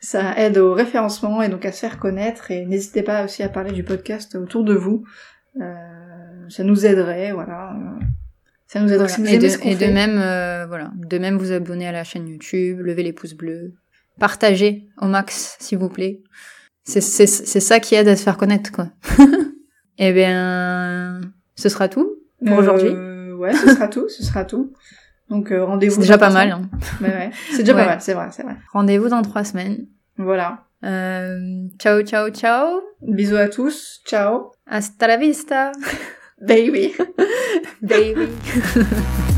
[0.00, 2.50] Ça aide au référencement et donc à se faire connaître.
[2.50, 5.04] Et n'hésitez pas aussi à parler du podcast autour de vous.
[5.60, 5.74] Euh,
[6.48, 7.76] ça nous aiderait, voilà.
[8.66, 9.06] Ça nous aiderait.
[9.06, 9.14] Voilà.
[9.14, 9.92] Si vous Et, de, ce qu'on et de fait.
[9.92, 13.72] même, euh, voilà, de même vous abonner à la chaîne YouTube, lever les pouces bleus,
[14.18, 16.20] partagez au max, s'il vous plaît.
[16.84, 18.88] C'est ça qui aide à se faire connaître, quoi.
[19.98, 21.20] Eh bien,
[21.54, 22.90] ce sera tout pour Euh, aujourd'hui.
[23.34, 24.72] Ouais, ce sera tout, ce sera tout.
[25.30, 25.94] Donc euh, rendez-vous.
[25.94, 26.50] C'est déjà pas mal.
[26.50, 26.62] hein.
[27.00, 27.30] Ouais, ouais.
[27.52, 27.82] C'est déjà Ouais.
[27.84, 28.56] pas mal, c'est vrai, c'est vrai.
[28.72, 29.86] Rendez-vous dans trois semaines.
[30.18, 30.64] Voilà.
[30.84, 31.38] Euh,
[31.78, 32.80] ciao, ciao, ciao.
[33.02, 34.00] Bisous à tous.
[34.04, 34.50] Ciao.
[34.66, 35.70] Hasta la vista,
[36.42, 36.94] Baby.
[37.82, 38.28] baby.